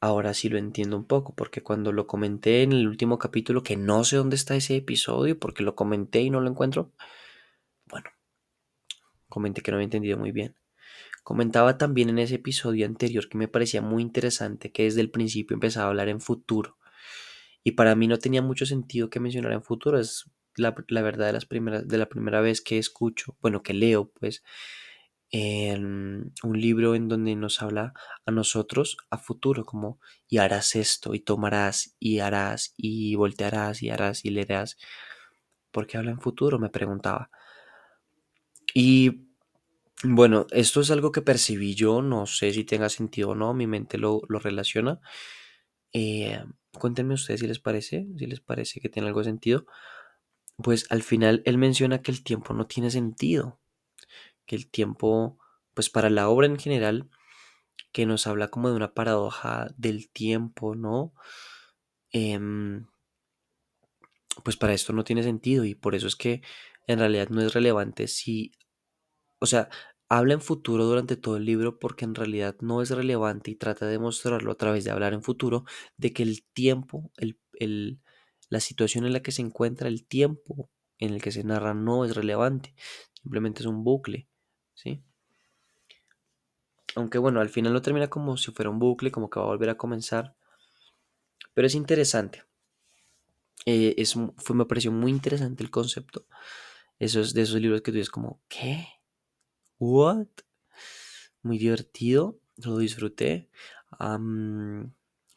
Ahora 0.00 0.34
sí 0.34 0.48
lo 0.48 0.58
entiendo 0.58 0.96
un 0.96 1.06
poco, 1.06 1.34
porque 1.34 1.62
cuando 1.62 1.92
lo 1.92 2.06
comenté 2.06 2.62
en 2.62 2.72
el 2.72 2.86
último 2.86 3.18
capítulo, 3.18 3.62
que 3.62 3.76
no 3.76 4.04
sé 4.04 4.16
dónde 4.16 4.36
está 4.36 4.56
ese 4.56 4.76
episodio, 4.76 5.38
porque 5.38 5.62
lo 5.62 5.74
comenté 5.74 6.20
y 6.20 6.30
no 6.30 6.40
lo 6.40 6.50
encuentro, 6.50 6.92
bueno, 7.86 8.10
comenté 9.28 9.62
que 9.62 9.70
no 9.70 9.76
había 9.76 9.84
entendido 9.84 10.18
muy 10.18 10.32
bien. 10.32 10.56
Comentaba 11.22 11.78
también 11.78 12.08
en 12.10 12.18
ese 12.18 12.36
episodio 12.36 12.86
anterior 12.86 13.28
que 13.28 13.38
me 13.38 13.48
parecía 13.48 13.82
muy 13.82 14.02
interesante 14.02 14.70
que 14.70 14.84
desde 14.84 15.00
el 15.00 15.10
principio 15.10 15.54
empezaba 15.54 15.86
a 15.86 15.88
hablar 15.88 16.08
en 16.08 16.20
futuro. 16.20 16.78
Y 17.64 17.72
para 17.72 17.96
mí 17.96 18.06
no 18.06 18.18
tenía 18.18 18.42
mucho 18.42 18.64
sentido 18.66 19.10
que 19.10 19.18
mencionara 19.18 19.56
en 19.56 19.62
futuro. 19.62 19.98
Es 19.98 20.30
la, 20.54 20.72
verdad 21.02 21.26
de, 21.26 21.32
las 21.32 21.46
primeras, 21.46 21.88
de 21.88 21.98
la 21.98 22.08
primera 22.08 22.40
vez 22.40 22.60
que 22.60 22.78
escucho, 22.78 23.36
bueno, 23.40 23.62
que 23.62 23.74
leo, 23.74 24.12
pues, 24.20 24.44
un 25.76 26.60
libro 26.60 26.94
en 26.94 27.08
donde 27.08 27.34
nos 27.36 27.62
habla 27.62 27.92
a 28.24 28.30
nosotros 28.30 28.96
a 29.10 29.18
futuro, 29.18 29.64
como 29.64 29.98
y 30.28 30.38
harás 30.38 30.76
esto, 30.76 31.14
y 31.14 31.20
tomarás, 31.20 31.96
y 31.98 32.20
harás, 32.20 32.74
y 32.76 33.14
voltearás, 33.16 33.82
y 33.82 33.90
harás, 33.90 34.24
y 34.24 34.30
leerás. 34.30 34.76
¿Por 35.70 35.86
qué 35.86 35.98
habla 35.98 36.12
en 36.12 36.20
futuro? 36.20 36.58
Me 36.58 36.70
preguntaba. 36.70 37.30
Y 38.74 39.26
bueno, 40.04 40.46
esto 40.50 40.80
es 40.80 40.90
algo 40.90 41.12
que 41.12 41.22
percibí 41.22 41.74
yo, 41.74 42.02
no 42.02 42.26
sé 42.26 42.52
si 42.52 42.64
tenga 42.64 42.88
sentido 42.88 43.30
o 43.30 43.34
no, 43.34 43.54
mi 43.54 43.66
mente 43.66 43.98
lo, 43.98 44.22
relaciona. 44.28 45.00
Eh, 45.92 46.44
cuéntenme 46.78 47.14
ustedes 47.14 47.40
si 47.40 47.46
les 47.46 47.58
parece, 47.60 48.06
si 48.18 48.26
les 48.26 48.40
parece 48.40 48.80
que 48.80 48.88
tiene 48.88 49.08
algo 49.08 49.20
de 49.20 49.26
sentido. 49.26 49.66
Pues 50.62 50.86
al 50.90 51.02
final 51.02 51.42
él 51.46 51.58
menciona 51.58 52.02
que 52.02 52.10
el 52.12 52.22
tiempo 52.22 52.54
no 52.54 52.66
tiene 52.66 52.90
sentido 52.90 53.58
que 54.46 54.56
el 54.56 54.68
tiempo, 54.70 55.38
pues 55.74 55.90
para 55.90 56.10
la 56.10 56.28
obra 56.28 56.46
en 56.46 56.58
general, 56.58 57.10
que 57.92 58.06
nos 58.06 58.26
habla 58.26 58.48
como 58.48 58.70
de 58.70 58.76
una 58.76 58.94
paradoja 58.94 59.68
del 59.76 60.10
tiempo, 60.10 60.74
¿no? 60.74 61.14
Em, 62.12 62.86
pues 64.44 64.56
para 64.56 64.74
esto 64.74 64.92
no 64.92 65.04
tiene 65.04 65.22
sentido 65.22 65.64
y 65.64 65.74
por 65.74 65.94
eso 65.94 66.06
es 66.06 66.16
que 66.16 66.42
en 66.86 66.98
realidad 66.98 67.28
no 67.30 67.40
es 67.42 67.54
relevante 67.54 68.06
si, 68.08 68.52
o 69.40 69.46
sea, 69.46 69.68
habla 70.08 70.34
en 70.34 70.40
futuro 70.40 70.84
durante 70.84 71.16
todo 71.16 71.36
el 71.36 71.44
libro 71.44 71.78
porque 71.78 72.04
en 72.04 72.14
realidad 72.14 72.56
no 72.60 72.82
es 72.82 72.90
relevante 72.90 73.50
y 73.50 73.56
trata 73.56 73.86
de 73.86 73.98
mostrarlo 73.98 74.52
a 74.52 74.56
través 74.56 74.84
de 74.84 74.90
hablar 74.92 75.14
en 75.14 75.22
futuro 75.22 75.64
de 75.96 76.12
que 76.12 76.22
el 76.22 76.44
tiempo, 76.44 77.10
el, 77.16 78.00
la 78.50 78.60
situación 78.60 79.06
en 79.06 79.12
la 79.12 79.22
que 79.22 79.32
se 79.32 79.42
encuentra, 79.42 79.88
el 79.88 80.06
tiempo 80.06 80.70
en 80.98 81.14
el 81.14 81.22
que 81.22 81.32
se 81.32 81.44
narra 81.44 81.74
no 81.74 82.04
es 82.04 82.14
relevante, 82.14 82.74
simplemente 83.14 83.62
es 83.62 83.66
un 83.66 83.84
bucle. 83.84 84.28
¿Sí? 84.76 85.02
Aunque 86.94 87.18
bueno, 87.18 87.40
al 87.40 87.48
final 87.48 87.72
no 87.72 87.82
termina 87.82 88.08
como 88.08 88.36
si 88.36 88.52
fuera 88.52 88.70
un 88.70 88.78
bucle, 88.78 89.10
como 89.10 89.28
que 89.28 89.40
va 89.40 89.46
a 89.46 89.48
volver 89.48 89.70
a 89.70 89.76
comenzar. 89.76 90.34
Pero 91.52 91.66
es 91.66 91.74
interesante. 91.74 92.44
Eh, 93.66 93.94
es, 93.98 94.14
fue, 94.36 94.56
me 94.56 94.64
pareció 94.66 94.92
muy 94.92 95.10
interesante 95.10 95.64
el 95.64 95.70
concepto. 95.70 96.26
Esos, 96.98 97.34
de 97.34 97.42
esos 97.42 97.60
libros 97.60 97.82
que 97.82 97.90
tú 97.90 97.96
dices 97.96 98.10
como, 98.10 98.40
¿qué? 98.48 98.86
¿What? 99.78 100.28
Muy 101.42 101.58
divertido, 101.58 102.38
lo 102.64 102.78
disfruté. 102.78 103.50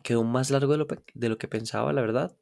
quedó 0.03 0.23
más 0.23 0.51
largo 0.51 0.71
de 0.73 0.77
lo, 0.77 0.87
de 1.13 1.29
lo, 1.29 1.37
que 1.37 1.47
pensaba, 1.47 1.91
la 1.93 2.01
verdad. 2.01 2.37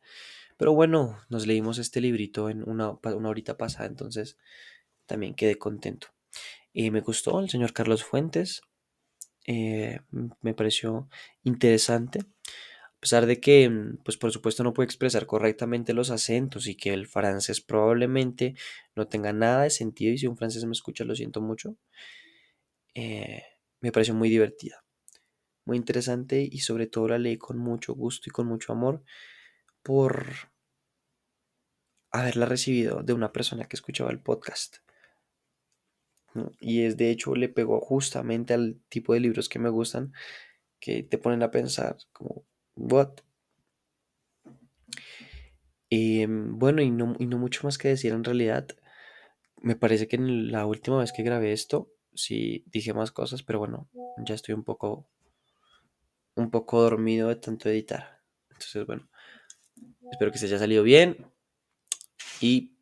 Pero 0.57 0.73
bueno, 0.73 1.17
nos 1.29 1.47
leímos 1.47 1.77
este 1.79 2.01
librito 2.01 2.49
en 2.49 2.67
una, 2.69 2.91
una 2.91 3.29
horita 3.29 3.57
pasada, 3.57 3.87
entonces 3.87 4.37
también 5.07 5.35
quedé 5.35 5.57
contento. 5.57 6.07
Y 6.79 6.91
me 6.91 7.01
gustó 7.01 7.39
el 7.39 7.49
señor 7.49 7.73
Carlos 7.73 8.03
Fuentes. 8.03 8.61
Eh, 9.47 9.99
me 10.41 10.53
pareció 10.53 11.09
interesante. 11.43 12.19
A 12.19 12.99
pesar 12.99 13.25
de 13.25 13.39
que, 13.39 13.67
mm, 13.67 14.03
pues 14.03 14.15
por 14.17 14.31
supuesto 14.31 14.63
no 14.63 14.73
puede 14.73 14.85
expresar 14.85 15.25
correctamente 15.25 15.95
los 15.95 16.11
acentos 16.11 16.67
y 16.67 16.75
que 16.75 16.93
el 16.93 17.07
francés 17.07 17.61
probablemente 17.61 18.53
no 18.95 19.07
tenga 19.07 19.33
nada 19.33 19.63
de 19.63 19.71
sentido 19.71 20.13
y 20.13 20.19
si 20.19 20.27
un 20.27 20.37
francés 20.37 20.65
me 20.65 20.73
escucha 20.73 21.03
lo 21.03 21.15
siento 21.15 21.41
mucho. 21.41 21.77
Eh, 22.93 23.41
me 23.81 23.91
pareció 23.91 24.13
muy 24.13 24.29
divertida, 24.29 24.83
muy 25.65 25.77
interesante 25.77 26.47
y 26.51 26.59
sobre 26.59 26.85
todo 26.85 27.07
la 27.07 27.17
leí 27.17 27.37
con 27.37 27.57
mucho 27.57 27.95
gusto 27.95 28.29
y 28.29 28.31
con 28.31 28.45
mucho 28.45 28.71
amor 28.71 29.03
por 29.81 30.27
haberla 32.11 32.45
recibido 32.45 33.01
de 33.01 33.13
una 33.13 33.31
persona 33.31 33.65
que 33.67 33.77
escuchaba 33.77 34.11
el 34.11 34.19
podcast. 34.19 34.77
Y 36.59 36.83
es 36.83 36.97
de 36.97 37.11
hecho 37.11 37.35
le 37.35 37.49
pegó 37.49 37.79
justamente 37.81 38.53
al 38.53 38.79
tipo 38.89 39.13
de 39.13 39.19
libros 39.19 39.49
que 39.49 39.59
me 39.59 39.69
gustan, 39.69 40.13
que 40.79 41.03
te 41.03 41.17
ponen 41.17 41.43
a 41.43 41.51
pensar 41.51 41.97
como, 42.13 42.45
¿what? 42.75 43.19
Em, 45.89 46.57
bueno, 46.59 46.81
y 46.81 46.91
no, 46.91 47.15
y 47.19 47.25
no 47.27 47.37
mucho 47.37 47.61
más 47.63 47.77
que 47.77 47.89
decir 47.89 48.13
en 48.13 48.23
realidad. 48.23 48.67
Me 49.61 49.75
parece 49.75 50.07
que 50.07 50.17
en 50.17 50.51
la 50.51 50.65
última 50.65 50.99
vez 50.99 51.11
que 51.11 51.23
grabé 51.23 51.53
esto, 51.53 51.91
sí 52.13 52.63
dije 52.67 52.93
más 52.93 53.11
cosas, 53.11 53.43
pero 53.43 53.59
bueno, 53.59 53.89
ya 54.25 54.35
estoy 54.35 54.53
un 54.55 54.63
poco, 54.63 55.09
un 56.35 56.51
poco 56.51 56.81
dormido 56.81 57.29
de 57.29 57.37
tanto 57.37 57.69
editar. 57.69 58.21
Entonces, 58.49 58.85
bueno, 58.85 59.09
espero 60.11 60.31
que 60.31 60.37
se 60.37 60.47
haya 60.47 60.59
salido 60.59 60.83
bien 60.83 61.25
y 62.41 62.77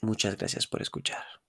muchas 0.00 0.36
gracias 0.36 0.66
por 0.66 0.82
escuchar. 0.82 1.41